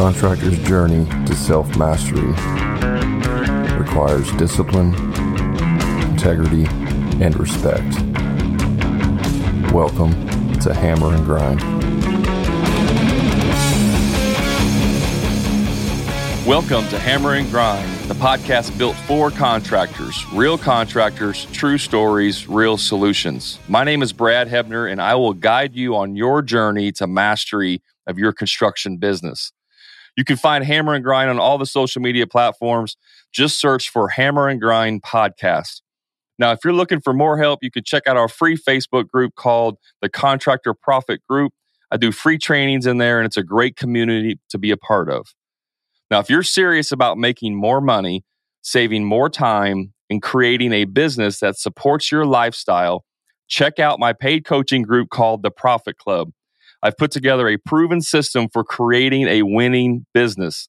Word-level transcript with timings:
contractor's 0.00 0.58
journey 0.60 1.04
to 1.26 1.34
self 1.34 1.76
mastery 1.76 2.30
requires 3.78 4.32
discipline, 4.38 4.94
integrity, 6.10 6.64
and 7.22 7.38
respect. 7.38 8.00
Welcome 9.74 10.12
to 10.60 10.72
Hammer 10.72 11.14
and 11.14 11.24
Grind. 11.26 11.60
Welcome 16.46 16.88
to 16.88 16.98
Hammer 16.98 17.34
and 17.34 17.50
Grind, 17.50 17.86
the 18.08 18.14
podcast 18.14 18.78
built 18.78 18.96
for 18.96 19.30
contractors, 19.30 20.24
real 20.32 20.56
contractors, 20.56 21.44
true 21.52 21.76
stories, 21.76 22.48
real 22.48 22.78
solutions. 22.78 23.58
My 23.68 23.84
name 23.84 24.00
is 24.00 24.14
Brad 24.14 24.48
Hebner, 24.48 24.90
and 24.90 25.02
I 25.02 25.16
will 25.16 25.34
guide 25.34 25.74
you 25.74 25.94
on 25.94 26.16
your 26.16 26.40
journey 26.40 26.90
to 26.92 27.06
mastery 27.06 27.82
of 28.06 28.18
your 28.18 28.32
construction 28.32 28.96
business. 28.96 29.52
You 30.16 30.24
can 30.24 30.36
find 30.36 30.64
Hammer 30.64 30.94
and 30.94 31.04
Grind 31.04 31.30
on 31.30 31.38
all 31.38 31.58
the 31.58 31.66
social 31.66 32.02
media 32.02 32.26
platforms. 32.26 32.96
Just 33.32 33.60
search 33.60 33.88
for 33.88 34.08
Hammer 34.08 34.48
and 34.48 34.60
Grind 34.60 35.02
Podcast. 35.02 35.82
Now, 36.38 36.52
if 36.52 36.60
you're 36.64 36.72
looking 36.72 37.00
for 37.00 37.12
more 37.12 37.38
help, 37.38 37.60
you 37.62 37.70
can 37.70 37.84
check 37.84 38.06
out 38.06 38.16
our 38.16 38.28
free 38.28 38.56
Facebook 38.56 39.08
group 39.08 39.34
called 39.34 39.76
the 40.00 40.08
Contractor 40.08 40.72
Profit 40.74 41.20
Group. 41.28 41.52
I 41.90 41.96
do 41.96 42.12
free 42.12 42.38
trainings 42.38 42.86
in 42.86 42.98
there, 42.98 43.18
and 43.18 43.26
it's 43.26 43.36
a 43.36 43.42
great 43.42 43.76
community 43.76 44.40
to 44.48 44.58
be 44.58 44.70
a 44.70 44.76
part 44.76 45.10
of. 45.10 45.34
Now, 46.10 46.18
if 46.18 46.30
you're 46.30 46.42
serious 46.42 46.92
about 46.92 47.18
making 47.18 47.54
more 47.54 47.80
money, 47.80 48.24
saving 48.62 49.04
more 49.04 49.28
time, 49.28 49.92
and 50.08 50.22
creating 50.22 50.72
a 50.72 50.84
business 50.84 51.40
that 51.40 51.56
supports 51.56 52.10
your 52.10 52.26
lifestyle, 52.26 53.04
check 53.46 53.78
out 53.78 54.00
my 54.00 54.12
paid 54.12 54.44
coaching 54.44 54.82
group 54.82 55.10
called 55.10 55.42
the 55.42 55.50
Profit 55.50 55.98
Club. 55.98 56.30
I've 56.82 56.96
put 56.96 57.10
together 57.10 57.48
a 57.48 57.58
proven 57.58 58.00
system 58.00 58.48
for 58.52 58.64
creating 58.64 59.26
a 59.28 59.42
winning 59.42 60.06
business. 60.14 60.68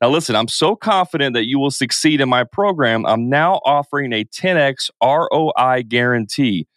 Now, 0.00 0.10
listen, 0.10 0.36
I'm 0.36 0.48
so 0.48 0.76
confident 0.76 1.34
that 1.34 1.46
you 1.46 1.58
will 1.58 1.72
succeed 1.72 2.20
in 2.20 2.28
my 2.28 2.44
program. 2.44 3.04
I'm 3.04 3.28
now 3.28 3.54
offering 3.64 4.12
a 4.12 4.24
10x 4.24 4.90
ROI 5.02 5.82
guarantee. 5.88 6.68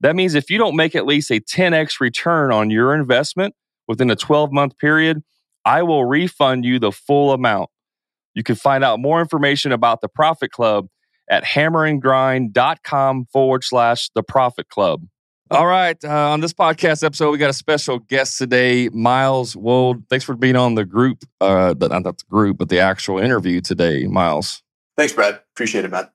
That 0.00 0.14
means 0.14 0.34
if 0.34 0.50
you 0.50 0.58
don't 0.58 0.76
make 0.76 0.94
at 0.94 1.04
least 1.04 1.30
a 1.30 1.40
10x 1.40 2.00
return 2.00 2.52
on 2.52 2.70
your 2.70 2.94
investment 2.94 3.54
within 3.88 4.08
a 4.10 4.16
12 4.16 4.52
month 4.52 4.78
period, 4.78 5.22
I 5.64 5.82
will 5.82 6.04
refund 6.04 6.64
you 6.64 6.78
the 6.78 6.92
full 6.92 7.32
amount. 7.32 7.70
You 8.34 8.44
can 8.44 8.54
find 8.54 8.84
out 8.84 9.00
more 9.00 9.20
information 9.20 9.72
about 9.72 10.00
the 10.00 10.08
Profit 10.08 10.52
Club 10.52 10.86
at 11.28 11.44
hammerandgrind.com 11.44 13.26
forward 13.32 13.64
slash 13.64 14.10
the 14.14 14.22
Profit 14.22 14.68
Club. 14.68 15.02
All 15.52 15.66
right. 15.66 15.96
Uh, 16.04 16.30
on 16.30 16.40
this 16.40 16.52
podcast 16.52 17.02
episode, 17.02 17.32
we 17.32 17.38
got 17.38 17.50
a 17.50 17.54
special 17.54 17.98
guest 17.98 18.38
today, 18.38 18.88
Miles 18.90 19.56
Wold. 19.56 20.04
Thanks 20.08 20.24
for 20.24 20.36
being 20.36 20.54
on 20.54 20.76
the 20.76 20.84
group, 20.84 21.24
uh, 21.40 21.74
but 21.74 21.90
not 21.90 22.04
the 22.04 22.14
group, 22.30 22.56
but 22.56 22.68
the 22.68 22.78
actual 22.78 23.18
interview 23.18 23.60
today, 23.60 24.06
Miles. 24.06 24.62
Thanks, 24.96 25.12
Brad. 25.12 25.40
Appreciate 25.54 25.84
it, 25.84 25.90
man. 25.90 26.08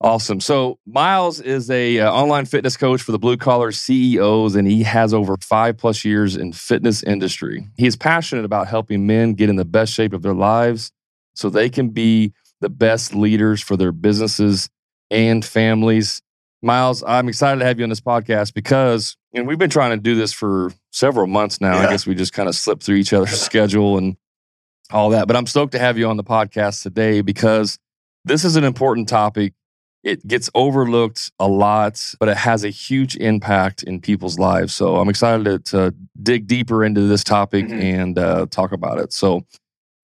Awesome. 0.00 0.40
So 0.40 0.78
Miles 0.86 1.40
is 1.40 1.70
a 1.70 1.98
uh, 1.98 2.10
online 2.10 2.46
fitness 2.46 2.78
coach 2.78 3.02
for 3.02 3.12
the 3.12 3.18
blue 3.18 3.36
collar 3.36 3.72
CEOs, 3.72 4.54
and 4.54 4.66
he 4.66 4.84
has 4.84 5.12
over 5.12 5.36
five 5.42 5.76
plus 5.76 6.02
years 6.02 6.34
in 6.34 6.54
fitness 6.54 7.02
industry. 7.02 7.68
He 7.76 7.86
is 7.86 7.94
passionate 7.94 8.46
about 8.46 8.68
helping 8.68 9.06
men 9.06 9.34
get 9.34 9.50
in 9.50 9.56
the 9.56 9.66
best 9.66 9.92
shape 9.92 10.14
of 10.14 10.22
their 10.22 10.32
lives 10.32 10.92
so 11.34 11.50
they 11.50 11.68
can 11.68 11.90
be 11.90 12.32
the 12.62 12.70
best 12.70 13.14
leaders 13.14 13.60
for 13.60 13.76
their 13.76 13.92
businesses 13.92 14.70
and 15.10 15.44
families. 15.44 16.22
Miles, 16.62 17.02
I'm 17.06 17.28
excited 17.28 17.60
to 17.60 17.64
have 17.64 17.78
you 17.78 17.84
on 17.84 17.88
this 17.88 18.00
podcast 18.00 18.54
because 18.54 19.16
and 19.32 19.46
we've 19.46 19.58
been 19.58 19.70
trying 19.70 19.90
to 19.90 19.96
do 19.96 20.14
this 20.14 20.32
for 20.32 20.72
several 20.90 21.26
months 21.26 21.60
now. 21.60 21.74
Yeah. 21.74 21.86
I 21.86 21.90
guess 21.90 22.06
we 22.06 22.14
just 22.14 22.32
kind 22.32 22.48
of 22.48 22.54
slipped 22.54 22.82
through 22.82 22.96
each 22.96 23.12
other's 23.12 23.40
schedule 23.40 23.96
and 23.96 24.16
all 24.90 25.10
that. 25.10 25.26
But 25.26 25.36
I'm 25.36 25.46
stoked 25.46 25.72
to 25.72 25.78
have 25.78 25.96
you 25.96 26.08
on 26.08 26.16
the 26.16 26.24
podcast 26.24 26.82
today 26.82 27.20
because 27.20 27.78
this 28.24 28.44
is 28.44 28.56
an 28.56 28.64
important 28.64 29.08
topic 29.08 29.54
it 30.02 30.26
gets 30.26 30.48
overlooked 30.54 31.30
a 31.38 31.48
lot, 31.48 32.14
but 32.18 32.28
it 32.28 32.36
has 32.36 32.64
a 32.64 32.70
huge 32.70 33.16
impact 33.16 33.82
in 33.82 34.00
people's 34.00 34.38
lives. 34.38 34.74
So 34.74 34.96
I'm 34.96 35.08
excited 35.08 35.44
to, 35.44 35.58
to 35.70 35.94
dig 36.22 36.46
deeper 36.46 36.84
into 36.84 37.02
this 37.02 37.22
topic 37.22 37.66
mm-hmm. 37.66 37.80
and 37.80 38.18
uh, 38.18 38.46
talk 38.50 38.72
about 38.72 38.98
it. 38.98 39.12
So 39.12 39.44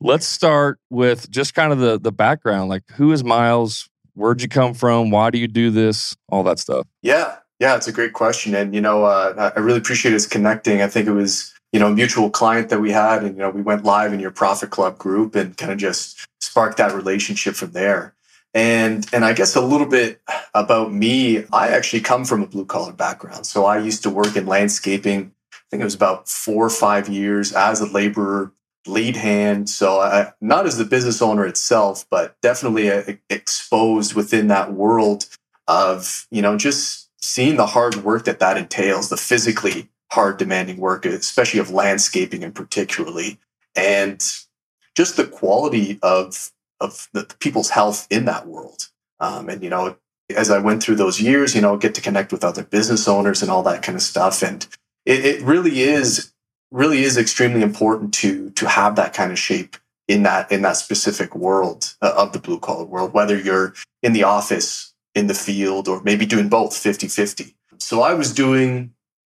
let's 0.01 0.27
start 0.27 0.79
with 0.91 1.31
just 1.31 1.55
kind 1.55 1.73
of 1.73 1.79
the 1.79 1.99
the 1.99 2.13
background. 2.13 2.69
Like, 2.69 2.83
who 2.93 3.13
is 3.13 3.25
Miles? 3.25 3.89
Where'd 4.17 4.41
you 4.41 4.49
come 4.49 4.73
from? 4.73 5.11
Why 5.11 5.31
do 5.31 5.39
you 5.39 5.47
do 5.47 5.71
this? 5.71 6.17
All 6.31 6.43
that 6.45 6.59
stuff. 6.59 6.87
Yeah, 7.03 7.37
yeah, 7.61 7.77
it's 7.77 7.87
a 7.87 7.93
great 7.93 8.15
question, 8.15 8.55
and 8.55 8.75
you 8.75 8.81
know, 8.81 9.05
uh, 9.05 9.53
I 9.55 9.61
really 9.61 9.79
appreciate 9.79 10.15
us 10.15 10.27
connecting. 10.27 10.81
I 10.81 10.89
think 10.89 11.07
it 11.07 11.13
was 11.13 11.55
you 11.71 11.79
know 11.79 11.89
a 11.89 11.95
mutual 11.95 12.31
client 12.31 12.71
that 12.71 12.81
we 12.81 12.91
had, 12.91 13.23
and 13.23 13.37
you 13.37 13.43
know, 13.43 13.51
we 13.51 13.61
went 13.61 13.85
live 13.85 14.15
in 14.15 14.21
your 14.21 14.31
Profit 14.31 14.71
Club 14.71 14.97
group 14.97 15.35
and 15.35 15.55
kind 15.57 15.71
of 15.71 15.77
just 15.77 16.27
sparked 16.41 16.79
that 16.79 16.95
relationship 16.95 17.55
from 17.55 17.73
there. 17.73 18.15
And 18.55 19.07
and 19.13 19.23
I 19.23 19.35
guess 19.35 19.55
a 19.55 19.61
little 19.61 19.87
bit 19.87 20.23
about 20.55 20.95
me, 20.95 21.45
I 21.53 21.69
actually 21.69 22.01
come 22.01 22.25
from 22.25 22.43
a 22.43 22.47
blue 22.47 22.65
collar 22.65 22.95
background. 22.95 23.45
So 23.45 23.67
I 23.67 23.79
used 23.79 24.03
to 24.05 24.11
work 24.11 24.35
in 24.35 24.47
landscaping. 24.47 25.31
I 25.53 25.57
think 25.71 25.83
it 25.83 25.85
was 25.85 25.95
about 25.95 26.27
four 26.27 26.65
or 26.65 26.71
five 26.71 27.07
years 27.07 27.53
as 27.53 27.83
a 27.83 27.87
laborer, 27.87 28.53
lead 28.89 29.17
hand. 29.17 29.69
So 29.69 30.01
I, 30.01 30.33
not 30.41 30.67
as 30.67 30.79
the 30.79 30.85
business 30.85 31.23
owner 31.23 31.47
itself, 31.47 32.07
but 32.11 32.37
definitely 32.43 32.89
a, 32.89 33.19
exposed 33.31 34.15
within 34.15 34.49
that 34.49 34.73
world 34.73 35.27
of 35.69 36.27
you 36.31 36.43
know 36.43 36.57
just 36.57 37.11
seeing 37.21 37.57
the 37.57 37.67
hard 37.67 37.97
work 37.97 38.25
that 38.25 38.39
that 38.41 38.57
entails, 38.57 39.09
the 39.09 39.17
physically 39.17 39.89
hard, 40.13 40.37
demanding 40.39 40.77
work, 40.79 41.05
especially 41.05 41.61
of 41.61 41.71
landscaping 41.71 42.45
and 42.45 42.55
particularly, 42.55 43.39
and 43.75 44.23
just 44.97 45.17
the 45.17 45.27
quality 45.27 45.99
of 46.03 46.53
of 46.81 47.09
the, 47.13 47.21
the 47.21 47.37
people's 47.39 47.71
health 47.71 48.07
in 48.11 48.27
that 48.27 48.47
world. 48.47 48.89
Um, 49.19 49.49
and 49.49 49.63
you 49.63 49.71
know, 49.71 49.97
as 50.35 50.51
I 50.51 50.59
went 50.59 50.83
through 50.83 50.97
those 50.97 51.21
years, 51.21 51.55
you 51.55 51.61
know, 51.61 51.77
get 51.77 51.95
to 51.95 52.01
connect 52.01 52.33
with 52.33 52.45
other 52.45 52.65
business 52.65 53.09
owners 53.09 53.43
and 53.43 53.51
all 53.51 53.63
that 53.65 53.83
kind 53.83 53.97
of 53.97 54.03
stuff, 54.03 54.43
and 54.43 54.67
it, 55.05 55.25
it 55.25 55.43
really 55.43 55.81
is 55.81 56.33
really 56.71 57.03
is 57.03 57.17
extremely 57.17 57.63
important 57.63 58.13
to 58.15 58.51
to 58.51 58.69
have 58.69 58.97
that 58.97 59.15
kind 59.15 59.33
of 59.33 59.39
shape 59.39 59.77
in 60.09 60.23
that 60.23 60.51
in 60.51 60.63
that 60.63 60.77
specific 60.77 61.35
world 61.35 61.95
uh, 62.03 62.13
of 62.17 62.33
the 62.33 62.39
blue 62.39 62.59
collar 62.59 62.85
world 62.85 63.13
whether 63.13 63.39
you're 63.39 63.75
in 64.03 64.13
the 64.13 64.25
office 64.25 64.93
in 65.15 65.27
the 65.27 65.35
field 65.35 65.89
or 65.89 66.03
maybe 66.03 66.27
doing 66.27 66.49
both 66.49 66.73
50-50 66.73 67.55
so 67.79 68.03
i 68.03 68.15
was 68.15 68.33
doing 68.33 68.93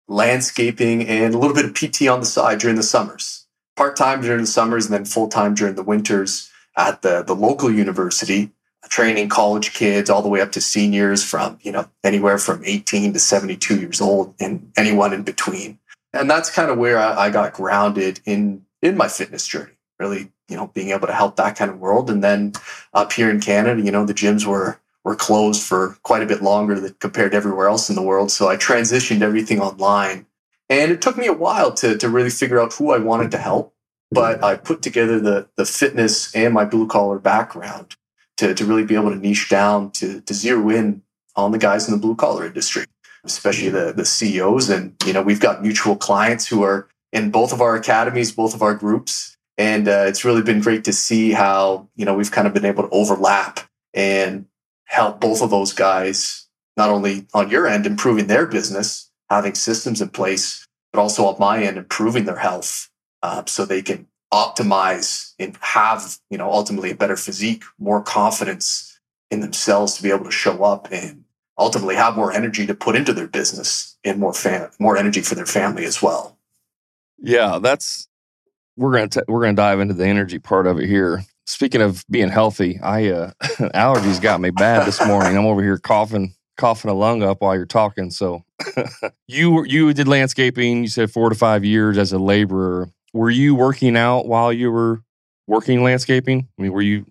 landscaping 0.07 1.07
and 1.07 1.33
a 1.33 1.37
little 1.37 1.55
bit 1.55 1.65
of 1.65 1.73
pt 1.73 2.07
on 2.07 2.19
the 2.19 2.25
side 2.25 2.59
during 2.59 2.75
the 2.75 2.83
summers 2.83 3.47
part-time 3.75 4.21
during 4.21 4.41
the 4.41 4.47
summers 4.47 4.85
and 4.85 4.93
then 4.93 5.05
full-time 5.05 5.55
during 5.55 5.75
the 5.75 5.83
winters 5.83 6.51
at 6.77 7.01
the, 7.01 7.23
the 7.23 7.35
local 7.35 7.71
university, 7.71 8.51
training 8.89 9.29
college 9.29 9.73
kids 9.73 10.09
all 10.09 10.21
the 10.21 10.29
way 10.29 10.41
up 10.41 10.51
to 10.51 10.61
seniors 10.61 11.23
from, 11.23 11.57
you 11.61 11.71
know, 11.71 11.87
anywhere 12.03 12.37
from 12.37 12.63
18 12.65 13.13
to 13.13 13.19
72 13.19 13.79
years 13.79 14.01
old 14.01 14.33
and 14.39 14.71
anyone 14.75 15.13
in 15.13 15.23
between. 15.23 15.79
And 16.13 16.29
that's 16.29 16.49
kind 16.49 16.69
of 16.69 16.77
where 16.77 16.97
I, 16.97 17.25
I 17.25 17.29
got 17.29 17.53
grounded 17.53 18.19
in, 18.25 18.65
in 18.81 18.97
my 18.97 19.07
fitness 19.07 19.47
journey, 19.47 19.73
really, 19.99 20.31
you 20.49 20.57
know, 20.57 20.67
being 20.67 20.89
able 20.89 21.07
to 21.07 21.13
help 21.13 21.37
that 21.37 21.55
kind 21.55 21.71
of 21.71 21.79
world. 21.79 22.09
And 22.09 22.23
then 22.23 22.53
up 22.93 23.13
here 23.13 23.29
in 23.29 23.39
Canada, 23.39 23.81
you 23.81 23.91
know, 23.91 24.05
the 24.05 24.13
gyms 24.13 24.45
were, 24.45 24.79
were 25.03 25.15
closed 25.15 25.63
for 25.63 25.97
quite 26.03 26.21
a 26.21 26.27
bit 26.27 26.41
longer 26.41 26.79
than 26.79 26.93
compared 26.99 27.31
to 27.31 27.37
everywhere 27.37 27.67
else 27.67 27.89
in 27.89 27.95
the 27.95 28.01
world. 28.01 28.31
So 28.31 28.49
I 28.49 28.57
transitioned 28.57 29.21
everything 29.21 29.61
online. 29.61 30.25
And 30.69 30.91
it 30.91 31.01
took 31.01 31.17
me 31.17 31.27
a 31.27 31.33
while 31.33 31.73
to, 31.73 31.97
to 31.97 32.09
really 32.09 32.29
figure 32.29 32.59
out 32.59 32.73
who 32.73 32.91
I 32.91 32.97
wanted 32.97 33.31
to 33.31 33.37
help 33.37 33.73
but 34.11 34.43
I 34.43 34.57
put 34.57 34.81
together 34.81 35.19
the 35.19 35.47
the 35.55 35.65
fitness 35.65 36.35
and 36.35 36.53
my 36.53 36.65
blue 36.65 36.87
collar 36.87 37.17
background 37.17 37.95
to, 38.37 38.53
to 38.53 38.65
really 38.65 38.83
be 38.83 38.95
able 38.95 39.11
to 39.11 39.15
niche 39.15 39.49
down 39.49 39.91
to, 39.91 40.21
to 40.21 40.33
zero 40.33 40.69
in 40.69 41.01
on 41.35 41.51
the 41.51 41.57
guys 41.57 41.87
in 41.87 41.93
the 41.93 41.99
blue 41.99 42.15
collar 42.15 42.45
industry, 42.45 42.85
especially 43.23 43.69
the, 43.69 43.93
the 43.93 44.05
CEOs. 44.05 44.69
And, 44.69 44.95
you 45.05 45.13
know, 45.13 45.21
we've 45.21 45.39
got 45.39 45.61
mutual 45.61 45.95
clients 45.95 46.47
who 46.47 46.63
are 46.63 46.87
in 47.11 47.31
both 47.31 47.53
of 47.53 47.61
our 47.61 47.75
academies, 47.75 48.31
both 48.31 48.53
of 48.53 48.61
our 48.61 48.73
groups. 48.73 49.37
And 49.57 49.87
uh, 49.87 50.05
it's 50.07 50.25
really 50.25 50.41
been 50.41 50.61
great 50.61 50.83
to 50.85 50.93
see 50.93 51.31
how, 51.31 51.89
you 51.95 52.05
know, 52.05 52.13
we've 52.13 52.31
kind 52.31 52.47
of 52.47 52.53
been 52.53 52.65
able 52.65 52.83
to 52.83 52.89
overlap 52.89 53.59
and 53.93 54.45
help 54.85 55.19
both 55.19 55.41
of 55.41 55.49
those 55.49 55.73
guys, 55.73 56.47
not 56.77 56.89
only 56.89 57.27
on 57.33 57.49
your 57.49 57.67
end, 57.67 57.85
improving 57.85 58.27
their 58.27 58.45
business, 58.45 59.11
having 59.29 59.55
systems 59.55 60.01
in 60.01 60.09
place, 60.09 60.65
but 60.91 60.99
also 60.99 61.25
on 61.25 61.35
my 61.39 61.63
end, 61.63 61.77
improving 61.77 62.25
their 62.25 62.37
health 62.37 62.89
uh, 63.21 63.43
so 63.45 63.65
they 63.65 63.81
can 63.81 64.07
optimize 64.33 65.33
and 65.39 65.57
have 65.59 66.17
you 66.29 66.37
know 66.37 66.49
ultimately 66.49 66.91
a 66.91 66.95
better 66.95 67.17
physique 67.17 67.63
more 67.77 68.01
confidence 68.01 68.99
in 69.29 69.41
themselves 69.41 69.95
to 69.95 70.03
be 70.03 70.09
able 70.09 70.23
to 70.23 70.31
show 70.31 70.63
up 70.63 70.87
and 70.91 71.20
ultimately 71.57 71.95
have 71.95 72.15
more 72.15 72.31
energy 72.31 72.65
to 72.65 72.73
put 72.73 72.95
into 72.95 73.13
their 73.13 73.27
business 73.27 73.97
and 74.03 74.19
more 74.19 74.33
fam- 74.33 74.71
more 74.79 74.97
energy 74.97 75.21
for 75.21 75.35
their 75.35 75.45
family 75.45 75.85
as 75.85 76.01
well 76.01 76.37
yeah 77.19 77.59
that's 77.59 78.07
we're 78.77 78.93
gonna 78.93 79.07
t- 79.07 79.21
we're 79.27 79.41
gonna 79.41 79.53
dive 79.53 79.79
into 79.79 79.93
the 79.93 80.05
energy 80.05 80.39
part 80.39 80.67
of 80.67 80.79
it 80.79 80.87
here 80.87 81.23
speaking 81.45 81.81
of 81.81 82.03
being 82.09 82.29
healthy 82.29 82.79
i 82.81 83.09
uh 83.09 83.31
allergies 83.73 84.21
got 84.21 84.39
me 84.41 84.49
bad 84.49 84.85
this 84.87 85.05
morning 85.05 85.37
i'm 85.37 85.45
over 85.45 85.61
here 85.61 85.77
coughing 85.77 86.33
coughing 86.57 86.91
a 86.91 86.93
lung 86.93 87.23
up 87.23 87.41
while 87.41 87.55
you're 87.55 87.65
talking 87.65 88.11
so 88.11 88.43
you 89.27 89.63
you 89.65 89.93
did 89.93 90.07
landscaping 90.07 90.83
you 90.83 90.89
said 90.89 91.11
four 91.11 91.29
to 91.29 91.35
five 91.35 91.65
years 91.65 91.97
as 91.97 92.11
a 92.11 92.19
laborer 92.19 92.89
were 93.13 93.29
you 93.29 93.55
working 93.55 93.97
out 93.97 94.25
while 94.25 94.53
you 94.53 94.71
were 94.71 95.03
working 95.47 95.83
landscaping? 95.83 96.47
I 96.57 96.61
mean, 96.61 96.71
were 96.71 96.81
you 96.81 97.05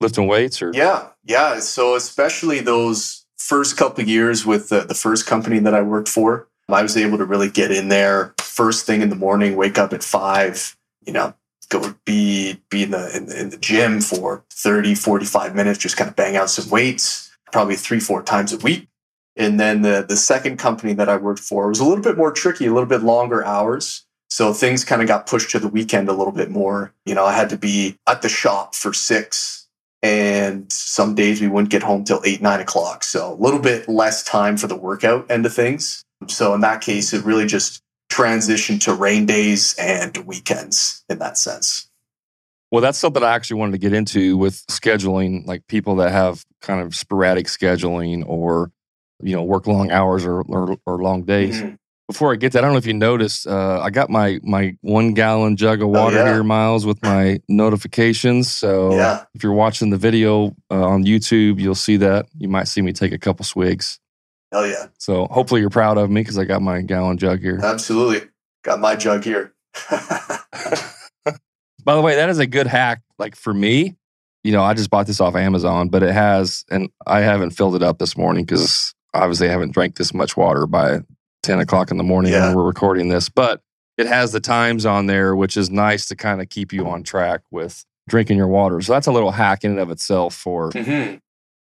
lifting 0.00 0.26
weights 0.26 0.60
or? 0.60 0.72
Yeah, 0.74 1.08
yeah. 1.24 1.60
So 1.60 1.94
especially 1.94 2.60
those 2.60 3.25
first 3.38 3.76
couple 3.76 4.04
years 4.04 4.44
with 4.44 4.68
the, 4.68 4.80
the 4.80 4.94
first 4.94 5.26
company 5.26 5.58
that 5.60 5.74
I 5.74 5.82
worked 5.82 6.08
for, 6.08 6.48
I 6.68 6.82
was 6.82 6.96
able 6.96 7.18
to 7.18 7.24
really 7.24 7.50
get 7.50 7.70
in 7.70 7.88
there 7.88 8.34
first 8.56 8.86
thing 8.86 9.02
in 9.02 9.10
the 9.10 9.16
morning, 9.16 9.54
wake 9.54 9.78
up 9.78 9.92
at 9.92 10.02
five, 10.02 10.76
you 11.04 11.12
know, 11.12 11.34
go 11.68 11.94
be 12.04 12.60
be 12.70 12.84
in 12.84 12.90
the, 12.92 13.16
in 13.16 13.26
the 13.26 13.40
in 13.40 13.50
the 13.50 13.56
gym 13.56 14.00
for 14.00 14.44
30 14.50 14.94
45 14.94 15.54
minutes 15.54 15.80
just 15.80 15.96
kind 15.96 16.08
of 16.08 16.14
bang 16.14 16.36
out 16.36 16.48
some 16.48 16.70
weights 16.70 17.36
probably 17.52 17.74
three 17.74 18.00
four 18.00 18.22
times 18.22 18.52
a 18.52 18.58
week. 18.58 18.88
And 19.36 19.60
then 19.60 19.82
the 19.82 20.04
the 20.08 20.16
second 20.16 20.58
company 20.58 20.94
that 20.94 21.08
i 21.08 21.16
worked 21.16 21.40
for 21.40 21.68
was 21.68 21.80
a 21.80 21.84
little 21.84 22.02
bit 22.02 22.16
more 22.16 22.32
tricky 22.32 22.66
a 22.66 22.72
little 22.72 22.88
bit 22.88 23.02
longer 23.02 23.44
hours. 23.44 24.04
So 24.28 24.52
things 24.52 24.84
kind 24.84 25.02
of 25.02 25.08
got 25.08 25.26
pushed 25.26 25.50
to 25.50 25.58
the 25.58 25.68
weekend 25.68 26.08
a 26.08 26.12
little 26.12 26.32
bit 26.32 26.50
more. 26.50 26.94
You 27.04 27.14
know 27.14 27.24
i 27.24 27.32
had 27.32 27.50
to 27.50 27.58
be 27.58 27.98
at 28.06 28.22
the 28.22 28.28
shop 28.28 28.74
for 28.74 28.92
six 28.92 29.65
and 30.02 30.70
some 30.72 31.14
days 31.14 31.40
we 31.40 31.48
wouldn't 31.48 31.70
get 31.70 31.82
home 31.82 32.04
till 32.04 32.20
eight 32.24 32.42
nine 32.42 32.60
o'clock 32.60 33.02
so 33.02 33.32
a 33.32 33.40
little 33.42 33.60
bit 33.60 33.88
less 33.88 34.22
time 34.22 34.56
for 34.56 34.66
the 34.66 34.76
workout 34.76 35.28
end 35.30 35.46
of 35.46 35.52
things 35.52 36.04
so 36.28 36.54
in 36.54 36.60
that 36.60 36.80
case 36.80 37.12
it 37.12 37.24
really 37.24 37.46
just 37.46 37.82
transitioned 38.10 38.80
to 38.82 38.94
rain 38.94 39.26
days 39.26 39.74
and 39.78 40.16
weekends 40.18 41.04
in 41.08 41.18
that 41.18 41.36
sense. 41.38 41.88
Well, 42.70 42.82
that's 42.82 42.98
something 42.98 43.22
I 43.22 43.34
actually 43.34 43.60
wanted 43.60 43.72
to 43.72 43.78
get 43.78 43.92
into 43.92 44.36
with 44.36 44.66
scheduling, 44.66 45.46
like 45.46 45.66
people 45.68 45.96
that 45.96 46.10
have 46.10 46.44
kind 46.60 46.80
of 46.80 46.94
sporadic 46.94 47.46
scheduling 47.46 48.24
or, 48.26 48.72
you 49.22 49.36
know, 49.36 49.44
work 49.44 49.66
long 49.66 49.90
hours 49.90 50.24
or, 50.24 50.42
or, 50.42 50.76
or 50.84 51.02
long 51.02 51.22
days. 51.22 51.60
Mm-hmm. 51.60 51.74
Before 52.08 52.32
I 52.32 52.36
get 52.36 52.52
that, 52.52 52.60
I 52.60 52.62
don't 52.62 52.72
know 52.72 52.78
if 52.78 52.86
you 52.86 52.94
noticed, 52.94 53.48
uh, 53.48 53.80
I 53.82 53.90
got 53.90 54.10
my 54.10 54.38
my 54.44 54.76
one 54.80 55.12
gallon 55.12 55.56
jug 55.56 55.82
of 55.82 55.88
oh, 55.88 55.90
water 55.90 56.18
oh, 56.18 56.24
yeah. 56.24 56.34
here, 56.34 56.44
Miles, 56.44 56.86
with 56.86 57.02
my 57.02 57.40
notifications. 57.48 58.50
So 58.52 58.94
yeah. 58.94 59.24
if 59.34 59.42
you're 59.42 59.52
watching 59.52 59.90
the 59.90 59.96
video 59.96 60.54
uh, 60.70 60.86
on 60.86 61.04
YouTube, 61.04 61.58
you'll 61.58 61.74
see 61.74 61.96
that. 61.96 62.26
You 62.38 62.48
might 62.48 62.68
see 62.68 62.80
me 62.80 62.92
take 62.92 63.12
a 63.12 63.18
couple 63.18 63.44
swigs. 63.44 63.98
Hell 64.52 64.66
yeah. 64.66 64.86
So 64.98 65.26
hopefully 65.26 65.60
you're 65.60 65.70
proud 65.70 65.98
of 65.98 66.08
me 66.08 66.20
because 66.20 66.38
I 66.38 66.44
got 66.44 66.62
my 66.62 66.80
gallon 66.80 67.18
jug 67.18 67.40
here. 67.40 67.58
Absolutely. 67.62 68.28
Got 68.62 68.78
my 68.80 68.94
jug 68.94 69.24
here. 69.24 69.52
By 71.84 71.94
the 71.94 72.02
way, 72.02 72.16
that 72.16 72.28
is 72.28 72.38
a 72.38 72.46
good 72.46 72.66
hack. 72.66 73.02
Like 73.18 73.36
for 73.36 73.52
me, 73.52 73.96
you 74.44 74.52
know, 74.52 74.62
I 74.62 74.74
just 74.74 74.90
bought 74.90 75.06
this 75.06 75.20
off 75.20 75.34
Amazon, 75.34 75.88
but 75.88 76.02
it 76.02 76.12
has, 76.12 76.64
and 76.70 76.88
I 77.06 77.20
haven't 77.20 77.50
filled 77.50 77.74
it 77.74 77.82
up 77.82 77.98
this 77.98 78.16
morning 78.16 78.44
because 78.44 78.94
obviously 79.12 79.48
I 79.48 79.50
haven't 79.52 79.72
drank 79.72 79.96
this 79.96 80.14
much 80.14 80.36
water 80.36 80.66
by 80.66 81.00
10 81.46 81.60
o'clock 81.60 81.90
in 81.90 81.96
the 81.96 82.04
morning 82.04 82.32
yeah. 82.32 82.48
when 82.48 82.56
we're 82.56 82.66
recording 82.66 83.08
this. 83.08 83.28
But 83.28 83.62
it 83.96 84.06
has 84.06 84.32
the 84.32 84.40
times 84.40 84.84
on 84.84 85.06
there, 85.06 85.34
which 85.34 85.56
is 85.56 85.70
nice 85.70 86.06
to 86.08 86.16
kind 86.16 86.42
of 86.42 86.48
keep 86.48 86.72
you 86.72 86.86
on 86.86 87.02
track 87.02 87.40
with 87.50 87.84
drinking 88.08 88.36
your 88.36 88.48
water. 88.48 88.80
So 88.82 88.92
that's 88.92 89.06
a 89.06 89.12
little 89.12 89.30
hack 89.30 89.64
in 89.64 89.72
and 89.72 89.80
of 89.80 89.90
itself 89.90 90.34
for 90.34 90.70
mm-hmm 90.70 91.16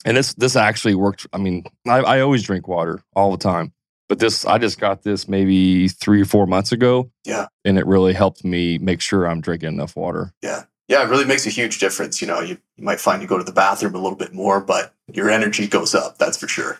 and 0.05 0.17
this 0.17 0.33
this 0.35 0.55
actually 0.55 0.95
worked. 0.95 1.27
I 1.33 1.37
mean, 1.37 1.63
I, 1.87 1.99
I 1.99 2.21
always 2.21 2.43
drink 2.43 2.67
water 2.67 3.01
all 3.15 3.31
the 3.31 3.37
time, 3.37 3.73
but 4.09 4.19
this 4.19 4.45
I 4.45 4.57
just 4.57 4.79
got 4.79 5.03
this 5.03 5.27
maybe 5.27 5.87
three 5.87 6.21
or 6.21 6.25
four 6.25 6.45
months 6.45 6.71
ago. 6.71 7.11
Yeah, 7.25 7.47
and 7.65 7.77
it 7.77 7.85
really 7.85 8.13
helped 8.13 8.43
me 8.43 8.77
make 8.77 9.01
sure 9.01 9.25
I'm 9.25 9.41
drinking 9.41 9.69
enough 9.69 9.95
water. 9.95 10.33
Yeah, 10.41 10.63
yeah, 10.87 11.03
it 11.03 11.09
really 11.09 11.25
makes 11.25 11.45
a 11.45 11.49
huge 11.49 11.79
difference. 11.79 12.21
You 12.21 12.27
know, 12.27 12.41
you, 12.41 12.57
you 12.77 12.83
might 12.83 12.99
find 12.99 13.21
you 13.21 13.27
go 13.27 13.37
to 13.37 13.43
the 13.43 13.53
bathroom 13.53 13.95
a 13.95 13.99
little 13.99 14.17
bit 14.17 14.33
more, 14.33 14.59
but 14.59 14.93
your 15.11 15.29
energy 15.29 15.67
goes 15.67 15.95
up. 15.95 16.17
That's 16.17 16.37
for 16.37 16.47
sure. 16.47 16.79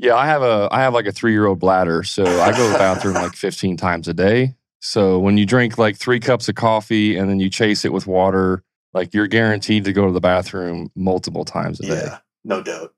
Yeah, 0.00 0.16
I 0.16 0.26
have 0.26 0.40
a 0.40 0.66
I 0.72 0.80
have 0.80 0.94
like 0.94 1.04
a 1.06 1.12
three 1.12 1.32
year 1.32 1.44
old 1.44 1.60
bladder, 1.60 2.02
so 2.02 2.24
I 2.24 2.52
go 2.52 2.66
to 2.66 2.72
the 2.72 2.78
bathroom 2.78 3.14
like 3.14 3.32
15 3.36 3.76
times 3.76 4.08
a 4.08 4.14
day. 4.14 4.54
So 4.80 5.18
when 5.18 5.36
you 5.36 5.44
drink 5.44 5.76
like 5.76 5.98
three 5.98 6.18
cups 6.18 6.48
of 6.48 6.54
coffee 6.54 7.18
and 7.18 7.28
then 7.28 7.38
you 7.38 7.50
chase 7.50 7.84
it 7.84 7.92
with 7.92 8.06
water, 8.06 8.64
like 8.94 9.12
you're 9.12 9.26
guaranteed 9.26 9.84
to 9.84 9.92
go 9.92 10.06
to 10.06 10.12
the 10.12 10.20
bathroom 10.20 10.90
multiple 10.96 11.44
times 11.44 11.80
a 11.80 11.82
day. 11.82 12.02
Yeah, 12.02 12.18
no 12.44 12.62
doubt. 12.62 12.94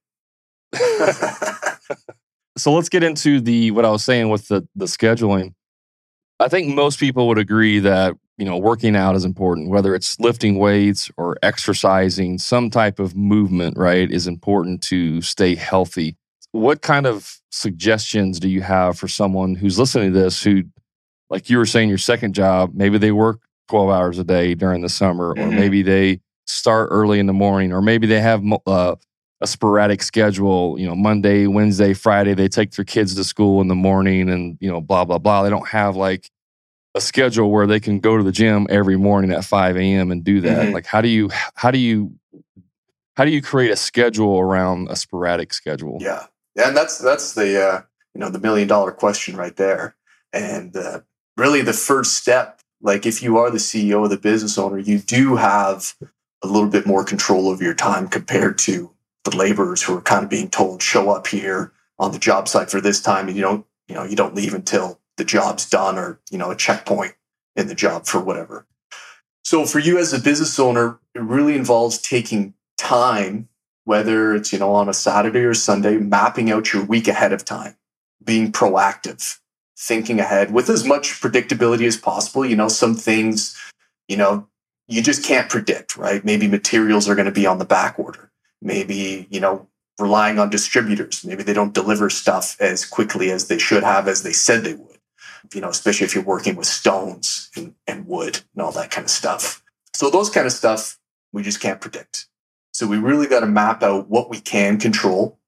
so 2.57 2.73
let's 2.73 2.89
get 2.89 3.03
into 3.03 3.41
the 3.41 3.73
what 3.73 3.85
I 3.85 3.91
was 3.91 4.05
saying 4.05 4.29
with 4.29 4.47
the 4.47 4.67
the 4.77 4.85
scheduling. 4.85 5.55
I 6.39 6.47
think 6.47 6.73
most 6.73 7.01
people 7.01 7.27
would 7.29 7.39
agree 7.39 7.81
that, 7.81 8.15
you 8.39 8.45
know, 8.45 8.59
working 8.59 8.95
out 8.95 9.17
is 9.17 9.25
important, 9.25 9.71
whether 9.71 9.93
it's 9.97 10.19
lifting 10.21 10.57
weights 10.57 11.11
or 11.17 11.37
exercising, 11.43 12.39
some 12.39 12.71
type 12.71 13.01
of 13.01 13.17
movement, 13.17 13.77
right, 13.77 14.09
is 14.09 14.29
important 14.29 14.83
to 14.85 15.21
stay 15.21 15.57
healthy. 15.57 16.17
What 16.53 16.83
kind 16.83 17.07
of 17.07 17.39
suggestions 17.51 18.39
do 18.39 18.49
you 18.49 18.63
have 18.63 18.99
for 18.99 19.09
someone 19.09 19.55
who's 19.55 19.79
listening 19.79 20.13
to 20.13 20.19
this 20.19 20.43
who 20.43 20.65
like 21.33 21.49
you 21.49 21.57
were 21.57 21.67
saying 21.67 21.89
your 21.89 21.99
second 21.99 22.35
job, 22.35 22.73
maybe 22.75 22.99
they 22.99 23.11
work 23.11 23.41
12 23.69 23.89
hours 23.89 24.19
a 24.19 24.25
day 24.25 24.55
during 24.55 24.83
the 24.83 24.89
summer, 24.91 25.35
mm-hmm. 25.35 25.49
or 25.49 25.51
maybe 25.51 25.83
they 25.83 26.21
start 26.47 26.89
early 26.93 27.19
in 27.19 27.27
the 27.27 27.33
morning, 27.33 27.73
or 27.73 27.81
maybe 27.81 28.07
they 28.07 28.21
have 28.21 28.45
uh, 28.67 28.95
a 29.41 29.47
sporadic 29.47 30.03
schedule, 30.03 30.79
you 30.79 30.87
know, 30.87 30.95
Monday, 30.95 31.47
Wednesday, 31.47 31.95
Friday, 31.95 32.35
they 32.35 32.49
take 32.49 32.73
their 32.73 32.85
kids 32.85 33.15
to 33.15 33.25
school 33.25 33.63
in 33.63 33.69
the 33.69 33.75
morning 33.75 34.29
and, 34.29 34.59
you 34.61 34.71
know, 34.71 34.81
blah, 34.81 35.07
blah, 35.07 35.17
blah. 35.17 35.43
They 35.43 35.49
don't 35.49 35.69
have 35.69 35.97
like 35.97 36.31
a 36.95 37.01
schedule 37.01 37.51
where 37.51 37.67
they 37.67 37.81
can 37.81 37.99
go 37.99 38.19
to 38.19 38.23
the 38.23 38.31
gym 38.31 38.67
every 38.69 38.99
morning 38.99 39.33
at 39.33 39.45
5 39.45 39.77
a.m. 39.79 40.11
and 40.11 40.23
do 40.23 40.43
that. 40.43 40.67
Mm-hmm. 40.67 40.75
Like, 40.75 40.85
how 40.85 41.01
do 41.01 41.09
you, 41.09 41.31
how 41.55 41.71
do 41.71 41.79
you, 41.79 42.13
how 43.17 43.25
do 43.25 43.31
you 43.31 43.41
create 43.41 43.71
a 43.71 43.77
schedule 43.77 44.39
around 44.39 44.91
a 44.91 44.97
sporadic 44.97 45.55
schedule? 45.55 45.97
Yeah. 46.01 46.27
Yeah. 46.57 46.69
And 46.69 46.77
that's, 46.77 46.99
that's 46.99 47.35
the, 47.35 47.63
uh, 47.63 47.83
you 48.15 48.21
know, 48.21 48.29
the 48.29 48.39
million 48.39 48.69
dollar 48.69 48.93
question 48.93 49.37
right 49.37 49.57
there. 49.57 49.97
And 50.33 50.77
uh, 50.77 51.01
really 51.37 51.63
the 51.63 51.73
first 51.73 52.15
step 52.15 52.61
like 52.83 53.07
if 53.07 53.23
you 53.23 53.39
are 53.39 53.51
the 53.51 53.59
CEO 53.59 54.05
of 54.05 54.11
the 54.11 54.17
business 54.17 54.59
owner, 54.59 54.79
you 54.79 54.99
do 54.99 55.37
have 55.37 55.95
a 56.43 56.49
little 56.49 56.69
bit 56.69 56.87
more 56.87 57.05
control 57.05 57.49
over 57.49 57.63
your 57.63 57.75
time 57.75 58.09
compared 58.09 58.59
to 58.59 58.91
the 59.25 59.37
laborers 59.37 59.83
who 59.83 59.97
are 59.97 60.03
kind 60.03 60.25
of 60.25 60.31
being 60.31 60.51
told 60.51 60.83
show 60.83 61.11
up 61.11 61.29
here 61.29 61.73
on 61.99 62.13
the 62.13 62.19
job 62.19 62.49
site 62.49 62.71
for 62.71 62.81
this 62.81 63.01
time 63.01 63.29
and 63.29 63.37
you 63.37 63.43
don't 63.43 63.65
you 63.87 63.95
know 63.95 64.03
you 64.03 64.17
don't 64.17 64.35
leave 64.35 64.53
until 64.55 64.99
the 65.17 65.25
job's 65.25 65.69
done 65.69 65.97
or 65.97 66.19
you 66.31 66.39
know 66.39 66.51
a 66.51 66.57
checkpoint 66.57 67.15
in 67.55 67.69
the 67.69 67.75
job 67.75 68.07
for 68.07 68.21
whatever 68.21 68.67
so 69.45 69.65
for 69.65 69.79
you 69.79 69.99
as 69.99 70.13
a 70.13 70.19
business 70.19 70.59
owner 70.59 70.99
it 71.15 71.23
really 71.23 71.55
involves 71.55 71.99
taking 71.99 72.55
time 72.77 73.49
whether 73.85 74.35
it's 74.35 74.53
you 74.53 74.59
know 74.59 74.75
on 74.75 74.89
a 74.89 74.95
saturday 74.95 75.41
or 75.41 75.55
sunday 75.55 75.97
mapping 75.97 76.51
out 76.51 76.73
your 76.73 76.85
week 76.85 77.09
ahead 77.09 77.33
of 77.33 77.45
time 77.45 77.77
being 78.25 78.53
proactive 78.53 79.39
thinking 79.83 80.21
ahead 80.21 80.53
with 80.53 80.71
as 80.71 80.85
much 80.85 81.21
predictability 81.21 81.87
as 81.87 81.97
possible. 81.97 82.47
You 82.47 82.57
know, 82.57 82.69
some 82.69 82.95
things, 82.95 83.59
you 84.07 84.17
know, 84.17 84.47
you 84.87 85.03
just 85.03 85.25
can't 85.25 85.51
predict, 85.51 85.97
right? 85.97 86.25
Maybe 86.25 86.47
materials 86.47 87.09
are 87.09 87.17
going 87.17 87.27
to 87.27 87.33
be 87.33 87.47
on 87.47 87.59
the 87.59 87.65
back 87.65 87.99
order. 87.99 88.31
Maybe, 88.61 89.27
you 89.31 89.41
know, 89.41 89.69
relying 89.99 90.39
on 90.39 90.51
distributors. 90.51 91.25
Maybe 91.25 91.43
they 91.43 91.53
don't 91.53 91.75
deliver 91.75 92.11
stuff 92.11 92.57
as 92.61 92.85
quickly 92.85 93.31
as 93.31 93.49
they 93.49 93.59
should 93.59 93.83
have, 93.83 94.07
as 94.07 94.23
they 94.23 94.33
said 94.33 94.63
they 94.63 94.75
would, 94.75 94.99
you 95.53 95.61
know, 95.61 95.69
especially 95.69 96.05
if 96.05 96.15
you're 96.15 96.25
working 96.25 96.55
with 96.55 96.67
stones 96.67 97.51
and, 97.57 97.75
and 97.87 98.07
wood 98.07 98.41
and 98.55 98.63
all 98.63 98.73
that 98.73 98.91
kind 98.91 99.05
of 99.05 99.11
stuff. 99.11 99.63
So, 99.95 100.11
those 100.11 100.31
kind 100.31 100.47
of 100.47 100.53
stuff 100.53 100.99
we 101.33 101.43
just 101.43 101.61
can't 101.61 101.81
predict. 101.81 102.27
So, 102.73 102.87
we 102.87 102.99
really 102.99 103.27
got 103.27 103.41
to 103.41 103.47
map 103.47 103.83
out 103.83 104.09
what 104.09 104.31
we 104.31 104.41
can 104.41 104.79
control. 104.79 105.39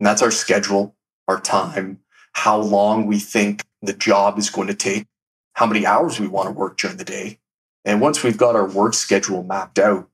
And 0.00 0.06
that's 0.06 0.22
our 0.22 0.30
schedule, 0.30 0.94
our 1.28 1.40
time, 1.40 2.00
how 2.32 2.58
long 2.58 3.06
we 3.06 3.18
think 3.18 3.64
the 3.80 3.92
job 3.92 4.38
is 4.38 4.50
going 4.50 4.68
to 4.68 4.74
take, 4.74 5.06
how 5.54 5.66
many 5.66 5.86
hours 5.86 6.18
we 6.18 6.28
want 6.28 6.48
to 6.48 6.52
work 6.52 6.76
during 6.76 6.96
the 6.96 7.04
day. 7.04 7.38
And 7.84 8.00
once 8.00 8.22
we've 8.22 8.38
got 8.38 8.56
our 8.56 8.68
work 8.68 8.94
schedule 8.94 9.42
mapped 9.42 9.78
out, 9.78 10.08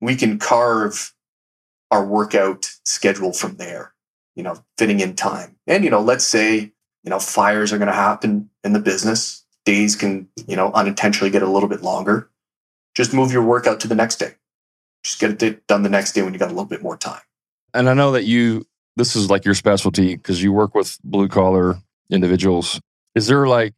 we 0.00 0.16
can 0.16 0.38
carve 0.38 1.12
our 1.90 2.04
workout 2.04 2.70
schedule 2.84 3.32
from 3.32 3.56
there, 3.56 3.92
you 4.36 4.42
know, 4.42 4.62
fitting 4.76 5.00
in 5.00 5.14
time. 5.14 5.56
And, 5.66 5.84
you 5.84 5.90
know, 5.90 6.00
let's 6.00 6.24
say, 6.24 6.72
you 7.02 7.10
know, 7.10 7.18
fires 7.18 7.72
are 7.72 7.78
going 7.78 7.88
to 7.88 7.94
happen 7.94 8.50
in 8.64 8.72
the 8.72 8.80
business. 8.80 9.44
Days 9.64 9.96
can, 9.96 10.28
you 10.46 10.56
know, 10.56 10.72
unintentionally 10.72 11.30
get 11.30 11.42
a 11.42 11.50
little 11.50 11.68
bit 11.68 11.82
longer. 11.82 12.30
Just 12.94 13.12
move 13.12 13.32
your 13.32 13.42
workout 13.42 13.80
to 13.80 13.88
the 13.88 13.94
next 13.94 14.16
day. 14.16 14.34
Just 15.08 15.20
get 15.20 15.42
it 15.42 15.66
done 15.66 15.82
the 15.82 15.88
next 15.88 16.12
day 16.12 16.20
when 16.20 16.34
you 16.34 16.38
got 16.38 16.48
a 16.48 16.52
little 16.52 16.66
bit 16.66 16.82
more 16.82 16.98
time. 16.98 17.22
And 17.72 17.88
I 17.88 17.94
know 17.94 18.12
that 18.12 18.24
you, 18.24 18.66
this 18.96 19.16
is 19.16 19.30
like 19.30 19.46
your 19.46 19.54
specialty 19.54 20.16
because 20.16 20.42
you 20.42 20.52
work 20.52 20.74
with 20.74 20.98
blue 21.02 21.28
collar 21.28 21.76
individuals. 22.10 22.78
Is 23.14 23.26
there 23.26 23.46
like 23.46 23.72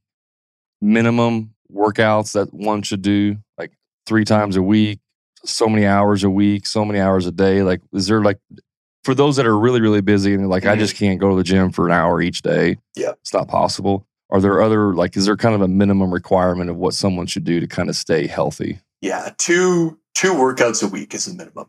minimum 0.81 1.55
workouts 1.73 2.33
that 2.33 2.53
one 2.53 2.83
should 2.83 3.03
do 3.03 3.37
like 3.57 3.71
three 4.07 4.25
times 4.25 4.57
a 4.57 4.63
week 4.63 4.99
so 5.45 5.69
many 5.69 5.87
hours 5.87 6.25
a 6.25 6.31
week 6.31 6.67
so 6.67 6.85
many 6.85 6.99
hours 6.99 7.27
a 7.27 7.31
day? 7.31 7.63
Like 7.63 7.81
is 7.93 8.09
there 8.09 8.23
like 8.23 8.41
for 9.05 9.15
those 9.15 9.37
that 9.37 9.47
are 9.47 9.57
really 9.57 9.81
really 9.81 10.01
busy 10.01 10.35
and 10.35 10.49
like 10.49 10.65
mm-hmm. 10.65 10.73
i 10.73 10.77
just 10.77 10.97
can't 10.97 11.21
go 11.21 11.31
to 11.31 11.37
the 11.37 11.45
gym 11.45 11.71
for 11.71 11.87
an 11.87 11.93
hour 11.93 12.21
each 12.21 12.43
day 12.43 12.77
yeah. 12.97 13.13
it's 13.21 13.33
not 13.33 13.47
possible. 13.47 14.05
Are 14.31 14.41
there 14.41 14.61
other 14.61 14.95
like 14.95 15.17
is 15.17 15.27
there 15.27 15.37
kind 15.37 15.55
of 15.55 15.61
a 15.61 15.69
minimum 15.69 16.13
requirement 16.13 16.71
of 16.71 16.77
what 16.77 16.95
someone 16.95 17.29
should 17.29 17.45
do 17.45 17.61
to 17.61 17.69
kind 17.69 17.89
of 17.89 17.95
stay 17.95 18.27
healthy? 18.27 18.81
Yeah 19.01 19.33
two 19.39 19.97
two 20.21 20.35
workouts 20.35 20.83
a 20.83 20.89
week 20.89 21.15
is 21.15 21.25
the 21.25 21.35
minimum 21.35 21.67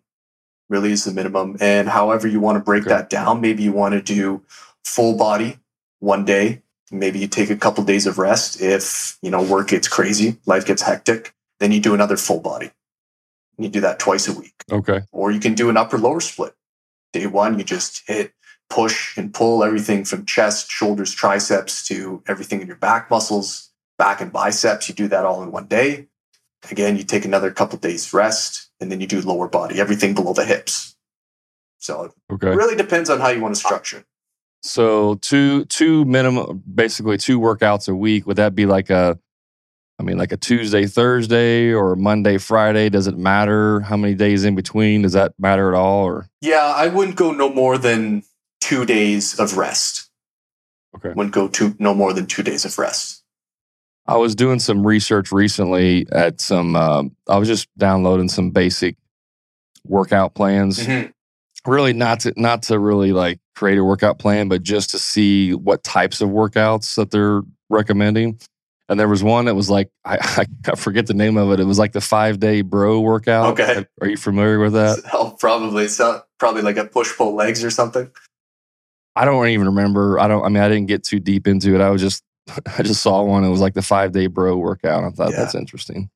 really 0.69 0.91
is 0.91 1.03
the 1.03 1.11
minimum 1.11 1.57
and 1.59 1.89
however 1.89 2.27
you 2.27 2.39
want 2.39 2.57
to 2.57 2.63
break 2.63 2.83
okay. 2.83 2.89
that 2.89 3.09
down 3.09 3.41
maybe 3.41 3.63
you 3.63 3.71
want 3.71 3.93
to 3.93 4.01
do 4.01 4.41
full 4.83 5.17
body 5.17 5.57
one 5.99 6.25
day 6.25 6.61
Maybe 6.91 7.19
you 7.19 7.27
take 7.27 7.49
a 7.49 7.55
couple 7.55 7.83
days 7.85 8.05
of 8.05 8.17
rest 8.17 8.61
if, 8.61 9.17
you 9.21 9.31
know, 9.31 9.41
work 9.41 9.69
gets 9.69 9.87
crazy, 9.87 10.37
life 10.45 10.65
gets 10.65 10.81
hectic. 10.81 11.33
Then 11.59 11.71
you 11.71 11.79
do 11.79 11.93
another 11.93 12.17
full 12.17 12.41
body. 12.41 12.71
You 13.57 13.69
do 13.69 13.79
that 13.81 13.99
twice 13.99 14.27
a 14.27 14.33
week. 14.33 14.63
Okay. 14.69 15.01
Or 15.11 15.31
you 15.31 15.39
can 15.39 15.53
do 15.53 15.69
an 15.69 15.77
upper 15.77 15.97
lower 15.97 16.19
split. 16.19 16.53
Day 17.13 17.27
one, 17.27 17.57
you 17.57 17.63
just 17.63 18.03
hit, 18.07 18.33
push, 18.69 19.17
and 19.17 19.33
pull 19.33 19.63
everything 19.63 20.03
from 20.03 20.25
chest, 20.25 20.69
shoulders, 20.69 21.13
triceps 21.13 21.87
to 21.87 22.23
everything 22.27 22.61
in 22.61 22.67
your 22.67 22.75
back 22.75 23.09
muscles, 23.09 23.69
back 23.97 24.19
and 24.19 24.33
biceps. 24.33 24.89
You 24.89 24.95
do 24.95 25.07
that 25.09 25.25
all 25.25 25.43
in 25.43 25.51
one 25.51 25.67
day. 25.67 26.07
Again, 26.69 26.95
you 26.97 27.03
take 27.03 27.25
another 27.25 27.49
couple 27.51 27.79
days 27.79 28.13
rest, 28.13 28.69
and 28.79 28.91
then 28.91 29.01
you 29.01 29.07
do 29.07 29.21
lower 29.21 29.47
body, 29.47 29.79
everything 29.79 30.13
below 30.13 30.33
the 30.33 30.45
hips. 30.45 30.95
So 31.79 32.03
it 32.03 32.11
Okay. 32.33 32.49
really 32.55 32.75
depends 32.75 33.09
on 33.09 33.19
how 33.19 33.29
you 33.29 33.41
want 33.41 33.55
to 33.55 33.59
structure 33.59 33.97
it. 33.99 34.05
So 34.63 35.15
two 35.15 35.65
two 35.65 36.05
minimum, 36.05 36.61
basically 36.71 37.17
two 37.17 37.39
workouts 37.39 37.89
a 37.89 37.95
week. 37.95 38.27
Would 38.27 38.37
that 38.37 38.53
be 38.53 38.67
like 38.67 38.91
a, 38.91 39.17
I 39.97 40.03
mean, 40.03 40.19
like 40.19 40.31
a 40.31 40.37
Tuesday, 40.37 40.85
Thursday, 40.85 41.71
or 41.73 41.95
Monday, 41.95 42.37
Friday? 42.37 42.89
Does 42.89 43.07
it 43.07 43.17
matter 43.17 43.79
how 43.79 43.97
many 43.97 44.13
days 44.13 44.45
in 44.45 44.53
between? 44.53 45.01
Does 45.01 45.13
that 45.13 45.33
matter 45.39 45.73
at 45.73 45.75
all? 45.75 46.03
Or 46.05 46.27
Yeah, 46.41 46.63
I 46.75 46.87
wouldn't 46.89 47.17
go 47.17 47.31
no 47.31 47.49
more 47.51 47.79
than 47.79 48.21
two 48.59 48.85
days 48.85 49.39
of 49.39 49.57
rest. 49.57 50.09
Okay. 50.95 51.13
Wouldn't 51.15 51.33
go 51.33 51.47
to 51.47 51.75
no 51.79 51.95
more 51.95 52.13
than 52.13 52.27
two 52.27 52.43
days 52.43 52.63
of 52.63 52.77
rest. 52.77 53.20
I 54.07 54.17
was 54.17 54.35
doing 54.35 54.59
some 54.59 54.85
research 54.85 55.31
recently 55.31 56.05
at 56.11 56.41
some. 56.41 56.75
Um, 56.75 57.15
I 57.29 57.37
was 57.37 57.47
just 57.47 57.67
downloading 57.77 58.29
some 58.29 58.51
basic 58.51 58.95
workout 59.85 60.33
plans. 60.35 60.87
Really, 61.65 61.93
not 61.93 62.21
to 62.21 62.33
not 62.35 62.63
to 62.63 62.79
really 62.79 63.11
like 63.11 63.39
create 63.55 63.77
a 63.77 63.83
workout 63.83 64.17
plan, 64.17 64.47
but 64.47 64.63
just 64.63 64.89
to 64.91 64.99
see 64.99 65.53
what 65.53 65.83
types 65.83 66.19
of 66.19 66.29
workouts 66.29 66.95
that 66.95 67.11
they're 67.11 67.43
recommending. 67.69 68.39
And 68.89 68.99
there 68.99 69.07
was 69.07 69.23
one 69.23 69.45
that 69.45 69.55
was 69.55 69.69
like 69.69 69.89
I, 70.03 70.45
I 70.67 70.75
forget 70.75 71.05
the 71.05 71.13
name 71.13 71.37
of 71.37 71.51
it. 71.51 71.59
It 71.59 71.65
was 71.65 71.77
like 71.77 71.91
the 71.91 72.01
five 72.01 72.39
day 72.39 72.61
bro 72.61 72.99
workout. 72.99 73.59
Okay. 73.59 73.85
Are 74.01 74.07
you 74.07 74.17
familiar 74.17 74.59
with 74.59 74.73
that? 74.73 75.01
Oh, 75.13 75.35
probably 75.39 75.87
not, 75.99 76.27
probably 76.39 76.63
like 76.63 76.77
a 76.77 76.85
push 76.85 77.15
pull 77.15 77.35
legs 77.35 77.63
or 77.63 77.69
something. 77.69 78.11
I 79.15 79.25
don't 79.25 79.47
even 79.47 79.67
remember. 79.67 80.19
I 80.19 80.27
don't. 80.27 80.43
I 80.43 80.49
mean, 80.49 80.63
I 80.63 80.67
didn't 80.69 80.87
get 80.87 81.03
too 81.03 81.19
deep 81.19 81.47
into 81.47 81.75
it. 81.75 81.81
I 81.81 81.89
was 81.89 82.01
just, 82.01 82.23
I 82.77 82.83
just 82.83 83.01
saw 83.01 83.23
one. 83.23 83.43
It 83.43 83.49
was 83.49 83.61
like 83.61 83.73
the 83.73 83.81
five 83.81 84.11
day 84.11 84.27
bro 84.27 84.57
workout. 84.57 85.03
I 85.03 85.09
thought 85.09 85.31
Yeah. 85.31 85.37
that's 85.37 85.55
interesting. 85.55 86.09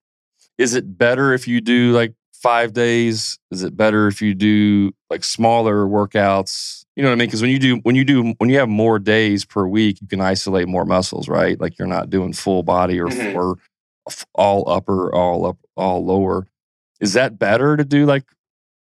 Is 0.58 0.74
it 0.74 0.98
better 0.98 1.34
if 1.34 1.48
you 1.48 1.62
do 1.62 1.92
like 1.92 2.14
five 2.34 2.74
days? 2.74 3.38
Is 3.52 3.64
it 3.64 3.76
better 3.76 4.08
if 4.08 4.22
you 4.22 4.34
do 4.34 4.92
like 5.10 5.24
smaller 5.24 5.86
workouts? 5.86 6.86
You 6.96 7.04
know 7.04 7.10
what 7.10 7.14
I 7.14 7.18
mean? 7.18 7.28
Because 7.28 7.42
when 7.42 7.52
you 7.52 7.60
do, 7.60 7.78
when 7.78 7.96
you 7.96 8.06
do, 8.06 8.34
when 8.38 8.50
you 8.50 8.58
have 8.60 8.70
more 8.70 8.98
days 9.00 9.44
per 9.44 9.68
week, 9.68 10.00
you 10.02 10.08
can 10.08 10.22
isolate 10.22 10.68
more 10.68 10.86
muscles, 10.86 11.28
right? 11.28 11.60
Like 11.60 11.78
you're 11.78 11.88
not 11.88 12.10
doing 12.10 12.32
full 12.34 12.64
body 12.64 13.00
or 13.00 13.08
Mhm. 13.08 13.36
or 13.36 13.58
all 14.34 14.70
upper, 14.70 15.14
all 15.14 15.46
up, 15.46 15.58
all 15.76 16.06
lower. 16.06 16.48
Is 17.02 17.14
that 17.14 17.38
better 17.38 17.76
to 17.76 17.84
do 17.84 18.06
like 18.06 18.24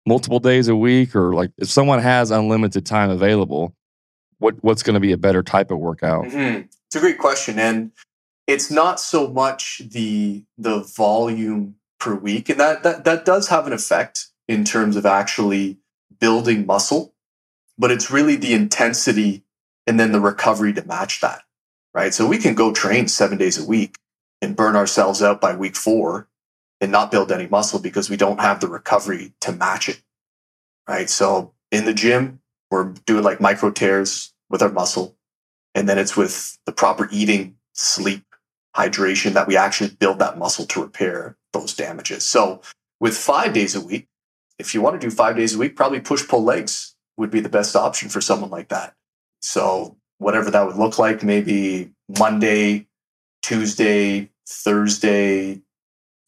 multiple 0.05 0.41
days 0.41 0.67
a 0.67 0.75
week, 0.75 1.15
or 1.15 1.33
like 1.35 1.53
if 1.59 1.69
someone 1.69 2.01
has 2.01 2.31
unlimited 2.31 2.85
time 2.87 3.11
available? 3.11 3.75
what 4.39 4.57
what's 4.65 4.83
going 4.83 4.95
to 4.95 4.99
be 5.01 5.13
a 5.13 5.17
better 5.17 5.41
type 5.41 5.71
of 5.71 5.79
workout? 5.79 6.25
Mhm. 6.25 6.69
It's 6.93 6.97
a 6.99 7.01
great 7.01 7.17
question, 7.17 7.59
and 7.59 7.93
it's 8.47 8.71
not 8.71 9.01
so 9.01 9.27
much 9.27 9.81
the 9.93 10.45
the 10.59 10.81
volume 10.81 11.77
per 11.99 12.15
week, 12.15 12.51
and 12.51 12.61
that 12.61 12.83
that 12.83 13.05
that 13.05 13.25
does 13.25 13.49
have 13.49 13.67
an 13.67 13.73
effect 13.73 14.27
in 14.47 14.63
terms 14.63 14.95
of 14.97 15.07
actually 15.07 15.79
building 16.21 16.67
muscle, 16.67 17.15
but 17.79 17.91
it's 17.91 18.11
really 18.11 18.37
the 18.37 18.53
intensity 18.53 19.43
and 19.87 19.99
then 19.99 20.13
the 20.13 20.21
recovery 20.21 20.75
to 20.75 20.87
match 20.87 21.23
that, 21.23 21.45
right? 21.95 22.13
So 22.13 22.27
we 22.27 22.37
can 22.37 22.55
go 22.55 22.75
train 22.75 23.09
seven 23.09 23.39
days 23.39 23.57
a 23.57 23.67
week 23.67 23.97
and 24.43 24.55
burn 24.55 24.77
ourselves 24.77 25.23
out 25.23 25.41
by 25.41 25.57
week 25.57 25.77
four 25.77 26.29
and 26.79 26.93
not 26.93 27.11
build 27.11 27.33
any 27.33 27.47
muscle 27.47 27.79
because 27.79 28.11
we 28.11 28.19
don't 28.19 28.43
have 28.43 28.61
the 28.61 28.69
recovery 28.69 29.33
to 29.41 29.53
match 29.53 29.89
it, 29.89 30.03
right? 30.87 31.09
So 31.09 31.55
in 31.71 31.87
the 31.87 31.95
gym, 31.95 32.41
we're 32.71 32.93
doing 33.07 33.25
like 33.25 33.41
micro 33.41 33.71
tears 33.71 34.35
with 34.51 34.61
our 34.61 34.69
muscle 34.71 35.17
and 35.75 35.88
then 35.88 35.99
it's 35.99 36.17
with 36.17 36.59
the 36.67 36.73
proper 36.73 37.09
eating, 37.11 37.57
sleep, 37.73 38.25
hydration 38.76 39.33
that 39.33 39.47
we 39.47 39.57
actually 39.57 39.91
build 39.91 40.19
that 40.19 40.38
muscle 40.38 40.67
to 40.67 40.83
repair 40.83 41.37
those 41.52 41.75
damages. 41.75 42.25
So, 42.25 42.62
with 43.00 43.17
five 43.17 43.52
days 43.52 43.75
a 43.75 43.81
week, 43.81 44.07
if 44.59 44.75
you 44.75 44.81
want 44.81 45.00
to 45.00 45.07
do 45.07 45.11
five 45.11 45.37
days 45.37 45.55
a 45.55 45.59
week, 45.59 45.76
probably 45.76 46.00
push 46.00 46.26
pull 46.26 46.45
legs 46.45 46.95
would 47.17 47.31
be 47.31 47.41
the 47.41 47.49
best 47.49 47.76
option 47.76 48.09
for 48.09 48.21
someone 48.21 48.50
like 48.50 48.69
that. 48.69 48.95
So, 49.41 49.97
whatever 50.19 50.50
that 50.50 50.67
would 50.67 50.76
look 50.76 50.99
like, 50.99 51.23
maybe 51.23 51.93
Monday, 52.19 52.87
Tuesday, 53.43 54.31
Thursday, 54.47 55.61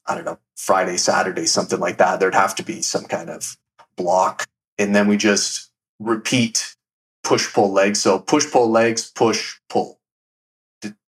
I 0.06 0.14
don't 0.14 0.24
know, 0.24 0.38
Friday, 0.56 0.96
Saturday, 0.96 1.46
something 1.46 1.80
like 1.80 1.98
that. 1.98 2.20
There'd 2.20 2.34
have 2.34 2.54
to 2.56 2.62
be 2.62 2.82
some 2.82 3.04
kind 3.04 3.30
of 3.30 3.56
block. 3.96 4.46
And 4.78 4.94
then 4.94 5.06
we 5.06 5.16
just 5.16 5.70
repeat 5.98 6.76
push 7.24 7.52
pull 7.52 7.72
legs. 7.72 8.00
So 8.00 8.18
push 8.18 8.50
pull 8.50 8.70
legs, 8.70 9.10
push 9.10 9.56
pull. 9.68 10.00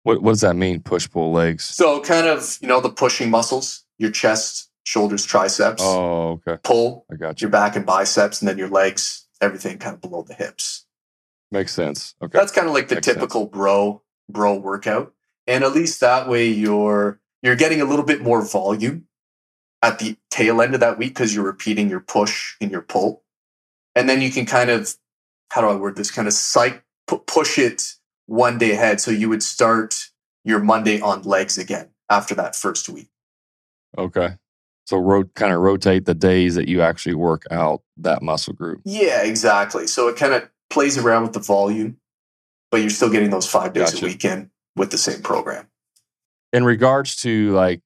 What 0.04 0.22
what 0.22 0.34
does 0.34 0.42
that 0.42 0.56
mean? 0.56 0.82
Push 0.82 1.10
pull 1.10 1.32
legs. 1.32 1.64
So 1.66 2.00
kind 2.02 2.28
of, 2.28 2.58
you 2.62 2.68
know, 2.68 2.80
the 2.80 2.92
pushing 2.92 3.30
muscles, 3.32 3.84
your 3.98 4.12
chest, 4.12 4.70
shoulders, 4.84 5.26
triceps, 5.26 5.82
Oh, 5.84 6.40
okay. 6.48 6.58
pull 6.64 7.06
I 7.12 7.16
got 7.16 7.42
you. 7.42 7.46
your 7.46 7.52
back 7.52 7.76
and 7.76 7.86
biceps, 7.86 8.40
and 8.42 8.48
then 8.48 8.58
your 8.58 8.70
legs, 8.70 9.26
everything 9.42 9.80
kind 9.80 9.96
of 9.96 10.02
below 10.02 10.22
the 10.22 10.36
hips. 10.36 10.86
Makes 11.52 11.74
sense. 11.74 12.14
Okay. 12.22 12.38
That's 12.38 12.52
kind 12.52 12.68
of 12.68 12.74
like 12.74 12.88
the 12.88 12.96
Makes 12.96 13.08
sense. 13.08 13.16
typical 13.18 13.48
bro 13.48 14.04
bro 14.30 14.56
workout. 14.56 15.14
And 15.48 15.64
at 15.64 15.74
least 15.74 16.00
that 16.02 16.28
way 16.30 16.48
you're 16.50 17.20
you're 17.42 17.56
getting 17.56 17.82
a 17.82 17.86
little 17.86 18.06
bit 18.06 18.22
more 18.22 18.44
volume 18.46 19.08
at 19.82 19.98
the 20.00 20.18
tail 20.30 20.62
end 20.62 20.74
of 20.76 20.80
that 20.82 20.98
week 21.00 21.14
because 21.16 21.34
you're 21.34 21.44
repeating 21.46 21.90
your 21.90 22.00
push 22.00 22.56
and 22.62 22.70
your 22.72 22.82
pull. 22.82 23.24
And 23.96 24.08
then 24.10 24.22
you 24.22 24.30
can 24.32 24.46
kind 24.46 24.70
of 24.70 24.96
how 25.52 25.62
do 25.62 25.68
I 25.68 25.76
word 25.76 25.96
this? 25.96 26.12
Kind 26.12 26.28
of 26.28 26.34
psych 26.34 26.84
pu- 27.08 27.20
push 27.20 27.58
it 27.58 27.84
one 28.28 28.58
day 28.58 28.72
ahead. 28.72 29.00
So 29.02 29.12
you 29.12 29.30
would 29.30 29.44
start 29.44 29.96
your 30.44 30.60
Monday 30.60 31.00
on 31.02 31.22
legs 31.24 31.58
again 31.58 31.90
after 32.10 32.36
that 32.36 32.56
first 32.56 32.90
week. 32.90 33.10
okay. 33.98 34.38
So 34.88 34.98
ro- 34.98 35.24
kind 35.34 35.52
of 35.52 35.62
rotate 35.62 36.06
the 36.06 36.14
days 36.14 36.54
that 36.54 36.68
you 36.68 36.82
actually 36.84 37.16
work 37.16 37.42
out 37.50 37.82
that 37.98 38.22
muscle 38.22 38.54
group. 38.54 38.82
Yeah, 38.86 39.24
exactly. 39.24 39.88
So 39.88 40.08
it 40.10 40.16
kind 40.16 40.32
of 40.34 40.48
plays 40.70 40.96
around 40.96 41.24
with 41.24 41.34
the 41.34 41.40
volume, 41.40 41.98
but 42.70 42.82
you're 42.82 42.92
still 42.92 43.10
getting 43.10 43.32
those 43.32 43.50
five 43.50 43.74
days 43.74 43.94
Gotcha. 43.94 44.06
a 44.06 44.08
weekend 44.10 44.52
with 44.76 44.92
the 44.92 45.00
same 45.00 45.24
program. 45.24 45.68
In 46.54 46.64
regards 46.66 47.16
to 47.24 47.52
like 47.54 47.82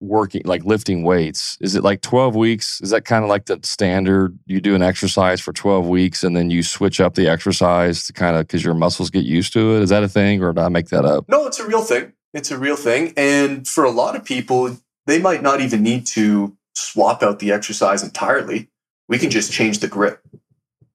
working 0.00 0.42
like 0.44 0.64
lifting 0.64 1.02
weights, 1.02 1.56
is 1.60 1.74
it 1.74 1.82
like 1.82 2.02
12 2.02 2.34
weeks? 2.34 2.80
Is 2.80 2.90
that 2.90 3.04
kind 3.04 3.24
of 3.24 3.30
like 3.30 3.46
the 3.46 3.58
standard? 3.62 4.38
You 4.46 4.60
do 4.60 4.74
an 4.74 4.82
exercise 4.82 5.40
for 5.40 5.52
12 5.52 5.86
weeks 5.86 6.22
and 6.22 6.36
then 6.36 6.50
you 6.50 6.62
switch 6.62 7.00
up 7.00 7.14
the 7.14 7.28
exercise 7.28 8.06
to 8.06 8.12
kind 8.12 8.36
of 8.36 8.46
because 8.46 8.64
your 8.64 8.74
muscles 8.74 9.10
get 9.10 9.24
used 9.24 9.52
to 9.54 9.76
it. 9.76 9.82
Is 9.82 9.90
that 9.90 10.02
a 10.02 10.08
thing 10.08 10.42
or 10.42 10.52
did 10.52 10.62
I 10.62 10.68
make 10.68 10.88
that 10.88 11.04
up? 11.04 11.26
No, 11.28 11.46
it's 11.46 11.58
a 11.58 11.66
real 11.66 11.82
thing. 11.82 12.12
It's 12.34 12.50
a 12.50 12.58
real 12.58 12.76
thing. 12.76 13.14
And 13.16 13.66
for 13.66 13.84
a 13.84 13.90
lot 13.90 14.16
of 14.16 14.24
people, 14.24 14.76
they 15.06 15.18
might 15.18 15.42
not 15.42 15.60
even 15.60 15.82
need 15.82 16.06
to 16.08 16.56
swap 16.74 17.22
out 17.22 17.38
the 17.38 17.52
exercise 17.52 18.02
entirely. 18.02 18.68
We 19.08 19.18
can 19.18 19.30
just 19.30 19.52
change 19.52 19.78
the 19.78 19.88
grip. 19.88 20.20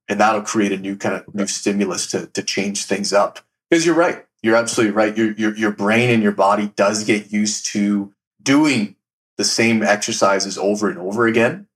And 0.07 0.19
that'll 0.19 0.41
create 0.41 0.73
a 0.73 0.77
new 0.77 0.97
kind 0.97 1.15
of 1.15 1.33
new 1.33 1.47
stimulus 1.47 2.05
to, 2.07 2.27
to 2.27 2.43
change 2.43 2.85
things 2.85 3.13
up. 3.13 3.39
Because 3.69 3.85
you're 3.85 3.95
right. 3.95 4.25
You're 4.43 4.57
absolutely 4.57 4.93
right. 4.93 5.15
Your, 5.15 5.31
your, 5.31 5.55
your 5.55 5.71
brain 5.71 6.09
and 6.09 6.21
your 6.21 6.33
body 6.33 6.73
does 6.75 7.05
get 7.05 7.31
used 7.31 7.65
to 7.67 8.13
doing 8.43 8.95
the 9.37 9.43
same 9.43 9.83
exercises 9.83 10.57
over 10.57 10.89
and 10.89 10.99
over 10.99 11.27
again. 11.27 11.67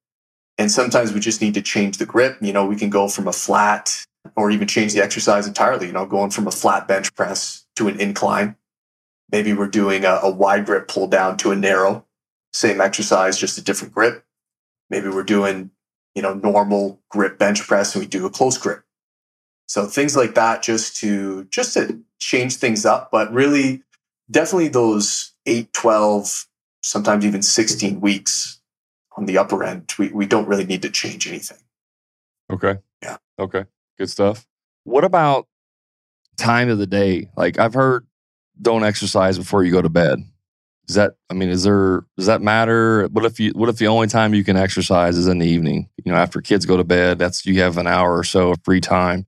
And 0.57 0.71
sometimes 0.71 1.11
we 1.11 1.19
just 1.19 1.41
need 1.41 1.53
to 1.55 1.61
change 1.61 1.97
the 1.97 2.05
grip. 2.05 2.37
You 2.41 2.53
know, 2.53 2.65
we 2.65 2.75
can 2.75 2.89
go 2.89 3.07
from 3.07 3.27
a 3.27 3.33
flat 3.33 4.05
or 4.35 4.49
even 4.51 4.67
change 4.67 4.93
the 4.93 5.03
exercise 5.03 5.47
entirely, 5.47 5.87
you 5.87 5.93
know, 5.93 6.05
going 6.05 6.31
from 6.31 6.47
a 6.47 6.51
flat 6.51 6.87
bench 6.87 7.13
press 7.15 7.65
to 7.75 7.87
an 7.87 7.99
incline. 7.99 8.55
Maybe 9.31 9.53
we're 9.53 9.67
doing 9.67 10.05
a, 10.05 10.19
a 10.23 10.29
wide 10.29 10.65
grip 10.65 10.87
pull 10.87 11.07
down 11.07 11.37
to 11.37 11.51
a 11.51 11.55
narrow, 11.55 12.05
same 12.53 12.79
exercise, 12.79 13.37
just 13.37 13.57
a 13.57 13.63
different 13.63 13.93
grip. 13.93 14.23
Maybe 14.89 15.09
we're 15.09 15.23
doing, 15.23 15.71
you 16.13 16.21
know, 16.21 16.33
normal 16.33 17.01
grip 17.09 17.37
bench 17.37 17.61
press 17.61 17.95
and 17.95 18.03
we 18.03 18.07
do 18.07 18.25
a 18.25 18.29
close 18.29 18.57
grip. 18.57 18.83
So 19.67 19.85
things 19.87 20.15
like 20.15 20.35
that 20.35 20.61
just 20.61 20.97
to 20.97 21.45
just 21.45 21.73
to 21.73 22.01
change 22.19 22.57
things 22.57 22.85
up, 22.85 23.09
but 23.11 23.33
really 23.33 23.83
definitely 24.29 24.67
those 24.67 25.33
8, 25.45 25.73
12, 25.73 26.47
sometimes 26.85 27.25
even 27.25 27.41
16 27.41 27.91
mm-hmm. 27.91 27.99
weeks 27.99 28.61
on 29.17 29.25
the 29.25 29.37
upper 29.37 29.63
end, 29.63 29.91
we, 29.97 30.09
we 30.09 30.25
don't 30.25 30.47
really 30.47 30.65
need 30.65 30.83
to 30.83 30.89
change 30.89 31.27
anything. 31.27 31.57
Okay. 32.51 32.77
Yeah. 33.01 33.17
Okay. 33.39 33.65
Good 33.97 34.09
stuff. 34.09 34.45
What 34.83 35.03
about 35.03 35.47
time 36.37 36.69
of 36.69 36.77
the 36.77 36.85
day? 36.85 37.29
Like 37.35 37.57
I've 37.57 37.73
heard 37.73 38.05
don't 38.61 38.83
exercise 38.83 39.37
before 39.37 39.63
you 39.63 39.71
go 39.71 39.81
to 39.81 39.89
bed. 39.89 40.19
Is 40.87 40.95
that 40.95 41.13
I 41.31 41.33
mean, 41.33 41.49
is 41.49 41.63
there 41.63 42.05
does 42.17 42.27
that 42.27 42.43
matter? 42.43 43.07
What 43.07 43.25
if 43.25 43.39
you 43.39 43.51
what 43.55 43.69
if 43.69 43.77
the 43.77 43.87
only 43.87 44.07
time 44.07 44.35
you 44.35 44.43
can 44.43 44.55
exercise 44.55 45.17
is 45.17 45.27
in 45.27 45.39
the 45.39 45.47
evening? 45.47 45.89
You 46.03 46.11
know, 46.11 46.17
after 46.17 46.39
kids 46.39 46.67
go 46.67 46.77
to 46.77 46.83
bed, 46.83 47.17
that's 47.17 47.45
you 47.47 47.61
have 47.61 47.77
an 47.77 47.87
hour 47.87 48.15
or 48.15 48.23
so 48.23 48.51
of 48.51 48.59
free 48.63 48.81
time. 48.81 49.25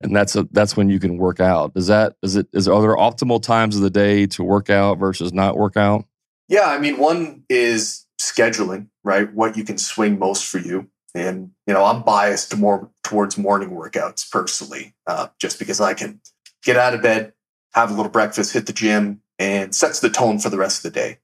and 0.00 0.16
that's 0.16 0.34
a, 0.34 0.48
that's 0.50 0.76
when 0.76 0.88
you 0.88 0.98
can 0.98 1.18
work 1.18 1.38
out. 1.38 1.72
Is 1.76 1.86
that 1.86 2.16
is 2.22 2.34
it 2.34 2.48
is 2.52 2.66
are 2.66 2.80
there 2.82 2.96
optimal 2.96 3.40
times 3.40 3.76
of 3.76 3.82
the 3.82 3.90
day 3.90 4.26
to 4.28 4.42
work 4.42 4.70
out 4.70 4.98
versus 4.98 5.32
not 5.32 5.56
work 5.56 5.76
out? 5.76 6.04
Yeah, 6.50 6.66
I 6.66 6.80
mean, 6.80 6.98
one 6.98 7.44
is 7.48 8.06
scheduling, 8.20 8.88
right? 9.04 9.32
What 9.32 9.56
you 9.56 9.62
can 9.62 9.78
swing 9.78 10.18
most 10.18 10.44
for 10.44 10.58
you, 10.58 10.90
and 11.14 11.52
you 11.64 11.72
know, 11.72 11.84
I'm 11.84 12.02
biased 12.02 12.56
more 12.56 12.90
towards 13.04 13.38
morning 13.38 13.70
workouts 13.70 14.28
personally, 14.28 14.94
uh, 15.06 15.28
just 15.38 15.60
because 15.60 15.80
I 15.80 15.94
can 15.94 16.20
get 16.64 16.76
out 16.76 16.92
of 16.92 17.02
bed, 17.02 17.34
have 17.72 17.92
a 17.92 17.94
little 17.94 18.10
breakfast, 18.10 18.52
hit 18.52 18.66
the 18.66 18.72
gym, 18.72 19.22
and 19.38 19.72
sets 19.72 20.00
the 20.00 20.10
tone 20.10 20.40
for 20.40 20.50
the 20.50 20.58
rest 20.58 20.84
of 20.84 20.92
the 20.92 20.98
day. 20.98 21.18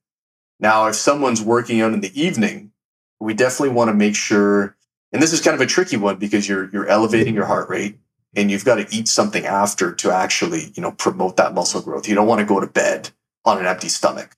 Now, 0.60 0.86
if 0.86 0.94
someone's 0.94 1.42
working 1.42 1.80
out 1.80 1.92
in 1.92 2.02
the 2.02 2.20
evening, 2.20 2.70
we 3.18 3.34
definitely 3.34 3.74
want 3.74 3.88
to 3.88 3.94
make 3.94 4.14
sure, 4.14 4.76
and 5.12 5.20
this 5.20 5.32
is 5.32 5.40
kind 5.40 5.56
of 5.56 5.60
a 5.60 5.66
tricky 5.66 5.96
one 5.96 6.18
because 6.18 6.48
you're 6.48 6.70
you're 6.70 6.86
elevating 6.86 7.34
your 7.34 7.46
heart 7.46 7.68
rate 7.68 7.98
and 8.36 8.48
you've 8.48 8.64
got 8.64 8.76
to 8.76 8.96
eat 8.96 9.08
something 9.08 9.44
after 9.44 9.92
to 9.92 10.12
actually, 10.12 10.72
you 10.76 10.82
know, 10.82 10.92
promote 10.92 11.36
that 11.36 11.52
muscle 11.52 11.82
growth. 11.82 12.08
You 12.08 12.14
don't 12.14 12.28
want 12.28 12.38
to 12.38 12.46
go 12.46 12.60
to 12.60 12.66
bed 12.68 13.10
on 13.44 13.58
an 13.58 13.66
empty 13.66 13.88
stomach. 13.88 14.36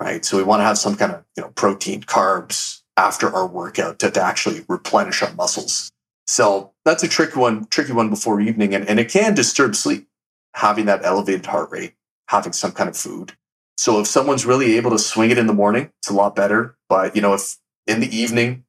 Right. 0.00 0.24
So 0.24 0.38
we 0.38 0.42
want 0.42 0.60
to 0.60 0.64
have 0.64 0.78
some 0.78 0.96
kind 0.96 1.12
of, 1.12 1.24
you 1.36 1.42
know, 1.42 1.50
protein, 1.50 2.02
carbs 2.02 2.80
after 2.96 3.32
our 3.34 3.46
workout 3.46 3.98
to, 3.98 4.10
to 4.10 4.22
actually 4.22 4.64
replenish 4.66 5.22
our 5.22 5.32
muscles. 5.34 5.90
So 6.26 6.72
that's 6.86 7.02
a 7.02 7.08
tricky 7.08 7.38
one, 7.38 7.66
tricky 7.66 7.92
one 7.92 8.08
before 8.08 8.40
evening. 8.40 8.74
And, 8.74 8.88
and 8.88 8.98
it 8.98 9.10
can 9.10 9.34
disturb 9.34 9.76
sleep, 9.76 10.08
having 10.54 10.86
that 10.86 11.04
elevated 11.04 11.44
heart 11.44 11.70
rate, 11.70 11.92
having 12.28 12.54
some 12.54 12.72
kind 12.72 12.88
of 12.88 12.96
food. 12.96 13.34
So 13.76 14.00
if 14.00 14.06
someone's 14.06 14.46
really 14.46 14.76
able 14.76 14.90
to 14.90 14.98
swing 14.98 15.30
it 15.30 15.38
in 15.38 15.46
the 15.46 15.52
morning, 15.52 15.90
it's 15.98 16.08
a 16.08 16.14
lot 16.14 16.34
better. 16.34 16.76
But, 16.88 17.14
you 17.14 17.20
know, 17.20 17.34
if 17.34 17.58
in 17.86 18.00
the 18.00 18.16
evening, 18.16 18.64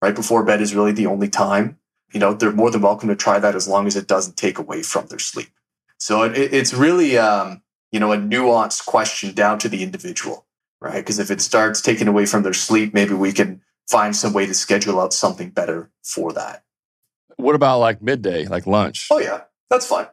right 0.00 0.14
before 0.14 0.44
bed 0.44 0.60
is 0.60 0.74
really 0.74 0.92
the 0.92 1.06
only 1.06 1.28
time, 1.28 1.78
you 2.12 2.20
know, 2.20 2.32
they're 2.32 2.52
more 2.52 2.70
than 2.70 2.82
welcome 2.82 3.08
to 3.08 3.16
try 3.16 3.40
that 3.40 3.56
as 3.56 3.66
long 3.66 3.88
as 3.88 3.96
it 3.96 4.06
doesn't 4.06 4.36
take 4.36 4.58
away 4.58 4.82
from 4.82 5.08
their 5.08 5.18
sleep. 5.18 5.48
So 5.98 6.22
it, 6.22 6.36
it's 6.54 6.72
really, 6.72 7.18
um, 7.18 7.62
you 7.90 7.98
know, 7.98 8.12
a 8.12 8.16
nuanced 8.16 8.86
question 8.86 9.34
down 9.34 9.58
to 9.60 9.68
the 9.68 9.82
individual, 9.82 10.45
right? 10.80 10.96
Because 10.96 11.18
if 11.18 11.30
it 11.30 11.40
starts 11.40 11.80
taking 11.80 12.08
away 12.08 12.26
from 12.26 12.42
their 12.42 12.52
sleep, 12.52 12.94
maybe 12.94 13.14
we 13.14 13.32
can 13.32 13.62
find 13.88 14.14
some 14.14 14.32
way 14.32 14.46
to 14.46 14.54
schedule 14.54 15.00
out 15.00 15.12
something 15.12 15.50
better 15.50 15.90
for 16.02 16.32
that. 16.32 16.64
What 17.36 17.54
about 17.54 17.78
like 17.78 18.02
midday, 18.02 18.46
like 18.46 18.66
lunch? 18.66 19.08
Oh 19.10 19.18
yeah, 19.18 19.42
that's 19.70 19.86
fine. 19.86 20.06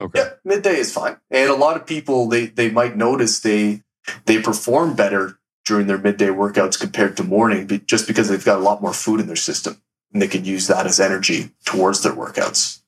Okay. 0.00 0.20
Yeah, 0.20 0.30
midday 0.44 0.76
is 0.76 0.92
fine. 0.92 1.16
And 1.30 1.50
a 1.50 1.54
lot 1.54 1.76
of 1.76 1.86
people 1.86 2.28
they 2.28 2.46
they 2.46 2.70
might 2.70 2.96
notice 2.96 3.40
they 3.40 3.82
they 4.26 4.40
perform 4.40 4.94
better 4.94 5.38
during 5.64 5.86
their 5.86 5.98
midday 5.98 6.26
workouts 6.26 6.78
compared 6.78 7.16
to 7.16 7.22
morning, 7.22 7.68
just 7.86 8.06
because 8.06 8.28
they've 8.28 8.44
got 8.44 8.58
a 8.58 8.62
lot 8.62 8.82
more 8.82 8.92
food 8.92 9.20
in 9.20 9.26
their 9.26 9.36
system 9.36 9.80
and 10.12 10.20
they 10.20 10.28
could 10.28 10.46
use 10.46 10.66
that 10.66 10.86
as 10.86 11.00
energy 11.00 11.50
towards 11.64 12.02
their 12.02 12.12
workouts. 12.12 12.80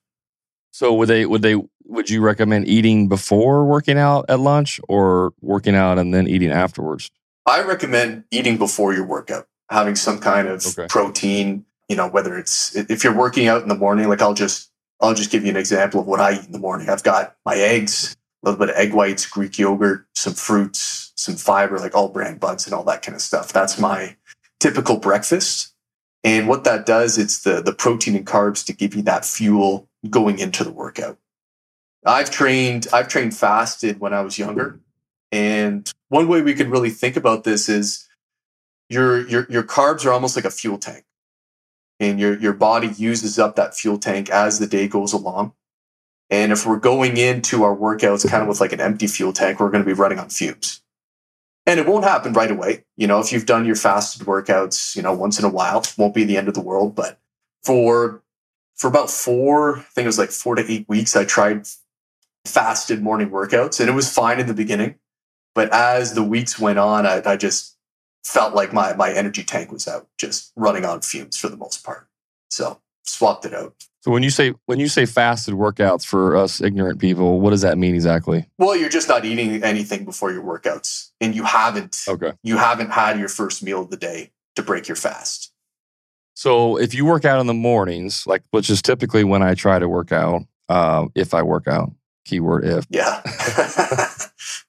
So 0.72 0.92
would 0.94 1.08
they 1.08 1.24
would 1.24 1.42
they 1.42 1.54
would 1.84 2.10
you 2.10 2.20
recommend 2.20 2.66
eating 2.68 3.08
before 3.08 3.64
working 3.64 3.98
out 3.98 4.24
at 4.28 4.40
lunch 4.40 4.80
or 4.88 5.32
working 5.40 5.74
out 5.74 5.98
and 5.98 6.14
then 6.14 6.26
eating 6.26 6.50
afterwards? 6.50 7.10
I 7.46 7.62
recommend 7.62 8.24
eating 8.30 8.56
before 8.56 8.94
your 8.94 9.06
workout, 9.06 9.46
having 9.70 9.96
some 9.96 10.18
kind 10.18 10.48
of 10.48 10.66
okay. 10.66 10.86
protein, 10.88 11.64
you 11.88 11.96
know, 11.96 12.08
whether 12.08 12.38
it's 12.38 12.74
if 12.74 13.04
you're 13.04 13.16
working 13.16 13.48
out 13.48 13.62
in 13.62 13.68
the 13.68 13.74
morning, 13.74 14.08
like 14.08 14.22
I'll 14.22 14.34
just 14.34 14.70
I'll 15.00 15.14
just 15.14 15.30
give 15.30 15.44
you 15.44 15.50
an 15.50 15.56
example 15.56 16.00
of 16.00 16.06
what 16.06 16.20
I 16.20 16.34
eat 16.34 16.46
in 16.46 16.52
the 16.52 16.58
morning. 16.58 16.88
I've 16.88 17.02
got 17.02 17.36
my 17.44 17.56
eggs, 17.56 18.16
a 18.42 18.48
little 18.48 18.58
bit 18.58 18.74
of 18.74 18.80
egg 18.80 18.94
whites, 18.94 19.26
Greek 19.26 19.58
yogurt, 19.58 20.06
some 20.14 20.34
fruits, 20.34 21.12
some 21.16 21.36
fiber, 21.36 21.78
like 21.78 21.94
all 21.94 22.08
bran 22.08 22.38
buds 22.38 22.66
and 22.66 22.74
all 22.74 22.84
that 22.84 23.02
kind 23.02 23.14
of 23.14 23.20
stuff. 23.20 23.52
That's 23.52 23.78
my 23.78 24.16
typical 24.60 24.96
breakfast. 24.96 25.74
And 26.22 26.48
what 26.48 26.64
that 26.64 26.86
does, 26.86 27.18
it's 27.18 27.42
the, 27.42 27.60
the 27.60 27.74
protein 27.74 28.16
and 28.16 28.26
carbs 28.26 28.64
to 28.64 28.72
give 28.72 28.94
you 28.94 29.02
that 29.02 29.26
fuel 29.26 29.88
going 30.08 30.38
into 30.38 30.64
the 30.64 30.72
workout. 30.72 31.18
I've 32.04 32.30
trained, 32.30 32.86
I've 32.92 33.08
trained 33.08 33.36
fasted 33.36 34.00
when 34.00 34.12
I 34.12 34.20
was 34.20 34.38
younger. 34.38 34.80
And 35.32 35.90
one 36.08 36.28
way 36.28 36.42
we 36.42 36.54
can 36.54 36.70
really 36.70 36.90
think 36.90 37.16
about 37.16 37.44
this 37.44 37.68
is 37.68 38.08
your, 38.88 39.26
your, 39.28 39.46
your 39.48 39.62
carbs 39.62 40.04
are 40.04 40.12
almost 40.12 40.36
like 40.36 40.44
a 40.44 40.50
fuel 40.50 40.78
tank. 40.78 41.04
And 42.00 42.20
your, 42.20 42.38
your 42.38 42.52
body 42.52 42.88
uses 42.88 43.38
up 43.38 43.56
that 43.56 43.74
fuel 43.74 43.98
tank 43.98 44.28
as 44.28 44.58
the 44.58 44.66
day 44.66 44.88
goes 44.88 45.12
along. 45.12 45.52
And 46.30 46.52
if 46.52 46.66
we're 46.66 46.78
going 46.78 47.16
into 47.16 47.62
our 47.62 47.76
workouts 47.76 48.28
kind 48.28 48.42
of 48.42 48.48
with 48.48 48.60
like 48.60 48.72
an 48.72 48.80
empty 48.80 49.06
fuel 49.06 49.32
tank, 49.32 49.60
we're 49.60 49.70
going 49.70 49.84
to 49.84 49.86
be 49.86 49.92
running 49.92 50.18
on 50.18 50.28
fumes 50.28 50.82
and 51.66 51.80
it 51.80 51.86
won't 51.86 52.04
happen 52.04 52.32
right 52.32 52.50
away. 52.50 52.84
You 52.96 53.06
know, 53.06 53.20
if 53.20 53.32
you've 53.32 53.46
done 53.46 53.64
your 53.64 53.76
fasted 53.76 54.26
workouts, 54.26 54.94
you 54.94 55.02
know, 55.02 55.12
once 55.12 55.38
in 55.38 55.44
a 55.44 55.50
while, 55.50 55.84
won't 55.96 56.14
be 56.14 56.24
the 56.24 56.36
end 56.36 56.48
of 56.48 56.54
the 56.54 56.60
world. 56.60 56.94
But 56.94 57.18
for 57.62 58.22
for 58.74 58.88
about 58.88 59.10
four, 59.10 59.78
I 59.78 59.82
think 59.82 60.04
it 60.04 60.08
was 60.08 60.18
like 60.18 60.30
four 60.30 60.56
to 60.56 60.70
eight 60.70 60.88
weeks, 60.88 61.16
I 61.16 61.24
tried 61.24 61.66
fasted 62.44 63.02
morning 63.02 63.30
workouts, 63.30 63.80
and 63.80 63.88
it 63.88 63.92
was 63.92 64.12
fine 64.12 64.40
in 64.40 64.46
the 64.46 64.54
beginning. 64.54 64.96
But 65.54 65.72
as 65.72 66.14
the 66.14 66.22
weeks 66.22 66.58
went 66.58 66.78
on, 66.78 67.06
I, 67.06 67.22
I 67.24 67.36
just 67.36 67.76
felt 68.24 68.54
like 68.54 68.72
my 68.72 68.94
my 68.94 69.12
energy 69.12 69.44
tank 69.44 69.70
was 69.70 69.86
out, 69.86 70.08
just 70.18 70.52
running 70.56 70.84
on 70.84 71.00
fumes 71.00 71.36
for 71.36 71.48
the 71.48 71.56
most 71.56 71.84
part. 71.84 72.08
So 72.50 72.80
swapped 73.04 73.44
it 73.44 73.54
out. 73.54 73.74
So 74.00 74.10
when 74.10 74.22
you 74.22 74.30
say 74.30 74.54
when 74.66 74.78
you 74.78 74.88
say 74.88 75.06
fasted 75.06 75.54
workouts 75.54 76.04
for 76.04 76.36
us 76.36 76.60
ignorant 76.60 77.00
people, 77.00 77.40
what 77.40 77.50
does 77.50 77.62
that 77.62 77.78
mean 77.78 77.94
exactly? 77.94 78.46
Well, 78.58 78.76
you're 78.76 78.90
just 78.90 79.08
not 79.08 79.24
eating 79.24 79.62
anything 79.62 80.04
before 80.04 80.32
your 80.32 80.42
workouts, 80.42 81.10
and 81.20 81.34
you 81.34 81.44
haven't 81.44 82.02
okay. 82.06 82.32
you 82.42 82.58
haven't 82.58 82.90
had 82.90 83.18
your 83.18 83.28
first 83.28 83.62
meal 83.62 83.80
of 83.80 83.90
the 83.90 83.96
day 83.96 84.32
to 84.56 84.62
break 84.62 84.88
your 84.88 84.96
fast. 84.96 85.52
So 86.34 86.78
if 86.78 86.92
you 86.94 87.04
work 87.04 87.24
out 87.24 87.40
in 87.40 87.46
the 87.46 87.54
mornings, 87.54 88.26
like 88.26 88.42
which 88.50 88.68
is 88.68 88.82
typically 88.82 89.24
when 89.24 89.42
I 89.42 89.54
try 89.54 89.78
to 89.78 89.88
work 89.88 90.12
out, 90.12 90.42
uh, 90.68 91.06
if 91.14 91.32
I 91.32 91.42
work 91.42 91.68
out, 91.68 91.92
keyword 92.24 92.64
if. 92.64 92.86
Yeah. 92.90 93.20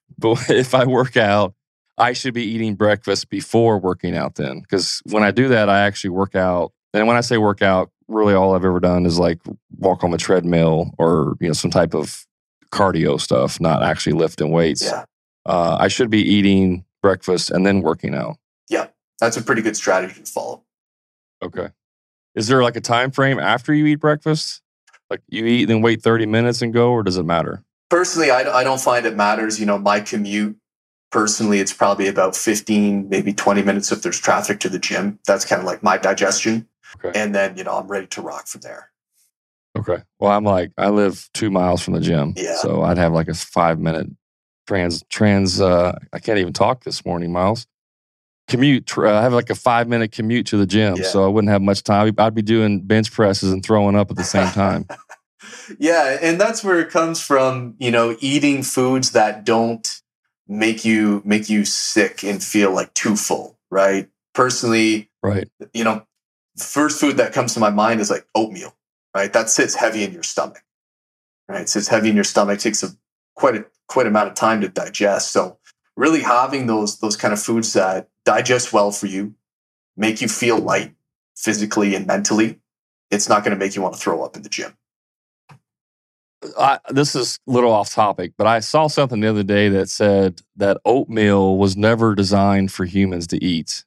but 0.18 0.50
if 0.50 0.74
I 0.74 0.86
work 0.86 1.18
out, 1.18 1.54
I 1.98 2.14
should 2.14 2.34
be 2.34 2.44
eating 2.44 2.76
breakfast 2.76 3.30
before 3.30 3.80
working 3.80 4.16
out 4.16 4.36
then, 4.36 4.60
because 4.60 5.02
when 5.06 5.24
I 5.24 5.32
do 5.32 5.48
that, 5.50 5.70
I 5.70 5.82
actually 5.82 6.10
work 6.10 6.36
out. 6.36 6.74
And 6.94 7.08
when 7.08 7.18
I 7.18 7.22
say 7.22 7.38
workout, 7.38 7.92
really 8.08 8.34
all 8.34 8.54
I've 8.54 8.66
ever 8.66 8.80
done 8.80 9.06
is 9.06 9.18
like 9.18 9.40
walk 9.78 10.04
on 10.04 10.12
the 10.12 10.18
treadmill 10.18 10.92
or 10.98 11.36
you 11.40 11.48
know 11.48 11.54
some 11.54 11.72
type 11.72 11.94
of 11.94 12.26
cardio 12.72 13.20
stuff, 13.20 13.60
not 13.62 13.84
actually 13.84 14.14
lifting 14.14 14.52
weights. 14.52 14.84
Yeah. 14.84 15.06
Uh, 15.46 15.78
I 15.80 15.88
should 15.88 16.10
be 16.10 16.22
eating 16.22 16.86
breakfast 17.02 17.52
and 17.52 17.66
then 17.66 17.82
working 17.82 18.16
out. 18.16 18.38
Yeah, 18.70 18.88
that's 19.20 19.38
a 19.38 19.42
pretty 19.42 19.62
good 19.62 19.78
strategy 19.78 20.22
to 20.22 20.32
follow. 20.32 20.64
Okay. 21.44 21.70
Is 22.34 22.48
there 22.48 22.64
like 22.64 22.76
a 22.76 22.82
time 22.82 23.12
frame 23.12 23.40
after 23.40 23.74
you 23.74 23.86
eat 23.86 23.96
breakfast? 23.96 24.62
Like 25.10 25.22
you 25.28 25.46
eat 25.46 25.66
then 25.66 25.82
wait 25.82 26.02
30 26.02 26.26
minutes 26.26 26.62
and 26.62 26.74
go, 26.74 26.92
or 26.92 27.04
does 27.04 27.18
it 27.18 27.26
matter? 27.26 27.64
Personally, 27.90 28.32
I, 28.32 28.42
I 28.42 28.64
don't 28.64 28.82
find 28.82 29.06
it 29.06 29.16
matters. 29.16 29.60
You 29.60 29.66
know, 29.66 29.78
my 29.78 30.00
commute, 30.00 30.58
personally, 31.12 31.60
it's 31.60 31.74
probably 31.74 32.08
about 32.08 32.36
15, 32.36 33.10
maybe 33.10 33.32
20 33.32 33.62
minutes 33.62 33.92
if 33.92 34.02
there's 34.02 34.20
traffic 34.20 34.60
to 34.62 34.70
the 34.70 34.80
gym. 34.80 35.20
That's 35.28 35.46
kind 35.46 35.60
of 35.60 35.66
like 35.66 35.84
my 35.84 35.98
digestion. 35.98 36.68
Okay. 36.98 37.20
And 37.20 37.36
then, 37.36 37.58
you 37.58 37.64
know, 37.64 37.78
I'm 37.78 37.88
ready 37.88 38.08
to 38.08 38.22
rock 38.22 38.48
from 38.48 38.62
there. 38.62 38.92
Okay. 39.78 39.98
Well, 40.20 40.32
I'm 40.32 40.46
like, 40.46 40.72
I 40.78 40.90
live 40.90 41.30
two 41.34 41.52
miles 41.52 41.82
from 41.82 41.94
the 41.94 42.00
gym. 42.00 42.34
Yeah. 42.38 42.56
So 42.56 42.82
I'd 42.82 42.98
have 42.98 43.14
like 43.14 43.28
a 43.28 43.34
five 43.34 43.80
minute 43.80 44.08
trans, 44.68 45.04
trans, 45.10 45.62
uh, 45.62 45.98
I 46.14 46.20
can't 46.20 46.40
even 46.40 46.54
talk 46.54 46.84
this 46.84 47.06
morning, 47.06 47.32
Miles. 47.32 47.68
Commute. 48.48 48.98
Uh, 48.98 49.14
I 49.14 49.22
have 49.22 49.34
like 49.34 49.50
a 49.50 49.56
five 49.56 49.88
minute 49.88 50.12
commute 50.12 50.46
to 50.48 50.58
the 50.58 50.66
gym. 50.66 50.98
Yeah. 50.98 51.04
So 51.04 51.26
I 51.26 51.28
wouldn't 51.28 51.52
have 51.52 51.62
much 51.62 51.84
time. 51.84 52.14
I'd 52.18 52.36
be 52.36 52.42
doing 52.42 52.82
bench 52.82 53.12
presses 53.12 53.52
and 53.52 53.66
throwing 53.66 53.96
up 53.96 54.12
at 54.12 54.18
the 54.18 54.24
same 54.24 54.48
time. 54.50 54.86
yeah. 55.80 56.18
And 56.22 56.40
that's 56.40 56.64
where 56.64 56.80
it 56.80 56.90
comes 56.90 57.22
from, 57.22 57.76
you 57.80 57.92
know, 57.92 58.16
eating 58.20 58.62
foods 58.62 59.12
that 59.12 59.46
don't 59.46 60.02
make 60.48 60.86
you, 60.86 61.22
make 61.26 61.50
you 61.50 61.66
sick 61.66 62.24
and 62.24 62.44
feel 62.44 62.72
like 62.72 62.94
too 62.94 63.16
full, 63.16 63.58
right? 63.72 64.08
Personally, 64.34 65.10
right. 65.24 65.50
You 65.74 65.84
know, 65.84 66.06
first 66.58 67.00
food 67.00 67.18
that 67.18 67.34
comes 67.34 67.54
to 67.54 67.60
my 67.60 67.70
mind 67.70 68.00
is 68.00 68.10
like 68.10 68.28
oatmeal, 68.36 68.76
right? 69.16 69.32
That 69.34 69.50
sits 69.50 69.76
heavy 69.76 70.04
in 70.04 70.12
your 70.12 70.24
stomach, 70.24 70.64
right? 71.48 71.62
It 71.62 71.70
sits 71.70 71.88
heavy 71.88 72.10
in 72.10 72.16
your 72.16 72.24
stomach, 72.24 72.60
takes 72.60 72.84
a 72.84 72.90
quite 73.36 73.56
a 73.56 73.66
quite 73.88 74.08
amount 74.08 74.30
of 74.30 74.36
time 74.36 74.62
to 74.62 74.70
digest. 74.70 75.32
So 75.32 75.58
really 75.96 76.22
having 76.22 76.68
those 76.68 77.00
those 77.00 77.16
kind 77.16 77.34
of 77.34 77.42
foods 77.42 77.74
that 77.74 78.10
digest 78.26 78.74
well 78.74 78.92
for 78.92 79.08
you, 79.08 79.34
make 79.96 80.22
you 80.22 80.28
feel 80.28 80.58
light 80.58 80.94
physically 81.36 81.96
and 81.96 82.08
mentally, 82.08 82.60
it's 83.12 83.30
not 83.30 83.44
going 83.44 83.58
to 83.58 83.64
make 83.64 83.76
you 83.76 83.82
want 83.82 83.94
to 83.94 84.00
throw 84.00 84.24
up 84.24 84.36
in 84.36 84.42
the 84.42 84.50
gym. 84.50 84.76
I, 86.60 86.80
this 86.90 87.16
is 87.16 87.40
a 87.48 87.52
little 87.52 87.72
off 87.72 87.94
topic, 87.94 88.34
but 88.38 88.46
I 88.46 88.60
saw 88.60 88.88
something 88.88 89.20
the 89.20 89.30
other 89.30 89.44
day 89.44 89.70
that 89.70 89.90
said 89.90 90.42
that 90.58 90.78
oatmeal 90.86 91.58
was 91.58 91.76
never 91.76 92.14
designed 92.14 92.72
for 92.72 92.86
humans 92.86 93.28
to 93.28 93.44
eat. 93.44 93.84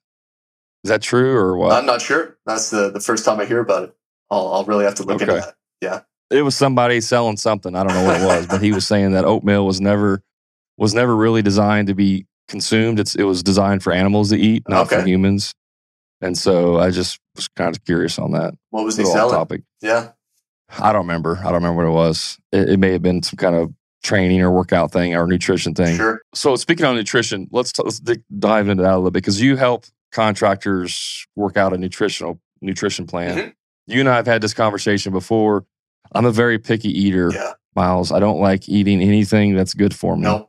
Is 0.85 0.91
that 0.91 1.03
true 1.03 1.37
or 1.37 1.57
what? 1.57 1.73
I'm 1.73 1.87
not 1.87 2.03
sure. 2.03 2.37
That's 2.47 2.71
the, 2.71 2.91
the 2.91 3.01
first 3.01 3.25
time 3.25 3.41
I 3.41 3.45
hear 3.45 3.61
about 3.61 3.85
it. 3.85 3.97
I'll, 4.31 4.53
I'll 4.53 4.65
really 4.65 4.85
have 4.85 4.95
to 4.97 5.03
look 5.03 5.23
okay. 5.23 5.33
into 5.33 5.47
that. 5.47 5.55
Yeah. 5.81 6.01
It 6.31 6.43
was 6.43 6.57
somebody 6.57 7.01
selling 7.01 7.37
something. 7.37 7.75
I 7.75 7.85
don't 7.85 7.95
know 7.95 8.05
what 8.05 8.21
it 8.21 8.25
was, 8.25 8.47
but 8.47 8.61
he 8.61 8.73
was 8.73 8.87
saying 8.87 9.13
that 9.13 9.25
oatmeal 9.25 9.65
was 9.65 9.81
never 9.81 10.23
was 10.77 10.95
never 10.95 11.17
really 11.17 11.43
designed 11.43 11.89
to 11.89 11.95
be 11.95 12.27
consumed. 12.49 12.99
It's 12.99 13.15
it 13.15 13.25
was 13.25 13.43
designed 13.43 13.83
for 13.83 13.93
animals 13.93 14.31
to 14.31 14.37
eat, 14.39 14.65
not 14.69 14.87
okay. 14.87 15.01
for 15.03 15.07
humans. 15.09 15.55
And 16.21 16.37
so 16.37 16.79
I 16.81 16.91
just 16.91 17.21
was 17.37 17.49
kind 17.49 17.75
of 17.75 17.85
curious 17.85 18.19
on 18.19 18.33
that. 18.33 18.55
What 18.71 18.85
was 18.85 18.97
the 18.97 19.05
selling? 19.05 19.35
Topic. 19.35 19.63
Yeah. 19.81 20.11
I 20.79 20.93
don't 20.93 21.03
remember. 21.03 21.39
I 21.39 21.45
don't 21.45 21.55
remember 21.55 21.85
what 21.85 21.87
it 21.91 21.95
was. 21.95 22.39
It, 22.53 22.71
it 22.71 22.77
may 22.79 22.93
have 22.93 23.03
been 23.03 23.23
some 23.23 23.37
kind 23.37 23.55
of 23.55 23.73
training 24.03 24.41
or 24.43 24.51
workout 24.51 24.93
thing 24.93 25.15
or 25.15 25.27
nutrition 25.27 25.75
thing. 25.75 25.97
Sure. 25.97 26.21
So 26.35 26.57
speaking 26.57 26.85
on 26.87 26.97
nutrition, 26.97 27.49
let's, 27.53 27.73
t- 27.73 27.83
let's 27.85 28.01
dig, 28.01 28.23
dive 28.39 28.69
into 28.69 28.83
that 28.83 28.93
a 28.93 28.97
little 28.97 29.11
bit 29.11 29.23
because 29.23 29.41
you 29.41 29.57
help 29.57 29.87
contractors 30.13 31.27
work 31.37 31.57
out 31.57 31.73
a 31.73 31.79
nutritional 31.79 32.41
nutrition 32.61 33.07
plan. 33.07 33.37
Mhm. 33.39 33.53
You 33.87 34.01
and 34.01 34.09
I 34.09 34.17
have 34.17 34.27
had 34.27 34.43
this 34.43 34.55
conversation 34.55 35.13
before. 35.13 35.65
I'm 36.13 36.27
a 36.27 36.33
very 36.33 36.59
picky 36.59 36.91
eater, 36.91 37.31
Yeah. 37.33 37.53
Miles. 37.75 38.13
I 38.13 38.19
don't 38.19 38.41
like 38.41 38.69
eating 38.69 39.01
anything 39.01 39.55
that's 39.55 39.75
good 39.75 39.95
for 39.95 40.17
me. 40.17 40.23
No. 40.23 40.49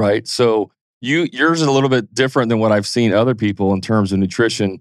Right. 0.00 0.26
So 0.26 0.70
you 1.02 1.28
yours 1.30 1.60
is 1.60 1.66
a 1.66 1.70
little 1.70 1.90
bit 1.90 2.14
different 2.14 2.48
than 2.48 2.58
what 2.58 2.72
I've 2.72 2.86
seen 2.86 3.12
other 3.12 3.34
people 3.34 3.74
in 3.74 3.82
terms 3.82 4.12
of 4.12 4.18
nutrition. 4.18 4.80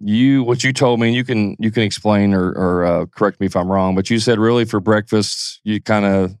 You 0.00 0.42
what 0.42 0.64
you 0.64 0.72
told 0.72 1.00
me, 1.00 1.08
and 1.08 1.16
you 1.16 1.22
can 1.22 1.54
you 1.58 1.70
can 1.70 1.82
explain 1.82 2.32
or, 2.32 2.48
or 2.52 2.84
uh, 2.86 3.06
correct 3.06 3.40
me 3.40 3.46
if 3.46 3.56
I'm 3.56 3.70
wrong, 3.70 3.94
but 3.94 4.08
you 4.08 4.18
said 4.18 4.38
really 4.38 4.64
for 4.64 4.80
breakfast 4.80 5.60
you 5.64 5.82
kind 5.82 6.06
of 6.06 6.34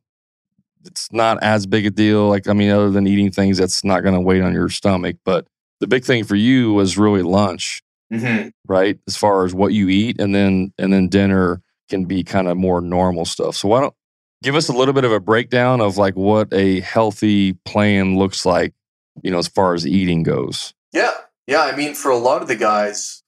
it's 0.86 1.12
not 1.12 1.42
as 1.42 1.66
big 1.66 1.84
a 1.84 1.90
deal. 1.90 2.28
Like 2.30 2.48
I 2.48 2.54
mean, 2.54 2.70
other 2.70 2.90
than 2.90 3.06
eating 3.06 3.30
things 3.30 3.58
that's 3.58 3.84
not 3.84 4.00
going 4.00 4.14
to 4.14 4.20
weigh 4.22 4.40
on 4.40 4.54
your 4.54 4.70
stomach, 4.70 5.16
but 5.22 5.46
the 5.80 5.86
big 5.86 6.04
thing 6.04 6.24
for 6.24 6.34
you 6.34 6.72
was 6.72 6.96
really 6.96 7.22
lunch, 7.22 7.82
hmm 8.10 8.48
right? 8.66 8.98
As 9.06 9.18
far 9.18 9.44
as 9.44 9.54
what 9.54 9.74
you 9.74 9.90
eat, 9.90 10.18
and 10.18 10.34
then 10.34 10.72
and 10.78 10.94
then 10.94 11.08
dinner 11.08 11.60
can 11.90 12.06
be 12.06 12.24
kind 12.24 12.48
of 12.48 12.56
more 12.56 12.80
normal 12.80 13.26
stuff. 13.26 13.54
So 13.56 13.68
why 13.68 13.82
don't 13.82 13.94
give 14.44 14.54
us 14.54 14.68
a 14.68 14.72
little 14.72 14.92
bit 14.92 15.04
of 15.04 15.10
a 15.10 15.18
breakdown 15.18 15.80
of 15.80 15.96
like 15.96 16.14
what 16.14 16.52
a 16.52 16.80
healthy 16.80 17.54
plan 17.64 18.16
looks 18.16 18.44
like, 18.44 18.74
you 19.22 19.30
know, 19.30 19.38
as 19.38 19.48
far 19.48 19.72
as 19.72 19.86
eating 19.86 20.22
goes. 20.22 20.74
Yeah. 20.92 21.12
Yeah. 21.46 21.62
I 21.62 21.74
mean, 21.74 21.94
for 21.94 22.10
a 22.10 22.18
lot 22.18 22.42
of 22.42 22.48
the 22.48 22.54
guys, 22.54 23.22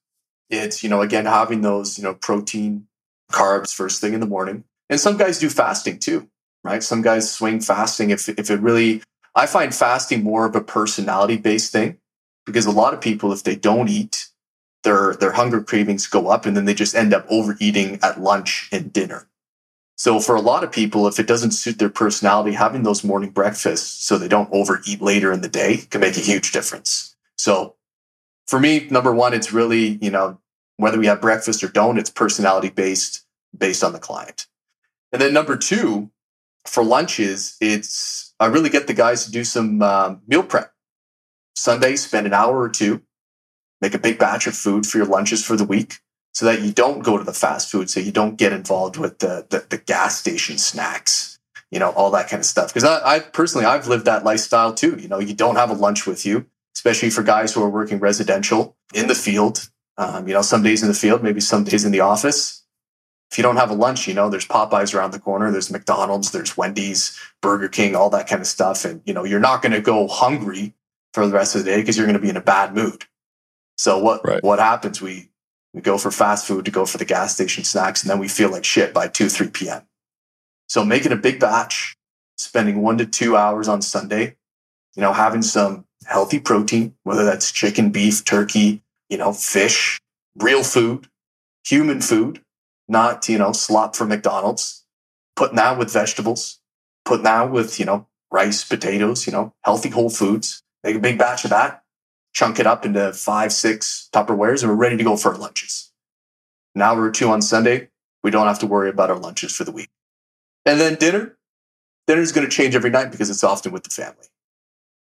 it's, 0.50 0.84
you 0.84 0.90
know, 0.90 1.00
again, 1.00 1.24
having 1.24 1.62
those, 1.62 1.98
you 1.98 2.04
know, 2.04 2.14
protein, 2.14 2.86
carbs 3.32 3.74
first 3.74 4.00
thing 4.00 4.12
in 4.12 4.20
the 4.20 4.26
morning. 4.26 4.62
And 4.90 5.00
some 5.00 5.16
guys 5.16 5.38
do 5.38 5.48
fasting 5.48 5.98
too, 5.98 6.28
right? 6.62 6.82
Some 6.82 7.00
guys 7.00 7.32
swing 7.32 7.60
fasting 7.60 8.10
if, 8.10 8.28
if 8.28 8.50
it 8.50 8.60
really, 8.60 9.02
I 9.34 9.46
find 9.46 9.74
fasting 9.74 10.22
more 10.22 10.44
of 10.44 10.54
a 10.54 10.60
personality 10.60 11.38
based 11.38 11.72
thing 11.72 11.98
because 12.44 12.66
a 12.66 12.70
lot 12.70 12.92
of 12.92 13.00
people, 13.00 13.32
if 13.32 13.42
they 13.42 13.56
don't 13.56 13.88
eat, 13.88 14.28
their, 14.84 15.14
their 15.14 15.32
hunger 15.32 15.62
cravings 15.62 16.06
go 16.06 16.28
up 16.28 16.44
and 16.44 16.56
then 16.56 16.66
they 16.66 16.74
just 16.74 16.94
end 16.94 17.14
up 17.14 17.26
overeating 17.30 17.98
at 18.02 18.20
lunch 18.20 18.68
and 18.70 18.92
dinner. 18.92 19.26
So 19.96 20.20
for 20.20 20.36
a 20.36 20.42
lot 20.42 20.62
of 20.62 20.70
people, 20.70 21.08
if 21.08 21.18
it 21.18 21.26
doesn't 21.26 21.52
suit 21.52 21.78
their 21.78 21.88
personality, 21.88 22.52
having 22.52 22.82
those 22.82 23.02
morning 23.02 23.30
breakfasts 23.30 24.04
so 24.04 24.18
they 24.18 24.28
don't 24.28 24.52
overeat 24.52 25.00
later 25.00 25.32
in 25.32 25.40
the 25.40 25.48
day 25.48 25.78
can 25.90 26.02
make 26.02 26.18
a 26.18 26.20
huge 26.20 26.52
difference. 26.52 27.16
So 27.38 27.76
for 28.46 28.60
me, 28.60 28.86
number 28.90 29.12
one, 29.12 29.32
it's 29.32 29.52
really, 29.52 29.98
you 30.02 30.10
know, 30.10 30.38
whether 30.76 30.98
we 30.98 31.06
have 31.06 31.22
breakfast 31.22 31.64
or 31.64 31.68
don't, 31.68 31.98
it's 31.98 32.10
personality 32.10 32.68
based, 32.68 33.24
based 33.56 33.82
on 33.82 33.94
the 33.94 33.98
client. 33.98 34.46
And 35.12 35.22
then 35.22 35.32
number 35.32 35.56
two, 35.56 36.10
for 36.66 36.84
lunches, 36.84 37.56
it's, 37.60 38.34
I 38.38 38.46
really 38.46 38.68
get 38.68 38.86
the 38.86 38.94
guys 38.94 39.24
to 39.24 39.30
do 39.30 39.44
some 39.44 39.80
um, 39.80 40.20
meal 40.26 40.42
prep. 40.42 40.72
Sunday, 41.54 41.96
spend 41.96 42.26
an 42.26 42.34
hour 42.34 42.60
or 42.60 42.68
two, 42.68 43.00
make 43.80 43.94
a 43.94 43.98
big 43.98 44.18
batch 44.18 44.46
of 44.46 44.54
food 44.54 44.84
for 44.84 44.98
your 44.98 45.06
lunches 45.06 45.42
for 45.42 45.56
the 45.56 45.64
week 45.64 46.00
so 46.36 46.44
that 46.44 46.60
you 46.60 46.70
don't 46.70 47.02
go 47.02 47.16
to 47.16 47.24
the 47.24 47.32
fast 47.32 47.70
food, 47.72 47.88
so 47.88 47.98
you 47.98 48.12
don't 48.12 48.36
get 48.36 48.52
involved 48.52 48.98
with 48.98 49.20
the, 49.20 49.46
the, 49.48 49.64
the 49.70 49.78
gas 49.78 50.18
station 50.18 50.58
snacks, 50.58 51.38
you 51.70 51.78
know, 51.78 51.92
all 51.92 52.10
that 52.10 52.28
kind 52.28 52.40
of 52.40 52.44
stuff. 52.44 52.68
Because 52.68 52.84
I, 52.84 53.14
I 53.14 53.20
personally, 53.20 53.64
I've 53.64 53.88
lived 53.88 54.04
that 54.04 54.22
lifestyle 54.22 54.74
too. 54.74 54.96
You 54.98 55.08
know, 55.08 55.18
you 55.18 55.32
don't 55.32 55.56
have 55.56 55.70
a 55.70 55.72
lunch 55.72 56.06
with 56.06 56.26
you, 56.26 56.44
especially 56.76 57.08
for 57.08 57.22
guys 57.22 57.54
who 57.54 57.62
are 57.62 57.70
working 57.70 57.98
residential 58.00 58.76
in 58.92 59.06
the 59.08 59.14
field. 59.14 59.70
Um, 59.96 60.28
you 60.28 60.34
know, 60.34 60.42
some 60.42 60.62
days 60.62 60.82
in 60.82 60.88
the 60.88 60.94
field, 60.94 61.22
maybe 61.22 61.40
some 61.40 61.64
days 61.64 61.86
in 61.86 61.90
the 61.90 62.00
office. 62.00 62.62
If 63.30 63.38
you 63.38 63.42
don't 63.42 63.56
have 63.56 63.70
a 63.70 63.74
lunch, 63.74 64.06
you 64.06 64.12
know, 64.12 64.28
there's 64.28 64.46
Popeyes 64.46 64.94
around 64.94 65.12
the 65.12 65.18
corner, 65.18 65.50
there's 65.50 65.70
McDonald's, 65.70 66.32
there's 66.32 66.54
Wendy's, 66.54 67.18
Burger 67.40 67.68
King, 67.68 67.96
all 67.96 68.10
that 68.10 68.28
kind 68.28 68.42
of 68.42 68.46
stuff. 68.46 68.84
And, 68.84 69.00
you 69.06 69.14
know, 69.14 69.24
you're 69.24 69.40
not 69.40 69.62
going 69.62 69.72
to 69.72 69.80
go 69.80 70.06
hungry 70.06 70.74
for 71.14 71.26
the 71.26 71.32
rest 71.32 71.56
of 71.56 71.64
the 71.64 71.70
day 71.70 71.80
because 71.80 71.96
you're 71.96 72.04
going 72.06 72.18
to 72.18 72.22
be 72.22 72.28
in 72.28 72.36
a 72.36 72.42
bad 72.42 72.74
mood. 72.74 73.04
So 73.78 73.98
what, 73.98 74.20
Right. 74.22 74.42
what 74.42 74.58
happens? 74.58 75.00
We, 75.00 75.30
we 75.76 75.82
go 75.82 75.98
for 75.98 76.10
fast 76.10 76.46
food 76.46 76.64
to 76.64 76.70
go 76.70 76.86
for 76.86 76.96
the 76.96 77.04
gas 77.04 77.34
station 77.34 77.62
snacks, 77.62 78.02
and 78.02 78.10
then 78.10 78.18
we 78.18 78.28
feel 78.28 78.50
like 78.50 78.64
shit 78.64 78.94
by 78.94 79.08
2, 79.08 79.28
3 79.28 79.48
p.m. 79.48 79.82
So 80.68 80.82
making 80.82 81.12
a 81.12 81.16
big 81.16 81.38
batch, 81.38 81.94
spending 82.38 82.80
one 82.80 82.96
to 82.96 83.04
two 83.04 83.36
hours 83.36 83.68
on 83.68 83.82
Sunday, 83.82 84.36
you 84.96 85.02
know, 85.02 85.12
having 85.12 85.42
some 85.42 85.84
healthy 86.06 86.40
protein, 86.40 86.94
whether 87.02 87.26
that's 87.26 87.52
chicken, 87.52 87.90
beef, 87.90 88.24
turkey, 88.24 88.82
you 89.10 89.18
know, 89.18 89.34
fish, 89.34 90.00
real 90.38 90.64
food, 90.64 91.08
human 91.62 92.00
food, 92.00 92.40
not, 92.88 93.28
you 93.28 93.36
know, 93.36 93.52
slop 93.52 93.94
from 93.94 94.08
McDonald's, 94.08 94.82
putting 95.36 95.56
that 95.56 95.78
with 95.78 95.92
vegetables, 95.92 96.58
putting 97.04 97.24
that 97.24 97.50
with, 97.50 97.78
you 97.78 97.84
know, 97.84 98.06
rice, 98.30 98.64
potatoes, 98.64 99.26
you 99.26 99.32
know, 99.32 99.52
healthy 99.62 99.90
whole 99.90 100.10
foods, 100.10 100.62
make 100.82 100.96
a 100.96 101.00
big 101.00 101.18
batch 101.18 101.44
of 101.44 101.50
that, 101.50 101.82
chunk 102.36 102.60
it 102.60 102.66
up 102.66 102.84
into 102.84 103.12
five, 103.14 103.50
six 103.50 104.10
Tupperwares, 104.12 104.62
and 104.62 104.70
we're 104.70 104.76
ready 104.76 104.98
to 104.98 105.02
go 105.02 105.16
for 105.16 105.32
our 105.32 105.38
lunches. 105.38 105.90
An 106.74 106.82
hour 106.82 107.02
or 107.02 107.10
two 107.10 107.30
on 107.30 107.40
Sunday, 107.40 107.88
we 108.22 108.30
don't 108.30 108.46
have 108.46 108.58
to 108.58 108.66
worry 108.66 108.90
about 108.90 109.10
our 109.10 109.18
lunches 109.18 109.56
for 109.56 109.64
the 109.64 109.72
week. 109.72 109.88
And 110.66 110.78
then 110.78 110.96
dinner, 110.96 111.38
dinner 112.06 112.20
is 112.20 112.32
going 112.32 112.46
to 112.46 112.54
change 112.54 112.74
every 112.74 112.90
night 112.90 113.10
because 113.10 113.30
it's 113.30 113.42
often 113.42 113.72
with 113.72 113.84
the 113.84 113.90
family. 113.90 114.26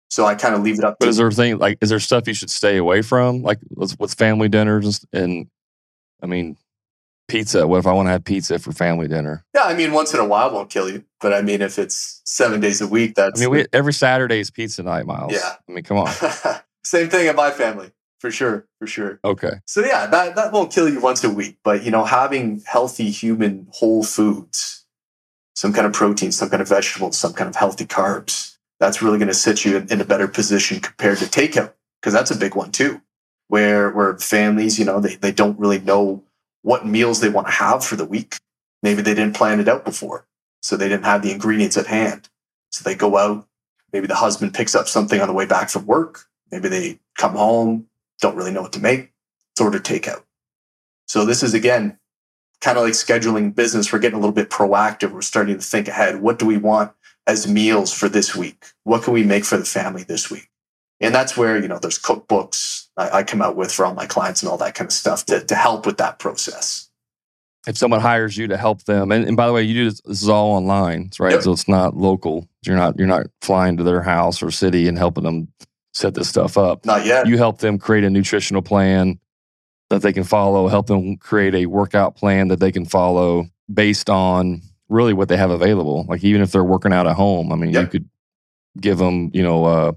So 0.09 0.25
I 0.25 0.35
kind 0.35 0.53
of 0.53 0.61
leave 0.61 0.77
it 0.77 0.83
up 0.83 0.97
But 0.99 1.05
to 1.05 1.09
is 1.09 1.17
there 1.17 1.31
thing 1.31 1.57
like 1.57 1.77
is 1.79 1.89
there 1.89 2.01
stuff 2.01 2.27
you 2.27 2.33
should 2.33 2.49
stay 2.49 2.75
away 2.75 3.01
from, 3.01 3.43
like 3.43 3.59
with 3.77 4.13
family 4.13 4.49
dinners 4.49 5.05
and, 5.13 5.47
I 6.21 6.25
mean 6.27 6.57
pizza? 7.29 7.65
What 7.65 7.77
if 7.77 7.87
I 7.87 7.93
want 7.93 8.07
to 8.07 8.11
have 8.11 8.25
pizza 8.25 8.59
for 8.59 8.73
family 8.73 9.07
dinner? 9.07 9.45
Yeah, 9.55 9.63
I 9.63 9.73
mean, 9.73 9.93
once 9.93 10.13
in 10.13 10.19
a 10.19 10.25
while 10.25 10.51
won't 10.51 10.69
kill 10.69 10.91
you, 10.91 11.05
but 11.21 11.33
I 11.33 11.41
mean, 11.41 11.61
if 11.61 11.79
it's 11.79 12.21
seven 12.25 12.59
days 12.59 12.81
a 12.81 12.87
week, 12.87 13.15
that's. 13.15 13.39
I 13.39 13.45
mean, 13.45 13.51
we, 13.51 13.65
every 13.71 13.93
Saturday 13.93 14.41
is 14.41 14.51
pizza 14.51 14.83
night, 14.83 15.05
Miles. 15.05 15.31
Yeah. 15.31 15.55
I 15.67 15.71
mean, 15.71 15.83
come 15.85 15.97
on. 15.97 16.11
same 16.83 17.09
thing 17.09 17.27
in 17.27 17.35
my 17.35 17.51
family 17.51 17.91
for 18.21 18.29
sure, 18.29 18.67
for 18.77 18.85
sure. 18.85 19.19
Okay. 19.25 19.53
So 19.65 19.83
yeah, 19.83 20.05
that 20.05 20.35
that 20.35 20.53
won't 20.53 20.71
kill 20.71 20.87
you 20.87 21.01
once 21.01 21.23
a 21.23 21.29
week, 21.29 21.57
but 21.63 21.83
you 21.83 21.89
know, 21.89 22.05
having 22.05 22.61
healthy 22.67 23.09
human 23.09 23.67
whole 23.71 24.03
foods, 24.03 24.85
some 25.55 25.73
kind 25.73 25.87
of 25.87 25.93
protein, 25.93 26.31
some 26.31 26.49
kind 26.49 26.61
of 26.61 26.69
vegetables, 26.69 27.17
some 27.17 27.33
kind 27.33 27.49
of 27.49 27.55
healthy 27.55 27.85
carbs, 27.85 28.57
that's 28.79 29.01
really 29.01 29.17
going 29.17 29.27
to 29.27 29.33
sit 29.33 29.65
you 29.65 29.77
in, 29.77 29.91
in 29.91 30.01
a 30.01 30.05
better 30.05 30.27
position 30.27 30.79
compared 30.79 31.17
to 31.17 31.25
takeout 31.25 31.73
because 31.99 32.13
that's 32.13 32.29
a 32.29 32.37
big 32.37 32.55
one 32.55 32.71
too, 32.71 33.01
where 33.47 33.89
where 33.89 34.15
families, 34.19 34.77
you 34.77 34.85
know, 34.85 34.99
they 34.99 35.15
they 35.15 35.31
don't 35.31 35.59
really 35.59 35.79
know 35.79 36.23
what 36.61 36.85
meals 36.85 37.21
they 37.21 37.29
want 37.29 37.47
to 37.47 37.53
have 37.53 37.83
for 37.83 37.95
the 37.95 38.05
week. 38.05 38.35
Maybe 38.83 39.01
they 39.01 39.15
didn't 39.15 39.35
plan 39.35 39.59
it 39.59 39.67
out 39.67 39.83
before, 39.83 40.27
so 40.61 40.77
they 40.77 40.89
didn't 40.89 41.05
have 41.05 41.23
the 41.23 41.31
ingredients 41.31 41.75
at 41.75 41.87
hand. 41.87 42.29
So 42.71 42.83
they 42.87 42.93
go 42.93 43.17
out. 43.17 43.47
Maybe 43.91 44.05
the 44.05 44.15
husband 44.15 44.53
picks 44.53 44.75
up 44.75 44.87
something 44.87 45.19
on 45.19 45.27
the 45.27 45.33
way 45.33 45.47
back 45.47 45.71
from 45.71 45.87
work. 45.87 46.27
Maybe 46.51 46.69
they 46.69 46.99
come 47.17 47.35
home, 47.35 47.87
don't 48.19 48.35
really 48.35 48.51
know 48.51 48.61
what 48.61 48.73
to 48.73 48.79
make. 48.79 49.11
It's 49.51 49.61
order 49.61 49.79
takeout. 49.79 50.23
So 51.07 51.25
this 51.25 51.43
is 51.43 51.53
again 51.53 51.97
kind 52.61 52.77
of 52.77 52.83
like 52.83 52.93
scheduling 52.93 53.53
business. 53.53 53.91
We're 53.91 53.99
getting 53.99 54.17
a 54.17 54.19
little 54.19 54.33
bit 54.33 54.49
proactive. 54.49 55.11
We're 55.11 55.21
starting 55.21 55.57
to 55.57 55.63
think 55.63 55.87
ahead. 55.87 56.21
What 56.21 56.39
do 56.39 56.45
we 56.45 56.57
want 56.57 56.91
as 57.27 57.47
meals 57.47 57.93
for 57.93 58.07
this 58.07 58.35
week? 58.35 58.65
What 58.83 59.03
can 59.03 59.13
we 59.13 59.23
make 59.23 59.45
for 59.45 59.57
the 59.57 59.65
family 59.65 60.03
this 60.03 60.29
week? 60.29 60.49
And 60.99 61.13
that's 61.13 61.35
where, 61.35 61.59
you 61.59 61.67
know, 61.67 61.79
there's 61.79 61.97
cookbooks 61.97 62.87
I, 62.95 63.19
I 63.19 63.23
come 63.23 63.41
out 63.41 63.55
with 63.55 63.71
for 63.71 63.85
all 63.85 63.95
my 63.95 64.05
clients 64.05 64.43
and 64.43 64.49
all 64.49 64.57
that 64.57 64.75
kind 64.75 64.87
of 64.87 64.93
stuff 64.93 65.25
to, 65.25 65.43
to 65.43 65.55
help 65.55 65.85
with 65.85 65.97
that 65.97 66.19
process. 66.19 66.89
If 67.67 67.77
someone 67.77 67.99
hires 67.99 68.37
you 68.37 68.47
to 68.47 68.57
help 68.57 68.83
them, 68.83 69.11
and, 69.11 69.27
and 69.27 69.37
by 69.37 69.45
the 69.47 69.53
way, 69.53 69.61
you 69.63 69.73
do 69.73 69.85
this, 69.85 70.01
this 70.01 70.21
is 70.23 70.29
all 70.29 70.51
online, 70.53 71.11
right? 71.19 71.33
Yep. 71.33 71.43
So 71.43 71.51
it's 71.51 71.67
not 71.67 71.95
local. 71.95 72.47
You're 72.65 72.75
not 72.75 72.97
you're 72.97 73.07
not 73.07 73.27
flying 73.41 73.77
to 73.77 73.83
their 73.83 74.01
house 74.01 74.41
or 74.41 74.49
city 74.49 74.87
and 74.87 74.97
helping 74.97 75.23
them 75.23 75.47
set 75.93 76.13
this 76.13 76.29
stuff 76.29 76.57
up. 76.57 76.85
Not 76.85 77.05
yet. 77.05 77.27
You 77.27 77.37
help 77.37 77.59
them 77.59 77.77
create 77.77 78.03
a 78.03 78.09
nutritional 78.09 78.61
plan 78.61 79.19
that 79.89 80.01
they 80.01 80.13
can 80.13 80.23
follow. 80.23 80.67
Help 80.67 80.87
them 80.87 81.17
create 81.17 81.53
a 81.55 81.65
workout 81.65 82.15
plan 82.15 82.47
that 82.49 82.59
they 82.59 82.71
can 82.71 82.85
follow 82.85 83.45
based 83.71 84.09
on 84.09 84.61
really 84.89 85.13
what 85.13 85.27
they 85.29 85.37
have 85.37 85.51
available. 85.51 86.05
Like 86.07 86.23
even 86.23 86.41
if 86.41 86.51
they're 86.51 86.63
working 86.63 86.93
out 86.93 87.07
at 87.07 87.15
home, 87.15 87.51
I 87.51 87.55
mean, 87.55 87.71
you 87.71 87.87
could 87.87 88.09
give 88.79 88.97
them, 88.97 89.31
you 89.33 89.43
know, 89.43 89.65
uh, 89.65 89.91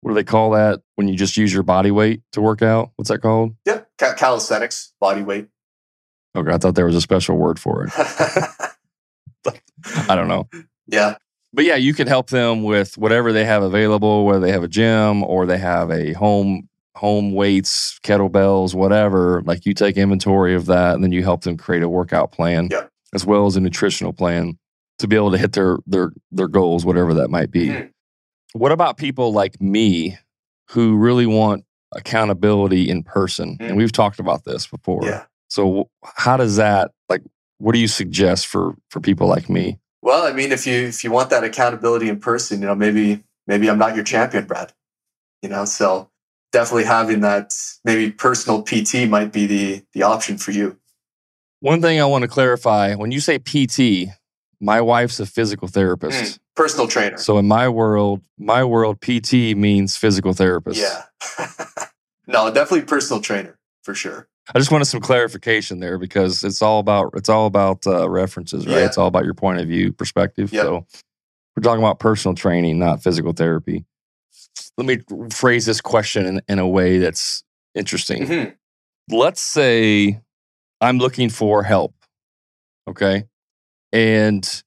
what 0.00 0.10
do 0.10 0.14
they 0.14 0.24
call 0.24 0.50
that 0.52 0.80
when 0.94 1.08
you 1.08 1.16
just 1.16 1.36
use 1.36 1.52
your 1.52 1.62
body 1.62 1.90
weight 1.90 2.22
to 2.32 2.40
work 2.40 2.62
out? 2.62 2.90
What's 2.96 3.08
that 3.10 3.18
called? 3.20 3.54
yeah. 3.66 3.80
Ca- 3.98 4.14
calisthenics, 4.14 4.92
body 5.00 5.22
weight. 5.22 5.48
Okay, 6.36 6.52
I 6.52 6.58
thought 6.58 6.76
there 6.76 6.86
was 6.86 6.94
a 6.94 7.00
special 7.00 7.36
word 7.36 7.58
for 7.58 7.84
it. 7.84 7.92
I 10.08 10.14
don't 10.14 10.28
know. 10.28 10.48
yeah. 10.86 11.16
But 11.58 11.64
yeah, 11.64 11.74
you 11.74 11.92
can 11.92 12.06
help 12.06 12.30
them 12.30 12.62
with 12.62 12.96
whatever 12.96 13.32
they 13.32 13.44
have 13.44 13.64
available, 13.64 14.24
whether 14.24 14.38
they 14.38 14.52
have 14.52 14.62
a 14.62 14.68
gym 14.68 15.24
or 15.24 15.44
they 15.44 15.58
have 15.58 15.90
a 15.90 16.12
home 16.12 16.68
home 16.94 17.32
weights, 17.32 17.98
kettlebells, 18.04 18.74
whatever. 18.76 19.42
Like 19.44 19.66
you 19.66 19.74
take 19.74 19.96
inventory 19.96 20.54
of 20.54 20.66
that 20.66 20.94
and 20.94 21.02
then 21.02 21.10
you 21.10 21.24
help 21.24 21.40
them 21.42 21.56
create 21.56 21.82
a 21.82 21.88
workout 21.88 22.30
plan 22.30 22.68
Yeah. 22.70 22.84
as 23.12 23.26
well 23.26 23.46
as 23.46 23.56
a 23.56 23.60
nutritional 23.60 24.12
plan 24.12 24.56
to 25.00 25.08
be 25.08 25.16
able 25.16 25.32
to 25.32 25.36
hit 25.36 25.54
their 25.54 25.78
their 25.84 26.12
their 26.30 26.46
goals, 26.46 26.86
whatever 26.86 27.12
that 27.14 27.28
might 27.28 27.50
be. 27.50 27.70
Mhm. 27.70 27.90
What 28.52 28.70
about 28.70 28.96
people 28.96 29.32
like 29.32 29.60
me 29.60 30.16
who 30.70 30.96
really 30.96 31.26
want 31.26 31.64
accountability 31.90 32.88
in 32.88 33.02
person? 33.02 33.58
Mm. 33.60 33.66
And 33.70 33.76
we've 33.76 33.90
talked 33.90 34.20
about 34.20 34.44
this 34.44 34.68
before. 34.68 35.00
Yeah. 35.02 35.24
So 35.48 35.90
how 36.04 36.36
does 36.36 36.54
that 36.54 36.92
like 37.08 37.22
what 37.58 37.72
do 37.72 37.80
you 37.80 37.88
suggest 37.88 38.46
for 38.46 38.76
for 38.90 39.00
people 39.00 39.26
like 39.26 39.50
me? 39.50 39.80
Well, 40.08 40.26
I 40.26 40.32
mean, 40.32 40.52
if 40.52 40.66
you 40.66 40.86
if 40.86 41.04
you 41.04 41.10
want 41.10 41.28
that 41.28 41.44
accountability 41.44 42.08
in 42.08 42.18
person, 42.18 42.62
you 42.62 42.66
know, 42.66 42.74
maybe 42.74 43.22
maybe 43.46 43.68
I'm 43.68 43.76
not 43.76 43.94
your 43.94 44.04
champion, 44.04 44.46
Brad. 44.46 44.72
You 45.42 45.50
know, 45.50 45.66
so 45.66 46.08
definitely 46.50 46.84
having 46.84 47.20
that 47.20 47.52
maybe 47.84 48.10
personal 48.10 48.62
PT 48.62 49.06
might 49.06 49.34
be 49.34 49.46
the 49.46 49.82
the 49.92 50.04
option 50.04 50.38
for 50.38 50.50
you. 50.50 50.78
One 51.60 51.82
thing 51.82 52.00
I 52.00 52.06
want 52.06 52.22
to 52.22 52.28
clarify 52.28 52.94
when 52.94 53.12
you 53.12 53.20
say 53.20 53.38
PT, 53.38 54.08
my 54.62 54.80
wife's 54.80 55.20
a 55.20 55.26
physical 55.26 55.68
therapist. 55.68 56.36
Mm, 56.36 56.38
personal 56.56 56.88
trainer. 56.88 57.18
So 57.18 57.36
in 57.36 57.46
my 57.46 57.68
world, 57.68 58.22
my 58.38 58.64
world 58.64 59.02
PT 59.02 59.54
means 59.58 59.94
physical 59.94 60.32
therapist. 60.32 60.80
Yeah. 60.80 61.02
no, 62.26 62.50
definitely 62.50 62.86
personal 62.86 63.20
trainer 63.20 63.58
for 63.82 63.94
sure. 63.94 64.26
I 64.54 64.58
just 64.58 64.70
wanted 64.70 64.86
some 64.86 65.00
clarification 65.00 65.80
there 65.80 65.98
because 65.98 66.42
it's 66.42 66.62
all 66.62 66.78
about 66.80 67.12
it's 67.14 67.28
all 67.28 67.46
about 67.46 67.86
uh, 67.86 68.08
references, 68.08 68.66
right? 68.66 68.76
Yeah. 68.78 68.86
It's 68.86 68.96
all 68.98 69.06
about 69.06 69.24
your 69.24 69.34
point 69.34 69.60
of 69.60 69.68
view, 69.68 69.92
perspective. 69.92 70.52
Yep. 70.52 70.62
So 70.64 70.86
we're 71.56 71.62
talking 71.62 71.82
about 71.82 71.98
personal 71.98 72.34
training, 72.34 72.78
not 72.78 73.02
physical 73.02 73.32
therapy. 73.32 73.84
Let 74.76 74.86
me 74.86 74.98
phrase 75.30 75.66
this 75.66 75.80
question 75.80 76.24
in, 76.24 76.40
in 76.48 76.58
a 76.58 76.66
way 76.66 76.98
that's 76.98 77.42
interesting. 77.74 78.26
Mhm. 78.26 78.54
Let's 79.10 79.40
say 79.40 80.20
I'm 80.80 80.98
looking 80.98 81.28
for 81.28 81.62
help, 81.62 81.94
okay, 82.88 83.24
and 83.92 84.62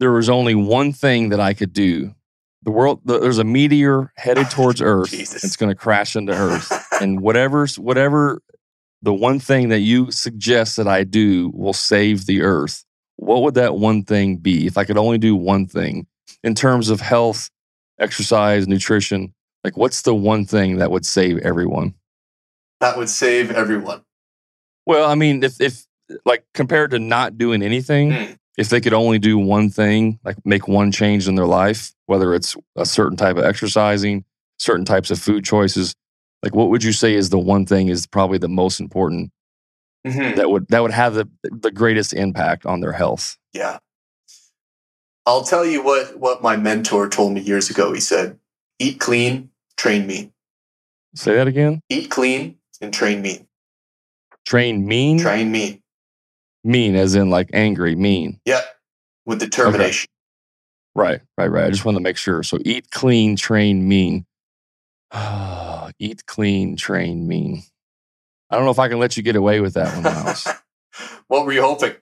there 0.00 0.12
was 0.12 0.28
only 0.28 0.54
one 0.54 0.92
thing 0.92 1.28
that 1.30 1.40
I 1.40 1.54
could 1.54 1.72
do. 1.72 2.14
The 2.62 2.70
world, 2.70 3.00
the, 3.04 3.18
there's 3.18 3.38
a 3.38 3.44
meteor 3.44 4.12
headed 4.16 4.50
towards 4.50 4.80
Earth. 4.80 5.10
Jesus. 5.10 5.44
It's 5.44 5.56
going 5.56 5.70
to 5.70 5.76
crash 5.76 6.16
into 6.16 6.32
Earth 6.32 6.72
and 7.00 7.20
whatever's 7.20 7.78
whatever 7.78 8.40
the 9.02 9.14
one 9.14 9.38
thing 9.38 9.68
that 9.68 9.80
you 9.80 10.10
suggest 10.10 10.76
that 10.76 10.88
I 10.88 11.04
do 11.04 11.50
will 11.54 11.72
save 11.72 12.26
the 12.26 12.42
earth, 12.42 12.84
what 13.16 13.42
would 13.42 13.54
that 13.54 13.76
one 13.76 14.04
thing 14.04 14.36
be? 14.36 14.66
If 14.66 14.76
I 14.78 14.84
could 14.84 14.98
only 14.98 15.18
do 15.18 15.34
one 15.36 15.66
thing 15.66 16.06
in 16.42 16.54
terms 16.54 16.88
of 16.88 17.00
health, 17.00 17.50
exercise, 17.98 18.66
nutrition, 18.68 19.34
like 19.64 19.76
what's 19.76 20.02
the 20.02 20.14
one 20.14 20.44
thing 20.44 20.76
that 20.76 20.90
would 20.90 21.04
save 21.06 21.38
everyone? 21.38 21.94
that 22.80 22.96
would 22.96 23.08
save 23.08 23.50
everyone. 23.50 24.02
Well, 24.86 25.10
I 25.10 25.16
mean, 25.16 25.42
if 25.42 25.60
if 25.60 25.84
like 26.24 26.44
compared 26.54 26.92
to 26.92 27.00
not 27.00 27.36
doing 27.36 27.60
anything, 27.60 28.12
Mm. 28.12 28.36
if 28.56 28.68
they 28.68 28.80
could 28.80 28.92
only 28.92 29.18
do 29.18 29.36
one 29.36 29.68
thing, 29.68 30.20
like 30.24 30.36
make 30.46 30.68
one 30.68 30.92
change 30.92 31.26
in 31.26 31.34
their 31.34 31.44
life, 31.46 31.92
whether 32.06 32.32
it's 32.36 32.56
a 32.76 32.86
certain 32.86 33.16
type 33.16 33.36
of 33.36 33.42
exercising, 33.44 34.24
certain 34.60 34.84
types 34.84 35.10
of 35.10 35.18
food 35.18 35.44
choices, 35.44 35.92
like 36.42 36.54
what 36.54 36.70
would 36.70 36.84
you 36.84 36.92
say 36.92 37.14
is 37.14 37.30
the 37.30 37.38
one 37.38 37.66
thing 37.66 37.88
is 37.88 38.06
probably 38.06 38.38
the 38.38 38.48
most 38.48 38.80
important 38.80 39.30
Mhm. 40.06 40.36
that 40.36 40.50
would 40.50 40.68
that 40.68 40.80
would 40.80 40.92
have 40.92 41.14
the 41.14 41.28
the 41.42 41.70
greatest 41.70 42.12
impact 42.12 42.64
on 42.66 42.80
their 42.80 42.92
health. 42.92 43.36
Yeah. 43.52 43.78
I'll 45.26 45.42
tell 45.44 45.64
you 45.66 45.82
what 45.82 46.18
what 46.18 46.42
my 46.42 46.56
mentor 46.56 47.08
told 47.08 47.32
me 47.34 47.40
years 47.40 47.68
ago. 47.68 47.92
He 47.92 48.00
said, 48.00 48.38
"Eat 48.78 49.00
clean, 49.00 49.50
train 49.76 50.06
mean. 50.06 50.32
Say 51.14 51.34
that 51.34 51.48
again. 51.48 51.82
Eat 51.90 52.10
clean 52.10 52.58
and 52.80 52.94
train 52.94 53.20
mean. 53.22 53.46
Train 54.46 54.86
mean, 54.86 55.18
Train 55.18 55.50
mean. 55.52 55.82
mean 56.64 56.94
as 56.94 57.14
in 57.14 57.28
like 57.28 57.50
angry, 57.52 57.94
mean. 57.94 58.40
Yep. 58.46 58.64
With 59.26 59.40
determination. 59.40 60.08
Right, 60.94 61.20
right, 61.36 61.50
right. 61.50 61.64
I 61.66 61.70
just 61.70 61.84
want 61.84 61.96
to 61.96 62.02
make 62.02 62.16
sure. 62.16 62.42
So 62.42 62.58
eat 62.64 62.90
clean, 62.90 63.36
train 63.36 63.86
mean. 63.86 64.24
eat 65.98 66.26
clean, 66.26 66.76
train 66.76 67.26
mean. 67.26 67.62
I 68.50 68.56
don't 68.56 68.64
know 68.64 68.70
if 68.70 68.78
I 68.78 68.88
can 68.88 68.98
let 68.98 69.16
you 69.16 69.22
get 69.22 69.36
away 69.36 69.60
with 69.60 69.74
that 69.74 69.94
one, 69.94 70.02
Miles. 70.02 70.48
what 71.28 71.44
were 71.44 71.52
you 71.52 71.62
hoping? 71.62 71.94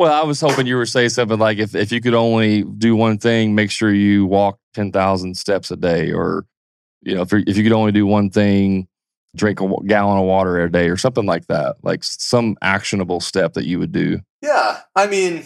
well, 0.00 0.18
I 0.18 0.24
was 0.24 0.40
hoping 0.40 0.66
you 0.66 0.76
were 0.76 0.86
saying 0.86 1.10
something 1.10 1.38
like 1.38 1.58
if, 1.58 1.74
if 1.74 1.92
you 1.92 2.00
could 2.00 2.14
only 2.14 2.62
do 2.62 2.96
one 2.96 3.18
thing, 3.18 3.54
make 3.54 3.70
sure 3.70 3.92
you 3.92 4.24
walk 4.24 4.58
10,000 4.72 5.36
steps 5.36 5.70
a 5.70 5.76
day. 5.76 6.10
Or, 6.10 6.46
you 7.02 7.14
know, 7.14 7.20
if, 7.20 7.32
you 7.32 7.44
if 7.46 7.58
you 7.58 7.62
could 7.62 7.72
only 7.72 7.92
do 7.92 8.06
one 8.06 8.30
thing, 8.30 8.88
drink 9.36 9.60
a 9.60 9.68
gallon 9.86 10.16
of 10.16 10.24
water 10.24 10.58
a 10.58 10.72
day 10.72 10.88
or 10.88 10.96
something 10.96 11.26
like 11.26 11.48
that. 11.48 11.76
Like 11.82 12.02
some 12.02 12.56
actionable 12.62 13.20
step 13.20 13.52
that 13.52 13.66
you 13.66 13.78
would 13.78 13.92
do. 13.92 14.20
Yeah. 14.40 14.80
I 14.96 15.06
mean, 15.06 15.44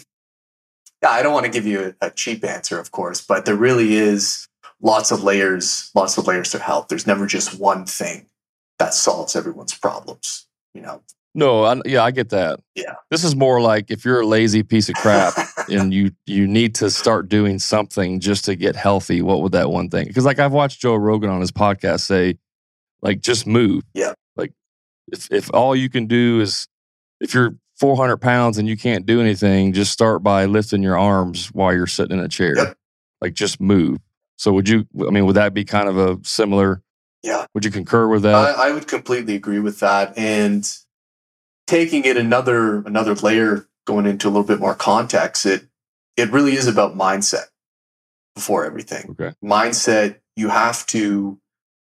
yeah, 1.02 1.10
I 1.10 1.24
don't 1.24 1.34
want 1.34 1.46
to 1.46 1.52
give 1.52 1.66
you 1.66 1.96
a 2.00 2.10
cheap 2.10 2.44
answer, 2.44 2.78
of 2.78 2.92
course, 2.92 3.20
but 3.26 3.46
there 3.46 3.56
really 3.56 3.94
is 3.94 4.46
lots 4.84 5.10
of 5.10 5.24
layers, 5.24 5.90
lots 5.94 6.16
of 6.16 6.28
layers 6.28 6.50
to 6.52 6.58
health. 6.60 6.86
There's 6.88 7.06
never 7.06 7.26
just 7.26 7.58
one 7.58 7.86
thing 7.86 8.26
that 8.78 8.94
solves 8.94 9.34
everyone's 9.34 9.74
problems. 9.74 10.46
You 10.74 10.82
know? 10.82 11.02
No, 11.34 11.64
I, 11.64 11.80
yeah, 11.84 12.04
I 12.04 12.12
get 12.12 12.28
that. 12.30 12.60
Yeah. 12.76 12.94
This 13.10 13.24
is 13.24 13.34
more 13.34 13.60
like 13.60 13.90
if 13.90 14.04
you're 14.04 14.20
a 14.20 14.26
lazy 14.26 14.62
piece 14.62 14.88
of 14.88 14.94
crap 14.94 15.34
and 15.68 15.92
you 15.92 16.12
you 16.26 16.46
need 16.46 16.76
to 16.76 16.90
start 16.90 17.28
doing 17.28 17.58
something 17.58 18.20
just 18.20 18.44
to 18.44 18.54
get 18.54 18.76
healthy, 18.76 19.20
what 19.22 19.42
would 19.42 19.52
that 19.52 19.70
one 19.70 19.88
thing? 19.88 20.06
Because 20.06 20.24
like 20.24 20.38
I've 20.38 20.52
watched 20.52 20.80
Joe 20.80 20.94
Rogan 20.94 21.30
on 21.30 21.40
his 21.40 21.50
podcast 21.50 22.00
say, 22.00 22.38
like 23.02 23.20
just 23.20 23.48
move. 23.48 23.82
Yeah. 23.94 24.12
Like 24.36 24.52
if 25.08 25.32
if 25.32 25.52
all 25.52 25.74
you 25.74 25.88
can 25.88 26.06
do 26.06 26.40
is 26.40 26.68
if 27.20 27.34
you're 27.34 27.56
400 27.80 28.18
pounds 28.18 28.58
and 28.58 28.68
you 28.68 28.76
can't 28.76 29.04
do 29.04 29.20
anything, 29.20 29.72
just 29.72 29.90
start 29.90 30.22
by 30.22 30.44
lifting 30.44 30.82
your 30.82 30.96
arms 30.96 31.48
while 31.48 31.74
you're 31.74 31.88
sitting 31.88 32.16
in 32.16 32.24
a 32.24 32.28
chair. 32.28 32.56
Yep. 32.56 32.76
Like 33.20 33.34
just 33.34 33.60
move. 33.60 33.98
So 34.36 34.52
would 34.52 34.68
you? 34.68 34.86
I 35.06 35.10
mean, 35.10 35.26
would 35.26 35.36
that 35.36 35.54
be 35.54 35.64
kind 35.64 35.88
of 35.88 35.96
a 35.98 36.18
similar? 36.24 36.82
Yeah. 37.22 37.46
Would 37.54 37.64
you 37.64 37.70
concur 37.70 38.08
with 38.08 38.22
that? 38.22 38.34
I, 38.34 38.68
I 38.68 38.72
would 38.72 38.86
completely 38.88 39.34
agree 39.34 39.60
with 39.60 39.80
that. 39.80 40.16
And 40.18 40.70
taking 41.66 42.04
it 42.04 42.16
another 42.16 42.78
another 42.82 43.14
layer, 43.14 43.66
going 43.86 44.06
into 44.06 44.26
a 44.28 44.30
little 44.30 44.44
bit 44.44 44.60
more 44.60 44.74
context, 44.74 45.46
it 45.46 45.66
it 46.16 46.30
really 46.30 46.54
is 46.54 46.66
about 46.66 46.96
mindset 46.96 47.46
before 48.34 48.64
everything. 48.64 49.10
okay. 49.10 49.34
Mindset, 49.42 50.16
you 50.36 50.48
have 50.48 50.84
to 50.86 51.38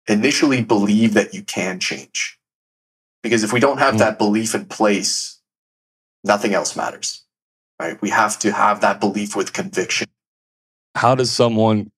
initially 0.07 0.63
believe 0.63 1.13
that 1.13 1.33
you 1.33 1.43
can 1.43 1.79
change. 1.79 2.39
Because 3.21 3.43
if 3.43 3.53
we 3.53 3.59
don't 3.59 3.77
have 3.77 3.95
Mm. 3.95 3.99
that 3.99 4.17
belief 4.17 4.55
in 4.55 4.65
place, 4.65 5.39
nothing 6.23 6.53
else 6.53 6.75
matters. 6.75 7.23
Right? 7.79 8.01
We 8.01 8.09
have 8.09 8.37
to 8.39 8.51
have 8.51 8.81
that 8.81 8.99
belief 8.99 9.35
with 9.35 9.53
conviction. 9.53 10.07
how 10.95 11.15
does 11.15 11.31
someone 11.31 11.91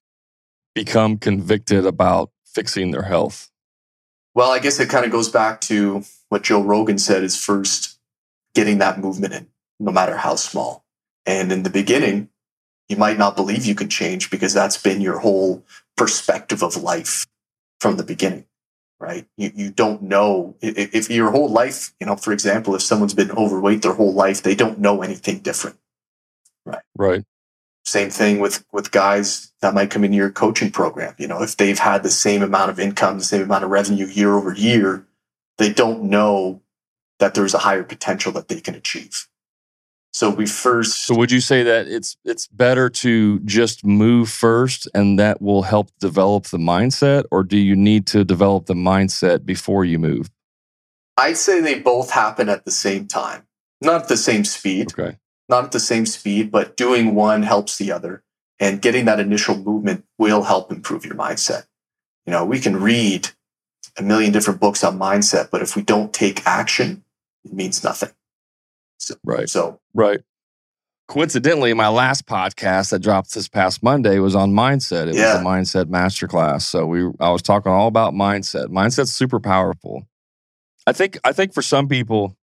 become 0.74 1.18
convicted 1.18 1.86
about 1.86 2.32
fixing 2.46 2.92
their 2.92 3.04
health? 3.04 3.50
Well, 4.34 4.52
I 4.52 4.60
guess 4.60 4.80
it 4.80 4.90
kind 4.90 5.06
of 5.06 5.12
goes 5.12 5.30
back 5.30 5.62
to 5.62 6.04
what 6.30 6.44
Joe 6.44 6.64
Rogan 6.64 6.98
said 6.98 7.24
is 7.24 7.42
first 7.42 8.00
getting 8.56 8.78
that 8.78 9.00
movement 9.00 9.34
in, 9.34 9.48
no 9.80 9.92
matter 9.92 10.16
how 10.16 10.36
small. 10.36 10.86
And 11.26 11.52
in 11.52 11.64
the 11.64 11.70
beginning, 11.70 12.30
you 12.88 12.98
might 12.98 13.18
not 13.18 13.36
believe 13.36 13.66
you 13.66 13.76
can 13.76 13.90
change 13.90 14.30
because 14.30 14.54
that's 14.54 14.78
been 14.78 15.02
your 15.02 15.20
whole 15.20 15.64
perspective 15.98 16.64
of 16.64 16.78
life 16.78 17.28
from 17.80 17.98
the 17.98 18.04
beginning, 18.04 18.46
right? 19.00 19.26
You, 19.38 19.52
you 19.54 19.72
don't 19.72 20.02
know 20.04 20.56
if 20.62 21.10
your 21.10 21.32
whole 21.32 21.50
life, 21.50 21.94
you 22.00 22.08
know, 22.08 22.16
for 22.16 22.32
example, 22.34 22.76
if 22.76 22.82
someone's 22.82 23.14
been 23.14 23.32
overweight 23.32 23.82
their 23.82 23.94
whole 23.94 24.14
life, 24.14 24.44
they 24.44 24.56
don't 24.56 24.80
know 24.80 25.02
anything 25.02 25.40
different. 25.40 25.78
Right? 26.66 26.82
Right. 26.96 27.24
Same 27.86 28.10
thing 28.10 28.40
with 28.40 28.64
with 28.72 28.92
guys 28.92 29.52
that 29.62 29.74
might 29.74 29.90
come 29.90 30.04
into 30.04 30.18
your 30.18 30.30
coaching 30.30 30.72
program. 30.72 31.16
You 31.18 31.28
know, 31.28 31.42
if 31.42 31.58
they've 31.58 31.80
had 31.80 32.04
the 32.04 32.12
same 32.12 32.44
amount 32.44 32.70
of 32.70 32.80
income, 32.80 33.18
the 33.18 33.24
same 33.24 33.42
amount 33.42 33.64
of 33.64 33.70
revenue 33.70 34.06
year 34.06 34.34
over 34.36 34.54
year, 34.54 35.06
they 35.58 35.72
don't 35.72 36.04
know 36.04 36.62
that 37.20 37.34
there's 37.34 37.54
a 37.54 37.60
higher 37.60 37.84
potential 37.84 38.32
that 38.34 38.48
they 38.48 38.62
can 38.62 38.76
achieve. 38.76 39.28
So 40.14 40.30
we 40.30 40.46
first 40.46 41.06
So 41.06 41.16
would 41.16 41.32
you 41.32 41.40
say 41.40 41.64
that 41.64 41.88
it's 41.88 42.18
it's 42.26 42.48
better 42.48 42.90
to 42.90 43.40
just 43.40 43.86
move 43.86 44.30
first 44.30 44.88
and 44.94 45.18
that 45.20 45.42
will 45.42 45.62
help 45.62 45.90
develop 46.00 46.48
the 46.48 46.58
mindset 46.58 47.24
or 47.32 47.44
do 47.44 47.58
you 47.58 47.76
need 47.76 48.08
to 48.08 48.26
develop 48.26 48.66
the 48.66 48.74
mindset 48.74 49.46
before 49.46 49.86
you 49.86 49.98
move? 50.00 50.30
I'd 51.16 51.38
say 51.38 51.62
they 51.62 51.80
both 51.80 52.12
happen 52.12 52.50
at 52.50 52.66
the 52.66 52.72
same 52.72 53.08
time. 53.08 53.48
Not 53.80 54.04
at 54.04 54.08
the 54.10 54.18
same 54.18 54.44
speed, 54.44 54.92
Okay. 54.92 55.18
Not 55.52 55.66
at 55.66 55.72
the 55.72 55.80
same 55.80 56.08
speed, 56.08 56.50
but 56.50 56.76
doing 56.76 57.14
one 57.14 57.44
helps 57.44 57.78
the 57.78 57.92
other. 57.92 58.24
And 58.60 58.82
getting 58.82 59.06
that 59.06 59.20
initial 59.20 59.56
movement 59.58 60.06
will 60.18 60.44
help 60.44 60.72
improve 60.72 61.06
your 61.06 61.16
mindset. 61.16 61.66
You 62.26 62.32
know, 62.32 62.46
we 62.46 62.60
can 62.60 62.78
read 62.82 63.30
a 63.98 64.04
million 64.04 64.32
different 64.32 64.60
books 64.60 64.84
on 64.84 64.98
mindset, 64.98 65.50
but 65.52 65.62
if 65.62 65.76
we 65.76 65.82
don't 65.82 66.14
take 66.14 66.46
action, 66.48 67.04
it 67.44 67.54
means 67.54 67.84
nothing. 67.84 68.10
So, 68.98 69.16
Right. 69.24 69.50
so 69.50 69.80
Right. 69.94 70.22
Coincidentally, 71.08 71.74
my 71.74 71.90
last 71.90 72.26
podcast 72.26 72.92
that 72.92 73.00
dropped 73.00 73.34
this 73.34 73.50
past 73.50 73.84
Monday 73.84 74.20
was 74.20 74.34
on 74.36 74.54
mindset. 74.54 75.08
It 75.08 75.16
Yeah. 75.16 75.34
was 75.34 75.42
a 75.42 75.44
mindset 75.44 75.86
masterclass. 75.86 76.62
So 76.62 76.86
we 76.86 77.04
I 77.20 77.32
was 77.32 77.42
talking 77.42 77.72
all 77.72 77.88
about 77.88 78.14
mindset. 78.14 78.68
Mindset's 78.68 79.12
super 79.12 79.40
powerful. 79.42 80.08
I 80.88 80.94
think 80.94 81.20
I 81.26 81.34
think 81.34 81.54
for 81.54 81.62
some 81.62 81.90
people, 81.90 82.38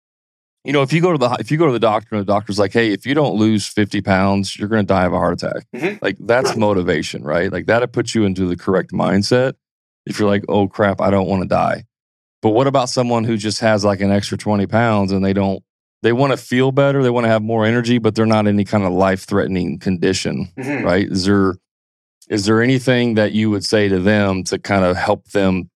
you 0.65 0.73
know, 0.73 0.83
if 0.83 0.93
you 0.93 1.01
go 1.01 1.13
to 1.13 1.19
the 1.19 1.37
if 1.39 1.51
you 1.51 1.59
go 1.59 1.67
to 1.67 1.73
the 1.73 1.79
doctor 1.79 2.15
and 2.17 2.21
the 2.21 2.33
doctor's 2.33 2.59
like, 2.59 2.73
hey, 2.73 2.93
if 2.93 3.05
you 3.07 3.15
don't 3.15 3.37
lose 3.37 3.67
50 3.67 4.01
pounds, 4.01 4.57
you're 4.59 4.69
gonna 4.69 4.83
die 4.83 5.05
of 5.05 5.13
a 5.13 5.19
heart 5.19 5.43
attack. 5.43 5.67
Mhm. 5.75 6.01
Like 6.03 6.17
that's 6.21 6.57
motivation, 6.57 7.23
right? 7.23 7.53
Like 7.53 7.67
that'll 7.67 7.89
put 7.89 8.15
you 8.15 8.25
into 8.25 8.47
the 8.47 8.57
correct 8.57 8.91
mindset. 8.93 9.55
If 10.07 10.19
you're 10.19 10.29
like, 10.29 10.45
oh 10.49 10.69
crap, 10.69 11.01
I 11.01 11.11
don't 11.11 11.29
want 11.29 11.43
to 11.43 11.49
die. 11.49 11.85
But 12.43 12.51
what 12.51 12.67
about 12.67 12.89
someone 12.91 13.25
who 13.25 13.37
just 13.37 13.61
has 13.61 13.85
like 13.85 14.01
an 14.01 14.11
extra 14.11 14.37
20 14.37 14.67
pounds 14.67 15.13
and 15.13 15.25
they 15.25 15.33
don't 15.33 15.63
they 16.03 16.13
want 16.13 16.33
to 16.33 16.37
feel 16.37 16.71
better, 16.73 17.03
they 17.03 17.09
want 17.09 17.25
to 17.25 17.31
have 17.31 17.43
more 17.43 17.65
energy, 17.65 17.97
but 17.99 18.15
they're 18.15 18.27
not 18.27 18.41
in 18.47 18.55
any 18.57 18.65
kind 18.65 18.85
of 18.85 18.93
life 18.93 19.25
threatening 19.25 19.79
condition, 19.79 20.49
Mhm. 20.59 20.85
right? 20.85 21.11
Is 21.11 21.25
there 21.25 21.57
is 22.29 22.47
there 22.47 22.63
anything 22.63 23.15
that 23.15 23.33
you 23.33 23.51
would 23.51 23.65
say 23.65 23.89
to 23.89 23.99
them 24.01 24.45
to 24.45 24.59
kind 24.59 24.85
of 24.85 24.97
help 24.97 25.29
them 25.33 25.69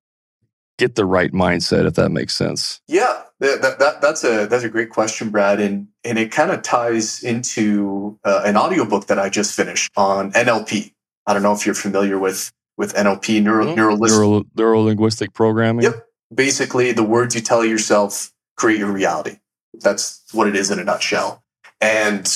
get 0.78 0.94
the 0.94 1.04
right 1.04 1.32
mindset, 1.32 1.86
if 1.86 1.94
that 1.94 2.10
makes 2.10 2.36
sense? 2.36 2.80
Yeah, 2.88 3.22
that, 3.40 3.62
that, 3.62 3.78
that- 3.78 4.00
that's 4.00 4.24
a 4.24 4.46
that's 4.46 4.64
a 4.64 4.68
great 4.68 4.90
question, 4.90 5.30
Brad, 5.30 5.60
and 5.60 5.88
and 6.04 6.18
it 6.18 6.30
kind 6.32 6.50
of 6.50 6.62
ties 6.62 7.22
into 7.22 8.18
uh, 8.24 8.42
an 8.44 8.56
audiobook 8.56 9.06
that 9.06 9.18
I 9.18 9.28
just 9.28 9.54
finished 9.54 9.90
on 9.96 10.32
NLP. 10.32 10.92
I 11.26 11.34
don't 11.34 11.42
know 11.42 11.52
if 11.52 11.66
you're 11.66 11.74
familiar 11.74 12.18
with 12.18 12.52
with 12.76 12.94
NLP, 12.94 13.42
neuro, 13.42 13.66
Mhm. 13.66 13.76
neuro, 13.76 14.44
Neuro, 14.56 14.80
linguistic 14.82 15.34
programming. 15.34 15.82
Yep. 15.84 16.06
Basically, 16.34 16.92
the 16.92 17.02
words 17.02 17.34
you 17.34 17.40
tell 17.40 17.64
yourself 17.64 18.32
create 18.56 18.78
your 18.78 18.92
reality. 18.92 19.38
That's 19.74 20.22
what 20.32 20.46
it 20.48 20.54
is 20.56 20.70
in 20.70 20.78
a 20.78 20.84
nutshell. 20.84 21.42
And 21.80 22.28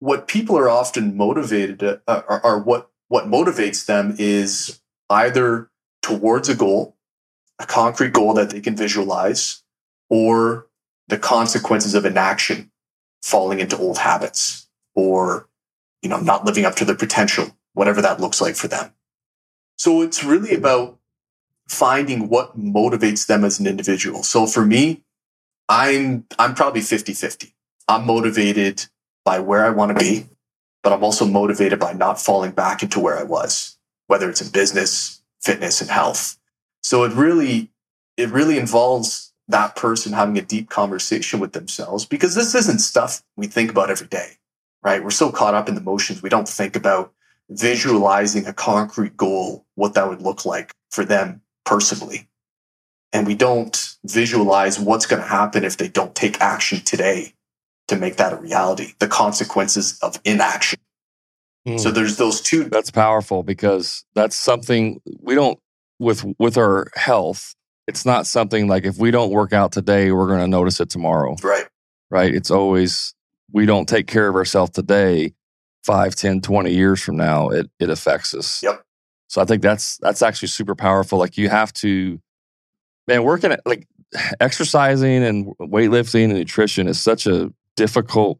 what 0.00 0.28
people 0.28 0.56
are 0.58 0.68
often 0.68 1.16
motivated, 1.16 1.82
uh, 1.82 1.98
or, 2.28 2.44
or 2.44 2.58
what 2.62 2.90
what 3.08 3.26
motivates 3.26 3.86
them 3.86 4.14
is 4.18 4.80
either 5.10 5.70
towards 6.02 6.48
a 6.48 6.54
goal, 6.54 6.96
a 7.60 7.66
concrete 7.66 8.12
goal 8.12 8.34
that 8.34 8.50
they 8.50 8.60
can 8.60 8.76
visualize, 8.76 9.62
or 10.08 10.66
the 11.08 11.18
consequences 11.18 11.94
of 11.94 12.04
inaction, 12.04 12.70
falling 13.22 13.60
into 13.60 13.76
old 13.76 13.98
habits, 13.98 14.68
or 14.94 15.48
you 16.02 16.08
know, 16.08 16.20
not 16.20 16.44
living 16.44 16.64
up 16.64 16.74
to 16.76 16.84
their 16.84 16.96
potential, 16.96 17.56
whatever 17.72 18.00
that 18.02 18.20
looks 18.20 18.40
like 18.40 18.54
for 18.54 18.68
them. 18.68 18.92
So 19.76 20.02
it's 20.02 20.24
really 20.24 20.54
about 20.54 20.98
finding 21.68 22.28
what 22.28 22.58
motivates 22.58 23.26
them 23.26 23.44
as 23.44 23.58
an 23.58 23.66
individual. 23.66 24.22
So 24.22 24.46
for 24.46 24.64
me, 24.64 25.02
I'm 25.68 26.24
I'm 26.38 26.54
probably 26.54 26.80
50-50. 26.80 27.52
I'm 27.88 28.06
motivated 28.06 28.86
by 29.24 29.40
where 29.40 29.64
I 29.64 29.70
want 29.70 29.96
to 29.96 30.02
be, 30.02 30.26
but 30.82 30.92
I'm 30.92 31.02
also 31.02 31.26
motivated 31.26 31.78
by 31.78 31.92
not 31.92 32.20
falling 32.20 32.52
back 32.52 32.82
into 32.82 33.00
where 33.00 33.18
I 33.18 33.24
was, 33.24 33.76
whether 34.06 34.30
it's 34.30 34.40
in 34.40 34.50
business, 34.50 35.20
fitness, 35.42 35.80
and 35.80 35.90
health. 35.90 36.38
So 36.82 37.04
it 37.04 37.12
really 37.12 37.70
it 38.16 38.30
really 38.30 38.58
involves 38.58 39.32
that 39.48 39.76
person 39.76 40.12
having 40.12 40.38
a 40.38 40.42
deep 40.42 40.70
conversation 40.70 41.40
with 41.40 41.52
themselves 41.52 42.04
because 42.04 42.34
this 42.34 42.54
isn't 42.54 42.80
stuff 42.80 43.22
we 43.36 43.46
think 43.46 43.70
about 43.70 43.90
every 43.90 44.08
day, 44.08 44.32
right? 44.82 45.02
We're 45.02 45.10
so 45.10 45.30
caught 45.30 45.54
up 45.54 45.68
in 45.68 45.74
the 45.74 45.80
motions, 45.80 46.22
we 46.22 46.28
don't 46.28 46.48
think 46.48 46.76
about 46.76 47.12
visualizing 47.48 48.46
a 48.46 48.52
concrete 48.52 49.16
goal, 49.16 49.64
what 49.76 49.94
that 49.94 50.08
would 50.08 50.20
look 50.20 50.44
like 50.44 50.74
for 50.90 51.04
them 51.04 51.42
personally. 51.64 52.28
And 53.12 53.26
we 53.26 53.34
don't 53.34 53.96
visualize 54.04 54.80
what's 54.80 55.06
going 55.06 55.22
to 55.22 55.28
happen 55.28 55.64
if 55.64 55.76
they 55.76 55.88
don't 55.88 56.14
take 56.14 56.40
action 56.40 56.80
today 56.80 57.34
to 57.88 57.96
make 57.96 58.16
that 58.16 58.32
a 58.32 58.36
reality, 58.36 58.92
the 58.98 59.06
consequences 59.06 59.98
of 60.02 60.20
inaction. 60.24 60.80
Mm. 61.66 61.80
So 61.80 61.90
there's 61.90 62.16
those 62.16 62.40
two. 62.40 62.64
that's 62.64 62.90
powerful 62.90 63.42
because 63.42 64.04
that's 64.14 64.36
something 64.36 65.00
we 65.20 65.34
don't 65.34 65.58
with 65.98 66.24
with 66.38 66.56
our 66.56 66.90
health 66.94 67.55
it's 67.88 68.04
not 68.04 68.26
something 68.26 68.66
like 68.68 68.84
if 68.84 68.98
we 68.98 69.10
don't 69.10 69.30
work 69.30 69.52
out 69.52 69.72
today 69.72 70.10
we're 70.12 70.26
going 70.26 70.40
to 70.40 70.46
notice 70.48 70.80
it 70.80 70.90
tomorrow 70.90 71.36
Right. 71.42 71.66
right 72.10 72.34
it's 72.34 72.50
always 72.50 73.14
we 73.52 73.66
don't 73.66 73.88
take 73.88 74.06
care 74.06 74.28
of 74.28 74.34
ourselves 74.34 74.72
today 74.72 75.34
5 75.84 76.14
10 76.14 76.40
20 76.40 76.72
years 76.72 77.00
from 77.02 77.16
now 77.16 77.48
it 77.50 77.70
it 77.78 77.90
affects 77.90 78.34
us 78.34 78.62
Yep. 78.62 78.82
so 79.28 79.40
i 79.40 79.44
think 79.44 79.62
that's 79.62 79.98
that's 79.98 80.22
actually 80.22 80.48
super 80.48 80.74
powerful 80.74 81.18
like 81.18 81.36
you 81.36 81.48
have 81.48 81.72
to 81.74 82.20
man 83.06 83.22
working 83.24 83.52
at 83.52 83.60
like 83.66 83.86
exercising 84.40 85.22
and 85.24 85.46
weightlifting 85.60 86.24
and 86.24 86.34
nutrition 86.34 86.88
is 86.88 87.00
such 87.00 87.26
a 87.26 87.52
difficult 87.76 88.38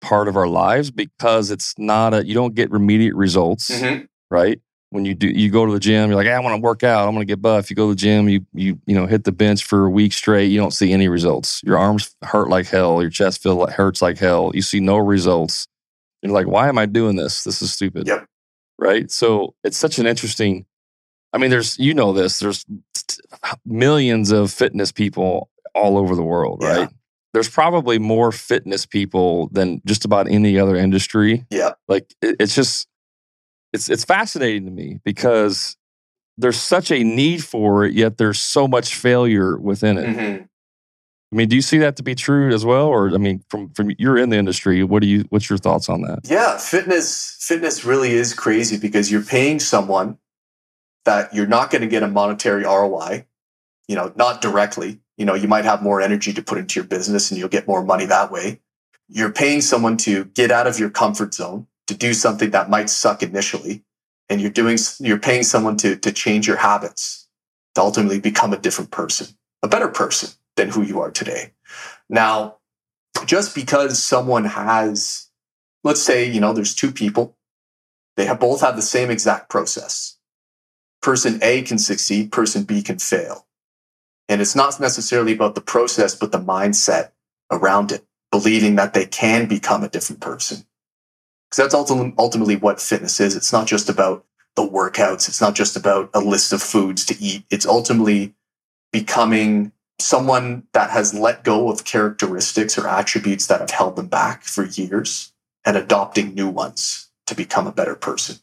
part 0.00 0.28
of 0.28 0.36
our 0.36 0.46
lives 0.46 0.90
because 0.92 1.50
it's 1.50 1.74
not 1.76 2.14
a 2.14 2.24
you 2.24 2.32
don't 2.34 2.54
get 2.54 2.70
immediate 2.70 3.14
results 3.16 3.68
Mhm. 3.70 4.06
right? 4.30 4.60
When 4.90 5.04
you 5.04 5.14
do, 5.14 5.28
you 5.28 5.50
go 5.50 5.66
to 5.66 5.72
the 5.72 5.78
gym, 5.80 6.08
you're 6.08 6.16
like, 6.16 6.26
hey, 6.26 6.32
I 6.32 6.40
want 6.40 6.56
to 6.56 6.62
work 6.62 6.82
out. 6.82 7.06
I'm 7.06 7.14
going 7.14 7.26
to 7.26 7.30
get 7.30 7.42
buff. 7.42 7.68
You 7.68 7.76
go 7.76 7.88
to 7.88 7.94
the 7.94 8.00
gym, 8.00 8.26
you 8.28 8.46
you 8.54 8.80
you 8.86 8.94
know 8.94 9.04
hit 9.06 9.24
the 9.24 9.32
bench 9.32 9.64
for 9.64 9.84
a 9.84 9.90
week 9.90 10.14
straight. 10.14 10.46
You 10.46 10.58
don't 10.58 10.72
see 10.72 10.92
any 10.92 11.08
results. 11.08 11.60
Your 11.62 11.76
arms 11.76 12.14
hurt 12.22 12.48
like 12.48 12.66
hell. 12.66 13.02
Your 13.02 13.10
chest 13.10 13.42
feel 13.42 13.56
like 13.56 13.74
hurts 13.74 14.00
like 14.00 14.16
hell. 14.18 14.50
You 14.54 14.62
see 14.62 14.80
no 14.80 14.96
results. 14.96 15.66
You're 16.22 16.32
like, 16.32 16.46
why 16.46 16.68
am 16.68 16.78
I 16.78 16.86
doing 16.86 17.16
this? 17.16 17.44
This 17.44 17.60
is 17.60 17.70
stupid. 17.72 18.06
Yep. 18.06 18.26
Right. 18.78 19.10
So 19.10 19.54
it's 19.62 19.76
such 19.76 19.98
an 19.98 20.06
interesting. 20.06 20.64
I 21.34 21.38
mean, 21.38 21.50
there's 21.50 21.78
you 21.78 21.92
know 21.92 22.14
this. 22.14 22.38
There's 22.38 22.64
millions 23.66 24.30
of 24.30 24.50
fitness 24.50 24.92
people 24.92 25.50
all 25.74 25.98
over 25.98 26.14
the 26.14 26.22
world, 26.22 26.60
Yeah. 26.62 26.76
right? 26.76 26.88
There's 27.34 27.48
probably 27.50 27.98
more 27.98 28.32
fitness 28.32 28.86
people 28.86 29.48
than 29.52 29.82
just 29.84 30.04
about 30.06 30.28
any 30.30 30.58
other 30.58 30.74
industry. 30.76 31.44
Yeah. 31.50 31.72
Like 31.86 32.14
it, 32.22 32.36
it's 32.40 32.54
just 32.54 32.88
it's 33.72 33.88
it's 33.88 34.04
fascinating 34.04 34.64
to 34.64 34.70
me 34.70 35.00
because 35.04 35.76
there's 36.36 36.60
such 36.60 36.90
a 36.90 37.02
need 37.02 37.44
for 37.44 37.84
it, 37.84 37.94
yet 37.94 38.18
there's 38.18 38.38
so 38.38 38.68
much 38.68 38.94
failure 38.94 39.58
within 39.58 39.98
it. 39.98 40.06
Mhm. 40.06 40.48
I 41.30 41.36
mean, 41.36 41.48
do 41.48 41.56
you 41.56 41.62
see 41.62 41.76
that 41.78 41.96
to 41.96 42.02
be 42.02 42.14
true 42.14 42.54
as 42.54 42.64
well, 42.64 42.86
or 42.86 43.12
I 43.14 43.18
mean, 43.18 43.44
from 43.50 43.70
from 43.70 43.90
you're 43.98 44.16
in 44.16 44.30
the 44.30 44.36
industry, 44.36 44.82
what 44.82 45.02
do 45.02 45.08
you 45.08 45.24
what's 45.28 45.50
your 45.50 45.58
thoughts 45.58 45.88
on 45.88 46.02
that? 46.02 46.20
Yeah, 46.24 46.56
fitness 46.56 47.36
fitness 47.40 47.84
really 47.84 48.12
is 48.12 48.32
crazy 48.32 48.78
because 48.78 49.10
you're 49.10 49.22
paying 49.22 49.58
someone 49.60 50.16
that 51.04 51.34
you're 51.34 51.46
not 51.46 51.70
going 51.70 51.82
to 51.82 51.88
get 51.88 52.02
a 52.02 52.08
monetary 52.08 52.64
ROI, 52.64 53.26
you 53.88 53.96
know, 53.96 54.12
not 54.16 54.40
directly. 54.40 55.00
You 55.16 55.24
know, 55.26 55.34
you 55.34 55.48
might 55.48 55.64
have 55.64 55.82
more 55.82 56.00
energy 56.00 56.32
to 56.32 56.42
put 56.42 56.58
into 56.58 56.78
your 56.80 56.86
business 56.86 57.30
and 57.30 57.38
you'll 57.38 57.48
get 57.48 57.66
more 57.66 57.84
money 57.84 58.06
that 58.06 58.30
way. 58.30 58.60
You're 59.08 59.32
paying 59.32 59.60
someone 59.60 59.96
to 59.98 60.26
get 60.26 60.50
out 60.50 60.66
of 60.66 60.78
your 60.78 60.90
comfort 60.90 61.34
zone, 61.34 61.66
to 61.88 61.94
do 61.94 62.14
something 62.14 62.50
that 62.50 62.70
might 62.70 62.90
suck 62.90 63.22
initially, 63.22 63.82
and 64.28 64.40
you're 64.40 64.50
doing 64.50 64.78
you're 65.00 65.18
paying 65.18 65.42
someone 65.42 65.76
to 65.78 65.96
to 65.96 66.12
change 66.12 66.46
your 66.46 66.58
habits, 66.58 67.26
to 67.74 67.80
ultimately 67.80 68.20
become 68.20 68.52
a 68.52 68.58
different 68.58 68.90
person, 68.90 69.26
a 69.62 69.68
better 69.68 69.88
person 69.88 70.30
than 70.56 70.68
who 70.68 70.82
you 70.82 71.00
are 71.00 71.10
today. 71.10 71.52
Now, 72.08 72.58
just 73.26 73.54
because 73.54 74.02
someone 74.02 74.44
has 74.44 75.28
let's 75.82 76.02
say 76.02 76.30
you 76.30 76.40
know 76.40 76.52
there's 76.52 76.74
two 76.74 76.92
people 76.92 77.36
they 78.16 78.26
have 78.26 78.40
both 78.40 78.60
have 78.60 78.76
the 78.76 78.82
same 78.82 79.10
exact 79.10 79.48
process. 79.48 80.18
Person 81.00 81.38
a 81.42 81.62
can 81.62 81.78
succeed 81.78 82.32
person 82.32 82.64
b 82.64 82.82
can 82.82 82.98
fail. 82.98 83.46
And 84.28 84.42
it's 84.42 84.56
not 84.56 84.78
necessarily 84.78 85.32
about 85.32 85.54
the 85.54 85.62
process 85.62 86.14
but 86.14 86.32
the 86.32 86.40
mindset 86.40 87.12
around 87.50 87.92
it 87.92 88.04
believing 88.30 88.76
that 88.76 88.92
they 88.92 89.06
can 89.06 89.46
become 89.46 89.82
a 89.82 89.88
different 89.88 90.20
person 90.20 90.66
because 91.50 91.64
that's 91.64 91.74
ultimately, 91.74 92.14
ultimately 92.18 92.56
what 92.56 92.80
fitness 92.80 93.20
is 93.20 93.36
it's 93.36 93.52
not 93.52 93.66
just 93.66 93.88
about 93.88 94.24
the 94.56 94.66
workouts 94.66 95.28
it's 95.28 95.40
not 95.40 95.54
just 95.54 95.76
about 95.76 96.10
a 96.14 96.20
list 96.20 96.52
of 96.52 96.62
foods 96.62 97.04
to 97.04 97.16
eat 97.20 97.44
it's 97.50 97.66
ultimately 97.66 98.34
becoming 98.92 99.72
someone 99.98 100.64
that 100.72 100.90
has 100.90 101.14
let 101.14 101.44
go 101.44 101.70
of 101.70 101.84
characteristics 101.84 102.78
or 102.78 102.88
attributes 102.88 103.46
that 103.46 103.60
have 103.60 103.70
held 103.70 103.96
them 103.96 104.06
back 104.06 104.44
for 104.44 104.64
years 104.64 105.32
and 105.64 105.76
adopting 105.76 106.34
new 106.34 106.48
ones 106.48 107.10
to 107.26 107.34
become 107.34 107.66
a 107.66 107.72
better 107.72 107.94
person. 107.94 108.36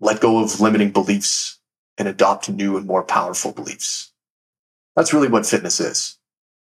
Let 0.00 0.20
go 0.20 0.42
of 0.42 0.60
limiting 0.60 0.90
beliefs 0.90 1.58
and 1.96 2.08
adopt 2.08 2.50
new 2.50 2.76
and 2.76 2.86
more 2.86 3.04
powerful 3.04 3.52
beliefs. 3.52 4.12
That's 4.96 5.14
really 5.14 5.28
what 5.28 5.46
fitness 5.46 5.80
is. 5.80 6.18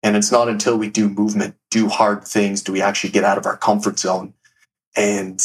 And 0.03 0.17
it's 0.17 0.33
not 0.33 0.49
until 0.49 0.79
we 0.79 0.89
do 0.89 1.09
movement, 1.09 1.57
do 1.71 1.89
hard 1.89 2.25
things, 2.25 2.63
do 2.63 2.73
we 2.73 2.81
actually 2.81 3.11
get 3.11 3.25
out 3.25 3.37
of 3.37 3.45
our 3.45 3.57
comfort 3.57 3.99
zone 3.99 4.33
and 4.97 5.41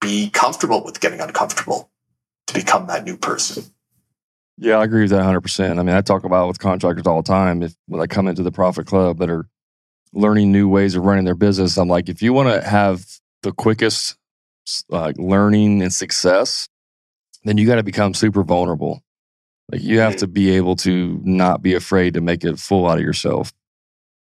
be 0.00 0.30
comfortable 0.30 0.82
with 0.84 1.00
getting 1.00 1.20
uncomfortable 1.20 1.90
to 2.46 2.54
become 2.54 2.86
that 2.86 3.04
new 3.04 3.16
person. 3.16 3.64
Yeah, 4.56 4.76
I 4.76 4.84
agree 4.84 5.02
with 5.02 5.10
that 5.10 5.16
100. 5.18 5.40
percent 5.40 5.78
I 5.78 5.82
mean, 5.82 5.96
I 5.96 6.00
talk 6.00 6.24
about 6.24 6.44
it 6.44 6.48
with 6.48 6.58
contractors 6.58 7.06
all 7.06 7.22
the 7.22 7.26
time. 7.26 7.62
If 7.62 7.74
when 7.86 8.00
I 8.00 8.06
come 8.06 8.28
into 8.28 8.42
the 8.42 8.52
Profit 8.52 8.86
Club 8.86 9.18
that 9.18 9.30
are 9.30 9.46
learning 10.12 10.52
new 10.52 10.68
ways 10.68 10.94
of 10.94 11.04
running 11.04 11.24
their 11.24 11.34
business, 11.34 11.78
I'm 11.78 11.88
like, 11.88 12.08
if 12.08 12.20
you 12.20 12.32
want 12.32 12.48
to 12.48 12.68
have 12.68 13.06
the 13.42 13.52
quickest 13.52 14.16
uh, 14.92 15.12
learning 15.16 15.82
and 15.82 15.92
success, 15.92 16.68
then 17.44 17.56
you 17.56 17.66
got 17.66 17.76
to 17.76 17.82
become 17.82 18.12
super 18.12 18.42
vulnerable. 18.42 19.02
Like 19.72 19.82
you 19.82 20.00
have 20.00 20.16
to 20.16 20.26
be 20.26 20.50
able 20.50 20.76
to 20.76 21.20
not 21.24 21.62
be 21.62 21.74
afraid 21.74 22.14
to 22.14 22.20
make 22.20 22.44
a 22.44 22.56
fool 22.56 22.86
out 22.88 22.98
of 22.98 23.04
yourself, 23.04 23.52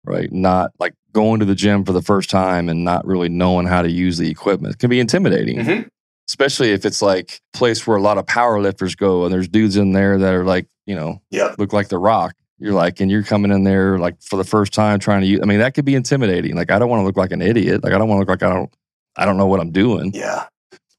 right? 0.08 0.32
Not 0.32 0.70
like 0.78 0.94
going 1.12 1.40
to 1.40 1.46
the 1.46 1.54
gym 1.54 1.84
for 1.84 1.92
the 1.92 2.02
first 2.02 2.30
time 2.30 2.68
and 2.68 2.84
not 2.84 3.06
really 3.06 3.28
knowing 3.28 3.66
how 3.66 3.82
to 3.82 3.90
use 3.90 4.18
the 4.18 4.30
equipment. 4.30 4.74
It 4.74 4.78
can 4.78 4.90
be 4.90 5.00
intimidating 5.00 5.58
Mhm. 5.58 5.88
especially 6.28 6.72
if 6.72 6.84
it's 6.84 7.00
like 7.00 7.40
a 7.54 7.56
place 7.56 7.86
where 7.86 7.96
a 7.96 8.02
lot 8.02 8.18
of 8.18 8.26
power 8.26 8.60
lifters 8.60 8.94
go 8.94 9.24
and 9.24 9.32
there's 9.32 9.48
dudes 9.48 9.76
in 9.78 9.92
there 9.92 10.18
that 10.18 10.34
are 10.34 10.44
like, 10.44 10.66
you 10.86 10.94
know, 10.94 11.22
Yep. 11.30 11.54
look 11.58 11.72
like 11.72 11.88
the 11.88 11.96
rock. 11.98 12.34
You're 12.58 12.74
like, 12.74 13.00
and 13.00 13.10
you're 13.10 13.22
coming 13.22 13.50
in 13.50 13.64
there 13.64 13.98
like 13.98 14.16
for 14.22 14.36
the 14.36 14.44
first 14.44 14.74
time 14.74 14.98
trying 14.98 15.22
to 15.22 15.26
use, 15.26 15.40
I 15.42 15.46
mean, 15.46 15.60
that 15.60 15.72
could 15.74 15.86
be 15.86 15.94
intimidating. 15.94 16.54
Like, 16.54 16.70
I 16.70 16.78
don't 16.78 16.90
want 16.90 17.00
to 17.00 17.04
look 17.06 17.16
like 17.16 17.30
an 17.32 17.40
idiot. 17.40 17.82
Like, 17.82 17.94
I 17.94 17.98
don't 17.98 18.08
want 18.08 18.18
to 18.18 18.20
look 18.20 18.28
like 18.28 18.42
I 18.48 18.52
don't, 18.54 18.70
I 19.16 19.24
don't 19.24 19.36
know 19.38 19.46
what 19.46 19.60
I'm 19.60 19.70
doing. 19.72 20.10
Yeah. 20.14 20.44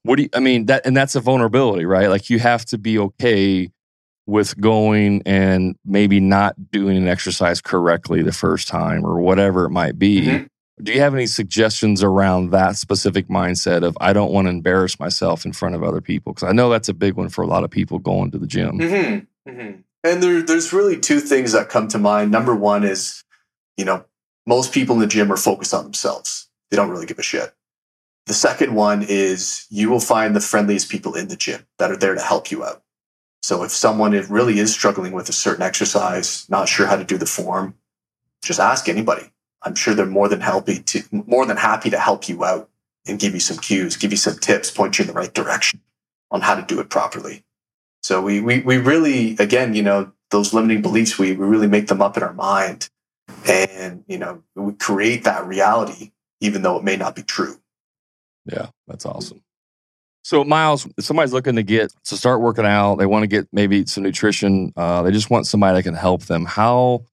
What 0.02 0.16
do 0.16 0.22
you, 0.24 0.30
I 0.34 0.40
mean, 0.40 0.66
that, 0.66 0.84
and 0.84 0.96
that's 0.96 1.14
a 1.14 1.20
vulnerability, 1.20 1.84
right? 1.84 2.08
Like, 2.08 2.28
you 2.28 2.38
have 2.40 2.64
to 2.66 2.78
be 2.78 2.98
okay 2.98 3.70
with 4.30 4.58
going 4.60 5.22
and 5.26 5.76
maybe 5.84 6.20
not 6.20 6.70
doing 6.70 6.96
an 6.96 7.08
exercise 7.08 7.60
correctly 7.60 8.22
the 8.22 8.32
first 8.32 8.68
time 8.68 9.04
or 9.04 9.20
whatever 9.20 9.64
it 9.64 9.70
might 9.70 9.98
be. 9.98 10.26
Mhm. 10.26 10.46
do 10.82 10.92
you 10.94 11.00
have 11.00 11.14
any 11.14 11.26
suggestions 11.26 12.02
around 12.02 12.52
that 12.52 12.74
specific 12.74 13.28
mindset 13.28 13.82
of 13.82 13.98
I 14.00 14.14
don't 14.14 14.32
want 14.32 14.46
to 14.46 14.50
embarrass 14.50 14.98
myself 14.98 15.44
in 15.44 15.52
front 15.52 15.74
of 15.74 15.82
other 15.82 16.00
people? 16.00 16.32
Because 16.32 16.48
I 16.48 16.52
know 16.52 16.70
that's 16.70 16.88
a 16.88 16.94
big 16.94 17.16
one 17.16 17.28
for 17.28 17.42
a 17.42 17.46
lot 17.46 17.64
of 17.64 17.70
people 17.70 17.98
going 17.98 18.30
to 18.30 18.38
the 18.38 18.46
gym. 18.46 18.78
Mm-hmm. 18.78 19.50
Mm-hmm. 19.50 19.80
And 20.04 20.22
there, 20.22 20.40
there's 20.40 20.72
really 20.72 20.98
two 20.98 21.20
things 21.20 21.52
that 21.52 21.68
come 21.68 21.88
to 21.88 21.98
mind. 21.98 22.30
Number 22.30 22.54
one 22.54 22.82
is, 22.82 23.22
you 23.76 23.84
know, 23.84 24.06
most 24.46 24.72
people 24.72 24.94
in 24.94 25.00
the 25.02 25.06
gym 25.06 25.30
are 25.30 25.36
focused 25.36 25.74
on 25.74 25.84
themselves. 25.84 26.48
They 26.70 26.78
don't 26.78 26.88
really 26.88 27.04
give 27.04 27.18
a 27.18 27.22
shit. 27.22 27.52
The 28.26 28.32
second 28.34 28.74
one 28.74 29.04
is 29.06 29.66
you 29.68 29.90
will 29.90 30.00
find 30.00 30.34
the 30.34 30.40
friendliest 30.40 30.88
people 30.88 31.14
in 31.14 31.28
the 31.28 31.36
gym 31.36 31.66
that 31.78 31.90
are 31.90 31.96
there 31.96 32.14
to 32.14 32.22
help 32.22 32.50
you 32.50 32.64
out. 32.64 32.82
So 33.42 33.62
if 33.62 33.70
someone 33.70 34.12
really 34.28 34.58
is 34.58 34.72
struggling 34.72 35.12
with 35.12 35.28
a 35.28 35.32
certain 35.32 35.62
exercise, 35.62 36.48
not 36.48 36.68
sure 36.68 36.86
how 36.86 36.96
to 36.96 37.04
do 37.04 37.16
the 37.16 37.26
form, 37.26 37.74
just 38.42 38.60
ask 38.60 38.88
anybody. 38.88 39.32
I'm 39.62 39.74
sure 39.74 39.94
they're 39.94 40.06
more 40.06 40.28
than 40.28 40.40
happy 40.40 40.80
to 40.80 41.02
more 41.10 41.46
than 41.46 41.56
happy 41.56 41.90
to 41.90 41.98
help 41.98 42.28
you 42.28 42.44
out 42.44 42.70
and 43.06 43.18
give 43.18 43.34
you 43.34 43.40
some 43.40 43.58
cues, 43.58 43.96
give 43.96 44.10
you 44.10 44.16
some 44.16 44.36
tips, 44.38 44.70
point 44.70 44.98
you 44.98 45.02
in 45.02 45.08
the 45.08 45.14
right 45.14 45.32
direction 45.32 45.80
on 46.30 46.40
how 46.40 46.54
to 46.54 46.62
do 46.62 46.80
it 46.80 46.88
properly. 46.88 47.44
So 48.02 48.22
we 48.22 48.40
we 48.40 48.60
we 48.60 48.78
really 48.78 49.36
again, 49.38 49.74
you 49.74 49.82
know, 49.82 50.12
those 50.30 50.54
limiting 50.54 50.80
beliefs 50.82 51.18
we 51.18 51.32
we 51.32 51.46
really 51.46 51.66
make 51.66 51.88
them 51.88 52.00
up 52.00 52.16
in 52.16 52.22
our 52.22 52.32
mind 52.32 52.88
and 53.46 54.04
you 54.06 54.18
know, 54.18 54.42
we 54.54 54.72
create 54.72 55.24
that 55.24 55.46
reality 55.46 56.12
even 56.40 56.62
though 56.62 56.78
it 56.78 56.84
may 56.84 56.96
not 56.96 57.14
be 57.14 57.22
true. 57.22 57.60
Yeah, 58.46 58.68
that's 58.86 59.04
awesome. 59.04 59.42
So, 60.22 60.44
Miles, 60.44 60.86
if 60.98 61.04
somebody's 61.04 61.32
looking 61.32 61.56
to 61.56 61.62
get 61.62 61.92
to 62.04 62.16
start 62.16 62.40
working 62.40 62.66
out, 62.66 62.96
they 62.96 63.06
want 63.06 63.22
to 63.22 63.26
get 63.26 63.48
maybe 63.52 63.86
some 63.86 64.02
nutrition, 64.02 64.72
uh, 64.76 65.02
they 65.02 65.10
just 65.10 65.30
want 65.30 65.46
somebody 65.46 65.76
that 65.76 65.82
can 65.82 65.94
help 65.94 66.24
them. 66.24 66.44
How, 66.44 67.04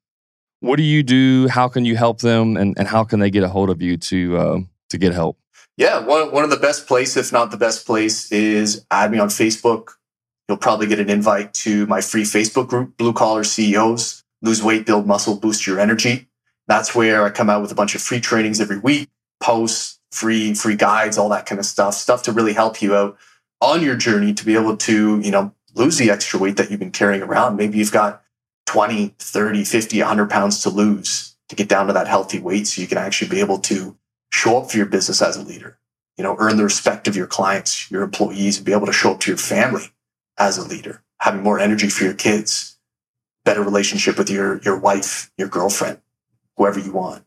what 0.59 0.75
do 0.75 0.83
you 0.83 1.03
do? 1.03 1.47
How 1.47 1.67
can 1.67 1.85
you 1.85 1.95
help 1.95 2.19
them, 2.19 2.57
and, 2.57 2.77
and 2.77 2.87
how 2.87 3.03
can 3.03 3.19
they 3.19 3.29
get 3.29 3.43
a 3.43 3.49
hold 3.49 3.69
of 3.69 3.81
you 3.81 3.97
to 3.97 4.37
uh, 4.37 4.59
to 4.89 4.97
get 4.97 5.13
help? 5.13 5.37
Yeah, 5.77 5.99
one 5.99 6.31
one 6.31 6.43
of 6.43 6.49
the 6.49 6.57
best 6.57 6.87
place, 6.87 7.15
if 7.15 7.31
not 7.31 7.51
the 7.51 7.57
best 7.57 7.85
place, 7.85 8.31
is 8.31 8.85
add 8.91 9.11
me 9.11 9.19
on 9.19 9.29
Facebook. 9.29 9.91
You'll 10.49 10.57
probably 10.57 10.87
get 10.87 10.99
an 10.99 11.09
invite 11.09 11.53
to 11.55 11.85
my 11.87 12.01
free 12.01 12.23
Facebook 12.23 12.67
group, 12.67 12.97
Blue 12.97 13.13
Collar 13.13 13.43
CEOs. 13.43 14.23
Lose 14.41 14.61
weight, 14.61 14.85
build 14.85 15.07
muscle, 15.07 15.35
boost 15.35 15.65
your 15.65 15.79
energy. 15.79 16.27
That's 16.67 16.93
where 16.93 17.23
I 17.23 17.29
come 17.29 17.49
out 17.49 17.61
with 17.61 17.71
a 17.71 17.75
bunch 17.75 17.95
of 17.95 18.01
free 18.01 18.19
trainings 18.19 18.61
every 18.61 18.77
week, 18.77 19.09
posts, 19.39 19.96
free 20.11 20.53
free 20.53 20.75
guides, 20.75 21.17
all 21.17 21.29
that 21.29 21.45
kind 21.45 21.59
of 21.59 21.65
stuff, 21.65 21.93
stuff 21.93 22.23
to 22.23 22.31
really 22.31 22.53
help 22.53 22.81
you 22.81 22.95
out 22.95 23.17
on 23.61 23.81
your 23.81 23.95
journey 23.95 24.33
to 24.33 24.45
be 24.45 24.55
able 24.55 24.77
to, 24.77 25.19
you 25.19 25.31
know, 25.31 25.53
lose 25.73 25.97
the 25.97 26.09
extra 26.09 26.39
weight 26.39 26.57
that 26.57 26.69
you've 26.69 26.79
been 26.79 26.91
carrying 26.91 27.21
around. 27.21 27.55
Maybe 27.55 27.77
you've 27.77 27.91
got 27.91 28.23
20, 28.67 29.15
30, 29.19 29.63
50, 29.63 29.99
100 29.99 30.29
pounds 30.29 30.61
to 30.63 30.69
lose 30.69 31.35
to 31.49 31.55
get 31.55 31.69
down 31.69 31.87
to 31.87 31.93
that 31.93 32.07
healthy 32.07 32.39
weight 32.39 32.67
so 32.67 32.81
you 32.81 32.87
can 32.87 32.97
actually 32.97 33.29
be 33.29 33.39
able 33.39 33.59
to 33.59 33.97
show 34.31 34.57
up 34.57 34.69
for 34.69 34.77
your 34.77 34.85
business 34.85 35.21
as 35.21 35.37
a 35.37 35.43
leader, 35.43 35.77
you 36.17 36.23
know, 36.23 36.35
earn 36.39 36.57
the 36.57 36.63
respect 36.63 37.07
of 37.07 37.15
your 37.15 37.27
clients, 37.27 37.89
your 37.89 38.03
employees, 38.03 38.57
and 38.57 38.65
be 38.65 38.73
able 38.73 38.85
to 38.85 38.93
show 38.93 39.11
up 39.11 39.19
to 39.21 39.31
your 39.31 39.37
family 39.37 39.85
as 40.37 40.57
a 40.57 40.67
leader, 40.67 41.01
having 41.19 41.41
more 41.41 41.59
energy 41.59 41.87
for 41.87 42.03
your 42.03 42.13
kids, 42.13 42.77
better 43.45 43.63
relationship 43.63 44.17
with 44.17 44.29
your, 44.29 44.59
your 44.61 44.77
wife, 44.77 45.31
your 45.37 45.47
girlfriend, 45.47 46.01
whoever 46.57 46.79
you 46.79 46.91
want 46.91 47.23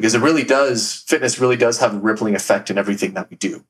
because 0.00 0.14
it 0.14 0.20
really 0.20 0.44
does 0.44 1.04
fitness 1.06 1.38
really 1.38 1.56
does 1.56 1.78
have 1.78 1.94
a 1.94 1.98
rippling 1.98 2.34
effect 2.34 2.70
in 2.70 2.78
everything 2.78 3.14
that 3.14 3.30
we 3.30 3.36
do. 3.36 3.64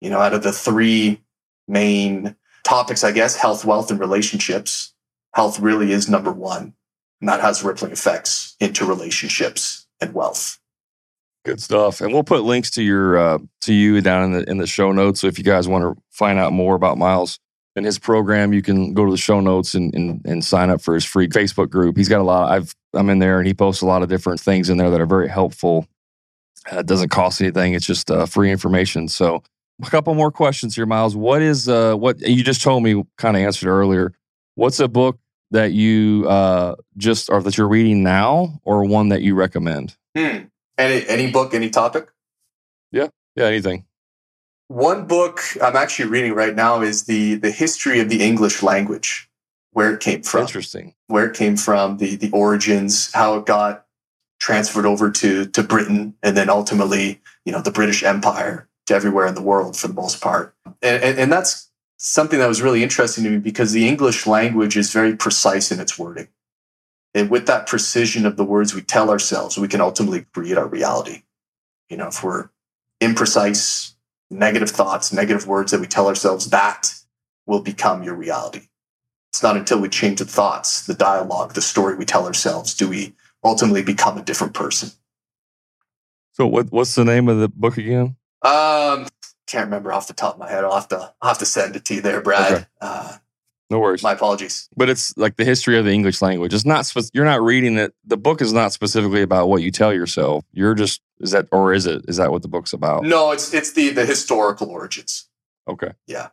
You 0.00 0.10
know 0.10 0.20
out 0.20 0.34
of 0.34 0.42
the 0.42 0.52
three 0.52 1.22
main 1.68 2.36
topics 2.62 3.02
i 3.04 3.12
guess 3.12 3.36
health 3.36 3.64
wealth 3.64 3.90
and 3.90 4.00
relationships 4.00 4.94
health 5.36 5.60
really 5.60 5.92
is 5.92 6.08
number 6.08 6.32
one. 6.32 6.72
And 7.20 7.28
that 7.28 7.40
has 7.40 7.62
rippling 7.62 7.92
effects 7.92 8.56
into 8.58 8.86
relationships 8.86 9.86
and 10.00 10.14
wealth. 10.14 10.58
Good 11.44 11.60
stuff. 11.60 12.00
And 12.00 12.12
we'll 12.12 12.24
put 12.24 12.42
links 12.42 12.70
to 12.72 12.82
your 12.82 13.16
uh, 13.16 13.38
to 13.60 13.72
you 13.72 14.00
down 14.00 14.24
in 14.24 14.32
the 14.32 14.50
in 14.50 14.56
the 14.56 14.66
show 14.66 14.90
notes. 14.92 15.20
So 15.20 15.26
if 15.28 15.38
you 15.38 15.44
guys 15.44 15.68
want 15.68 15.82
to 15.84 16.02
find 16.10 16.38
out 16.38 16.52
more 16.52 16.74
about 16.74 16.98
miles 16.98 17.38
and 17.76 17.84
his 17.84 17.98
program, 17.98 18.54
you 18.54 18.62
can 18.62 18.94
go 18.94 19.04
to 19.04 19.10
the 19.10 19.18
show 19.18 19.40
notes 19.40 19.74
and, 19.74 19.94
and, 19.94 20.24
and 20.24 20.42
sign 20.42 20.70
up 20.70 20.80
for 20.80 20.94
his 20.94 21.04
free 21.04 21.28
Facebook 21.28 21.68
group. 21.68 21.96
He's 21.96 22.08
got 22.08 22.20
a 22.20 22.24
lot. 22.24 22.50
I've 22.50 22.74
I'm 22.94 23.10
in 23.10 23.18
there, 23.18 23.38
and 23.38 23.46
he 23.46 23.52
posts 23.52 23.82
a 23.82 23.86
lot 23.86 24.02
of 24.02 24.08
different 24.08 24.40
things 24.40 24.70
in 24.70 24.78
there 24.78 24.90
that 24.90 25.00
are 25.00 25.06
very 25.06 25.28
helpful. 25.28 25.86
Uh, 26.72 26.78
it 26.78 26.86
doesn't 26.86 27.10
cost 27.10 27.40
anything; 27.40 27.74
it's 27.74 27.86
just 27.86 28.10
uh, 28.10 28.24
free 28.24 28.50
information. 28.50 29.06
So, 29.06 29.42
a 29.84 29.90
couple 29.90 30.14
more 30.14 30.32
questions 30.32 30.74
here, 30.74 30.86
Miles. 30.86 31.14
What 31.14 31.42
is 31.42 31.68
uh 31.68 31.94
what 31.94 32.20
you 32.20 32.42
just 32.42 32.62
told 32.62 32.82
me? 32.82 33.04
Kind 33.18 33.36
of 33.36 33.42
answered 33.42 33.68
earlier. 33.68 34.12
What's 34.54 34.80
a 34.80 34.88
book 34.88 35.18
that 35.50 35.72
you 35.72 36.26
uh 36.28 36.76
just 36.96 37.28
or 37.30 37.42
that 37.42 37.58
you're 37.58 37.68
reading 37.68 38.02
now, 38.02 38.58
or 38.64 38.84
one 38.84 39.10
that 39.10 39.20
you 39.20 39.34
recommend? 39.34 39.96
Hmm. 40.16 40.46
Any 40.78 41.06
any 41.06 41.30
book, 41.30 41.52
any 41.52 41.68
topic? 41.68 42.10
Yeah, 42.90 43.08
yeah, 43.34 43.44
anything. 43.44 43.85
One 44.68 45.06
book 45.06 45.40
I'm 45.62 45.76
actually 45.76 46.08
reading 46.10 46.34
right 46.34 46.54
now 46.54 46.82
is 46.82 47.04
the 47.04 47.34
the 47.36 47.50
history 47.50 48.00
of 48.00 48.08
the 48.08 48.22
English 48.22 48.62
language, 48.62 49.28
where 49.72 49.94
it 49.94 50.00
came 50.00 50.22
from. 50.22 50.42
Interesting. 50.42 50.94
Where 51.06 51.26
it 51.26 51.36
came 51.36 51.56
from, 51.56 51.98
the 51.98 52.16
the 52.16 52.30
origins, 52.30 53.12
how 53.12 53.36
it 53.36 53.46
got 53.46 53.86
transferred 54.40 54.86
over 54.86 55.10
to 55.10 55.46
to 55.46 55.62
Britain, 55.62 56.14
and 56.22 56.36
then 56.36 56.50
ultimately, 56.50 57.20
you 57.44 57.52
know, 57.52 57.62
the 57.62 57.70
British 57.70 58.02
Empire 58.02 58.68
to 58.86 58.94
everywhere 58.94 59.26
in 59.26 59.34
the 59.34 59.42
world 59.42 59.76
for 59.76 59.88
the 59.88 59.94
most 59.94 60.20
part. 60.20 60.54
And, 60.82 61.02
and, 61.02 61.18
and 61.18 61.32
that's 61.32 61.70
something 61.96 62.38
that 62.38 62.46
was 62.46 62.62
really 62.62 62.82
interesting 62.82 63.24
to 63.24 63.30
me 63.30 63.38
because 63.38 63.72
the 63.72 63.88
English 63.88 64.26
language 64.26 64.76
is 64.76 64.92
very 64.92 65.16
precise 65.16 65.72
in 65.72 65.80
its 65.80 65.98
wording. 65.98 66.28
And 67.14 67.30
with 67.30 67.46
that 67.46 67.66
precision 67.66 68.26
of 68.26 68.36
the 68.36 68.44
words 68.44 68.74
we 68.74 68.82
tell 68.82 69.10
ourselves, 69.10 69.56
we 69.56 69.68
can 69.68 69.80
ultimately 69.80 70.26
create 70.32 70.58
our 70.58 70.66
reality. 70.66 71.22
You 71.88 71.96
know, 71.96 72.08
if 72.08 72.22
we're 72.22 72.50
imprecise, 73.00 73.94
negative 74.30 74.70
thoughts, 74.70 75.12
negative 75.12 75.46
words 75.46 75.72
that 75.72 75.80
we 75.80 75.86
tell 75.86 76.08
ourselves, 76.08 76.50
that 76.50 76.94
will 77.46 77.60
become 77.60 78.02
your 78.02 78.14
reality. 78.14 78.68
It's 79.30 79.42
not 79.42 79.56
until 79.56 79.80
we 79.80 79.88
change 79.88 80.18
the 80.18 80.24
thoughts, 80.24 80.86
the 80.86 80.94
dialogue, 80.94 81.54
the 81.54 81.62
story 81.62 81.94
we 81.94 82.04
tell 82.04 82.26
ourselves, 82.26 82.74
do 82.74 82.88
we 82.88 83.14
ultimately 83.44 83.82
become 83.82 84.18
a 84.18 84.22
different 84.22 84.54
person. 84.54 84.90
So, 86.32 86.46
what, 86.46 86.70
what's 86.70 86.94
the 86.94 87.04
name 87.04 87.28
of 87.28 87.38
the 87.38 87.48
book 87.48 87.78
again? 87.78 88.16
Um, 88.42 89.06
can't 89.46 89.66
remember 89.66 89.92
off 89.92 90.08
the 90.08 90.14
top 90.14 90.34
of 90.34 90.40
my 90.40 90.50
head. 90.50 90.64
I'll 90.64 90.74
have 90.74 90.88
to, 90.88 91.14
I'll 91.22 91.28
have 91.28 91.38
to 91.38 91.46
send 91.46 91.76
it 91.76 91.84
to 91.86 91.94
you 91.94 92.00
there, 92.00 92.20
Brad. 92.20 92.52
Okay. 92.52 92.66
Uh, 92.80 93.16
no 93.70 93.80
worries. 93.80 94.02
My 94.02 94.12
apologies. 94.12 94.68
But 94.76 94.88
it's 94.88 95.16
like 95.16 95.36
the 95.36 95.44
history 95.44 95.78
of 95.78 95.84
the 95.84 95.92
English 95.92 96.22
language. 96.22 96.54
It's 96.54 96.64
not. 96.64 96.92
You're 97.12 97.24
not 97.24 97.42
reading 97.42 97.78
it. 97.78 97.94
The 98.04 98.16
book 98.16 98.40
is 98.40 98.52
not 98.52 98.72
specifically 98.72 99.22
about 99.22 99.48
what 99.48 99.62
you 99.62 99.70
tell 99.70 99.92
yourself. 99.92 100.44
You're 100.52 100.74
just 100.74 101.00
is 101.20 101.30
that 101.32 101.46
or 101.52 101.72
is 101.72 101.86
it? 101.86 102.04
Is 102.08 102.16
that 102.16 102.30
what 102.30 102.42
the 102.42 102.48
book's 102.48 102.72
about? 102.72 103.04
No, 103.04 103.30
it's 103.32 103.52
it's 103.54 103.72
the 103.72 103.90
the 103.90 104.04
historical 104.06 104.68
origins. 104.70 105.28
Okay. 105.68 105.92
Yeah. 106.06 106.28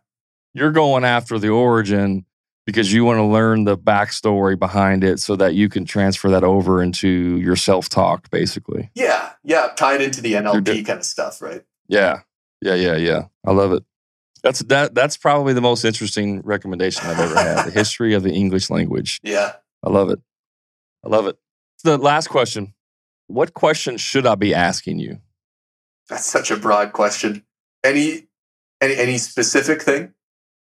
You're 0.53 0.71
going 0.71 1.03
after 1.03 1.39
the 1.39 1.49
origin 1.49 2.25
because 2.65 2.93
you 2.93 3.03
want 3.03 3.17
to 3.17 3.23
learn 3.23 3.63
the 3.63 3.77
backstory 3.77 4.57
behind 4.57 5.03
it 5.03 5.19
so 5.19 5.35
that 5.35 5.55
you 5.55 5.67
can 5.69 5.85
transfer 5.85 6.29
that 6.29 6.43
over 6.43 6.81
into 6.83 7.07
your 7.37 7.55
self 7.55 7.89
talk, 7.89 8.29
basically. 8.29 8.91
Yeah. 8.93 9.31
Yeah. 9.43 9.69
Tied 9.75 10.01
into 10.01 10.21
the 10.21 10.33
NLP 10.33 10.85
kind 10.85 10.99
of 10.99 11.05
stuff, 11.05 11.41
right? 11.41 11.63
Yeah. 11.87 12.19
Yeah. 12.61 12.75
Yeah. 12.75 12.95
Yeah. 12.95 13.23
I 13.45 13.51
love 13.51 13.73
it. 13.73 13.83
That's 14.43 14.59
that. 14.63 14.93
That's 14.93 15.15
probably 15.15 15.53
the 15.53 15.61
most 15.61 15.85
interesting 15.85 16.41
recommendation 16.41 17.09
I've 17.09 17.17
ever 17.19 17.35
had. 17.35 17.65
the 17.65 17.71
history 17.79 18.13
of 18.13 18.23
the 18.23 18.31
English 18.33 18.69
language. 18.69 19.21
Yeah, 19.23 19.53
I 19.81 19.89
love 19.89 20.09
it. 20.09 20.19
I 21.03 21.07
love 21.07 21.27
it. 21.27 21.37
The 21.85 21.97
last 21.97 22.27
question: 22.27 22.73
What 23.27 23.53
question 23.53 23.97
should 23.97 24.25
I 24.25 24.35
be 24.35 24.53
asking 24.53 24.99
you? 24.99 25.19
That's 26.09 26.25
such 26.25 26.51
a 26.51 26.57
broad 26.57 26.93
question. 26.93 27.43
Any 27.83 28.27
any 28.81 28.95
any 28.95 29.17
specific 29.17 29.81
thing 29.81 30.13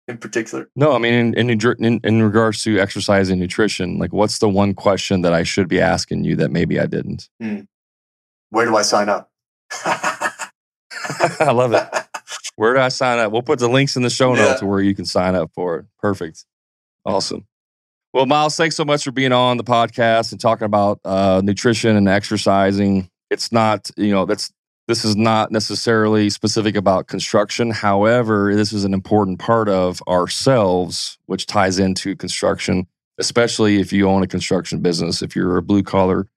in 0.07 0.17
particular? 0.17 0.69
No, 0.75 0.93
I 0.93 0.97
mean 0.97 1.33
in 1.35 1.49
in, 1.49 1.99
in 2.03 2.23
regards 2.23 2.63
to 2.63 2.79
exercise 2.79 3.29
and 3.29 3.39
nutrition. 3.39 3.97
Like, 3.97 4.13
what's 4.13 4.39
the 4.39 4.49
one 4.49 4.73
question 4.73 5.21
that 5.21 5.33
I 5.33 5.43
should 5.43 5.67
be 5.67 5.81
asking 5.81 6.23
you 6.23 6.35
that 6.37 6.51
maybe 6.51 6.79
I 6.79 6.85
didn't? 6.85 7.29
Hmm. 7.41 7.61
Where 8.49 8.65
do 8.65 8.75
I 8.75 8.83
sign 8.83 9.09
up? 9.09 9.31
I 9.85 11.51
love 11.51 11.73
it. 11.73 11.87
Where 12.55 12.73
do 12.73 12.79
I 12.79 12.89
sign 12.89 13.19
up? 13.19 13.31
We'll 13.31 13.41
put 13.41 13.59
the 13.59 13.67
links 13.67 13.95
in 13.95 14.03
the 14.03 14.09
show 14.09 14.35
notes 14.35 14.61
yeah. 14.61 14.67
where 14.67 14.79
you 14.79 14.93
can 14.93 15.05
sign 15.05 15.35
up 15.35 15.51
for 15.55 15.77
it. 15.77 15.85
Perfect. 15.99 16.45
Awesome. 17.05 17.47
Well, 18.13 18.27
Miles, 18.27 18.55
thanks 18.55 18.75
so 18.75 18.85
much 18.85 19.03
for 19.03 19.11
being 19.11 19.31
on 19.31 19.57
the 19.57 19.63
podcast 19.63 20.31
and 20.31 20.39
talking 20.39 20.65
about 20.65 20.99
uh, 21.03 21.41
nutrition 21.43 21.95
and 21.95 22.07
exercising. 22.07 23.09
It's 23.31 23.51
not, 23.51 23.89
you 23.97 24.11
know, 24.11 24.25
that's 24.25 24.53
this 24.87 25.03
is 25.03 25.15
not 25.15 25.51
necessarily 25.51 26.29
specific 26.29 26.75
about 26.75 27.07
construction. 27.07 27.71
However, 27.71 28.53
this 28.53 28.71
is 28.71 28.83
an 28.83 28.93
important 28.93 29.39
part 29.39 29.67
of 29.67 29.99
ourselves, 30.07 31.17
which 31.25 31.47
ties 31.47 31.79
into 31.79 32.15
construction, 32.15 32.85
especially 33.17 33.79
if 33.79 33.91
you 33.91 34.07
own 34.07 34.21
a 34.21 34.27
construction 34.27 34.79
business, 34.79 35.23
if 35.23 35.35
you're 35.35 35.57
a 35.57 35.63
blue 35.63 35.81
collar 35.81 36.27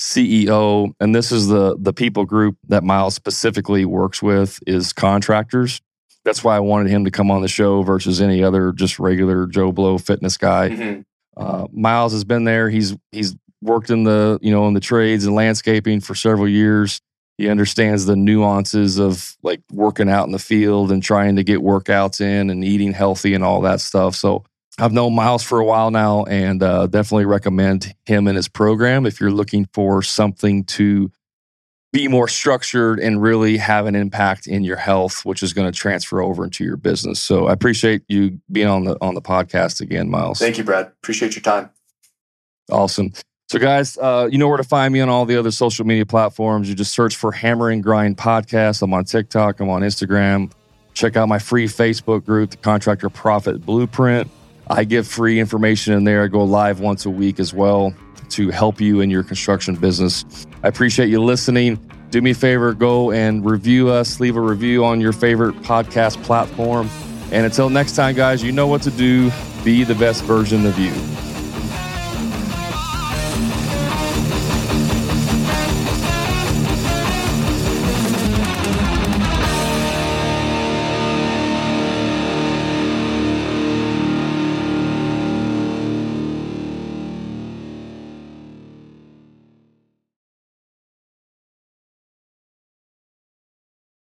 CEO, 0.00 0.92
and 0.98 1.14
this 1.14 1.30
is 1.30 1.46
the 1.46 1.76
the 1.78 1.92
people 1.92 2.24
group 2.24 2.56
that 2.66 2.82
Miles 2.82 3.14
specifically 3.14 3.84
works 3.84 4.20
with 4.20 4.58
is 4.66 4.92
contractors. 4.92 5.80
That's 6.24 6.42
why 6.42 6.56
I 6.56 6.60
wanted 6.60 6.90
him 6.90 7.04
to 7.04 7.10
come 7.12 7.30
on 7.30 7.40
the 7.42 7.48
show 7.48 7.82
versus 7.82 8.20
any 8.20 8.42
other 8.42 8.72
just 8.72 8.98
regular 8.98 9.46
Joe 9.46 9.70
Blow 9.70 9.96
fitness 9.96 10.36
guy. 10.36 10.70
Mm-hmm. 10.70 11.00
Uh, 11.36 11.66
Miles 11.72 12.12
has 12.12 12.24
been 12.24 12.44
there. 12.44 12.70
He's 12.70 12.96
he's 13.12 13.36
worked 13.62 13.90
in 13.90 14.04
the 14.04 14.38
you 14.42 14.50
know 14.50 14.66
in 14.68 14.74
the 14.74 14.80
trades 14.80 15.24
and 15.24 15.34
landscaping 15.34 16.00
for 16.00 16.14
several 16.14 16.48
years. 16.48 17.00
He 17.38 17.48
understands 17.48 18.04
the 18.04 18.16
nuances 18.16 18.98
of 18.98 19.36
like 19.42 19.62
working 19.72 20.10
out 20.10 20.26
in 20.26 20.32
the 20.32 20.38
field 20.38 20.92
and 20.92 21.02
trying 21.02 21.36
to 21.36 21.44
get 21.44 21.60
workouts 21.60 22.20
in 22.20 22.50
and 22.50 22.62
eating 22.62 22.92
healthy 22.92 23.32
and 23.32 23.42
all 23.42 23.62
that 23.62 23.80
stuff. 23.80 24.14
So 24.14 24.44
I've 24.78 24.92
known 24.92 25.14
Miles 25.14 25.42
for 25.42 25.58
a 25.58 25.64
while 25.64 25.90
now 25.90 26.24
and 26.24 26.62
uh, 26.62 26.86
definitely 26.86 27.24
recommend 27.24 27.94
him 28.04 28.26
and 28.26 28.36
his 28.36 28.48
program 28.48 29.06
if 29.06 29.20
you're 29.20 29.30
looking 29.30 29.66
for 29.72 30.02
something 30.02 30.64
to 30.64 31.10
be 31.92 32.06
more 32.08 32.28
structured 32.28 33.00
and 33.00 33.20
really 33.20 33.56
have 33.56 33.86
an 33.86 33.94
impact 33.94 34.46
in 34.46 34.62
your 34.62 34.76
health, 34.76 35.24
which 35.24 35.42
is 35.42 35.52
going 35.52 35.70
to 35.70 35.76
transfer 35.76 36.20
over 36.20 36.44
into 36.44 36.64
your 36.64 36.76
business. 36.76 37.20
So 37.20 37.48
I 37.48 37.52
appreciate 37.52 38.02
you 38.08 38.40
being 38.50 38.68
on 38.68 38.84
the 38.84 38.96
on 39.00 39.14
the 39.14 39.22
podcast 39.22 39.80
again, 39.80 40.08
Miles. 40.08 40.38
Thank 40.38 40.58
you, 40.58 40.64
Brad. 40.64 40.86
Appreciate 40.86 41.34
your 41.34 41.42
time. 41.42 41.70
Awesome. 42.70 43.12
So, 43.48 43.58
guys, 43.58 43.98
uh, 43.98 44.28
you 44.30 44.38
know 44.38 44.46
where 44.46 44.58
to 44.58 44.64
find 44.64 44.92
me 44.92 45.00
on 45.00 45.08
all 45.08 45.26
the 45.26 45.36
other 45.36 45.50
social 45.50 45.84
media 45.84 46.06
platforms. 46.06 46.68
You 46.68 46.76
just 46.76 46.94
search 46.94 47.16
for 47.16 47.32
Hammer 47.32 47.68
and 47.68 47.82
Grind 47.82 48.16
Podcast. 48.16 48.80
I'm 48.80 48.94
on 48.94 49.04
TikTok, 49.04 49.58
I'm 49.58 49.68
on 49.68 49.82
Instagram. 49.82 50.52
Check 50.94 51.16
out 51.16 51.28
my 51.28 51.40
free 51.40 51.66
Facebook 51.66 52.24
group, 52.24 52.50
the 52.50 52.56
Contractor 52.58 53.10
Profit 53.10 53.64
Blueprint. 53.64 54.30
I 54.68 54.84
give 54.84 55.08
free 55.08 55.40
information 55.40 55.94
in 55.94 56.04
there. 56.04 56.22
I 56.22 56.28
go 56.28 56.44
live 56.44 56.78
once 56.78 57.06
a 57.06 57.10
week 57.10 57.40
as 57.40 57.52
well 57.52 57.92
to 58.30 58.50
help 58.50 58.80
you 58.80 59.00
in 59.00 59.10
your 59.10 59.22
construction 59.22 59.74
business. 59.74 60.24
I 60.62 60.68
appreciate 60.68 61.08
you 61.08 61.22
listening. 61.22 61.78
Do 62.10 62.20
me 62.20 62.32
a 62.32 62.34
favor, 62.34 62.74
go 62.74 63.12
and 63.12 63.44
review 63.44 63.88
us, 63.88 64.18
leave 64.18 64.36
a 64.36 64.40
review 64.40 64.84
on 64.84 65.00
your 65.00 65.12
favorite 65.12 65.54
podcast 65.62 66.22
platform. 66.24 66.90
And 67.30 67.46
until 67.46 67.70
next 67.70 67.94
time, 67.94 68.16
guys, 68.16 68.42
you 68.42 68.50
know 68.50 68.66
what 68.66 68.82
to 68.82 68.90
do. 68.90 69.30
Be 69.64 69.84
the 69.84 69.94
best 69.94 70.24
version 70.24 70.66
of 70.66 70.78
you. 70.78 71.29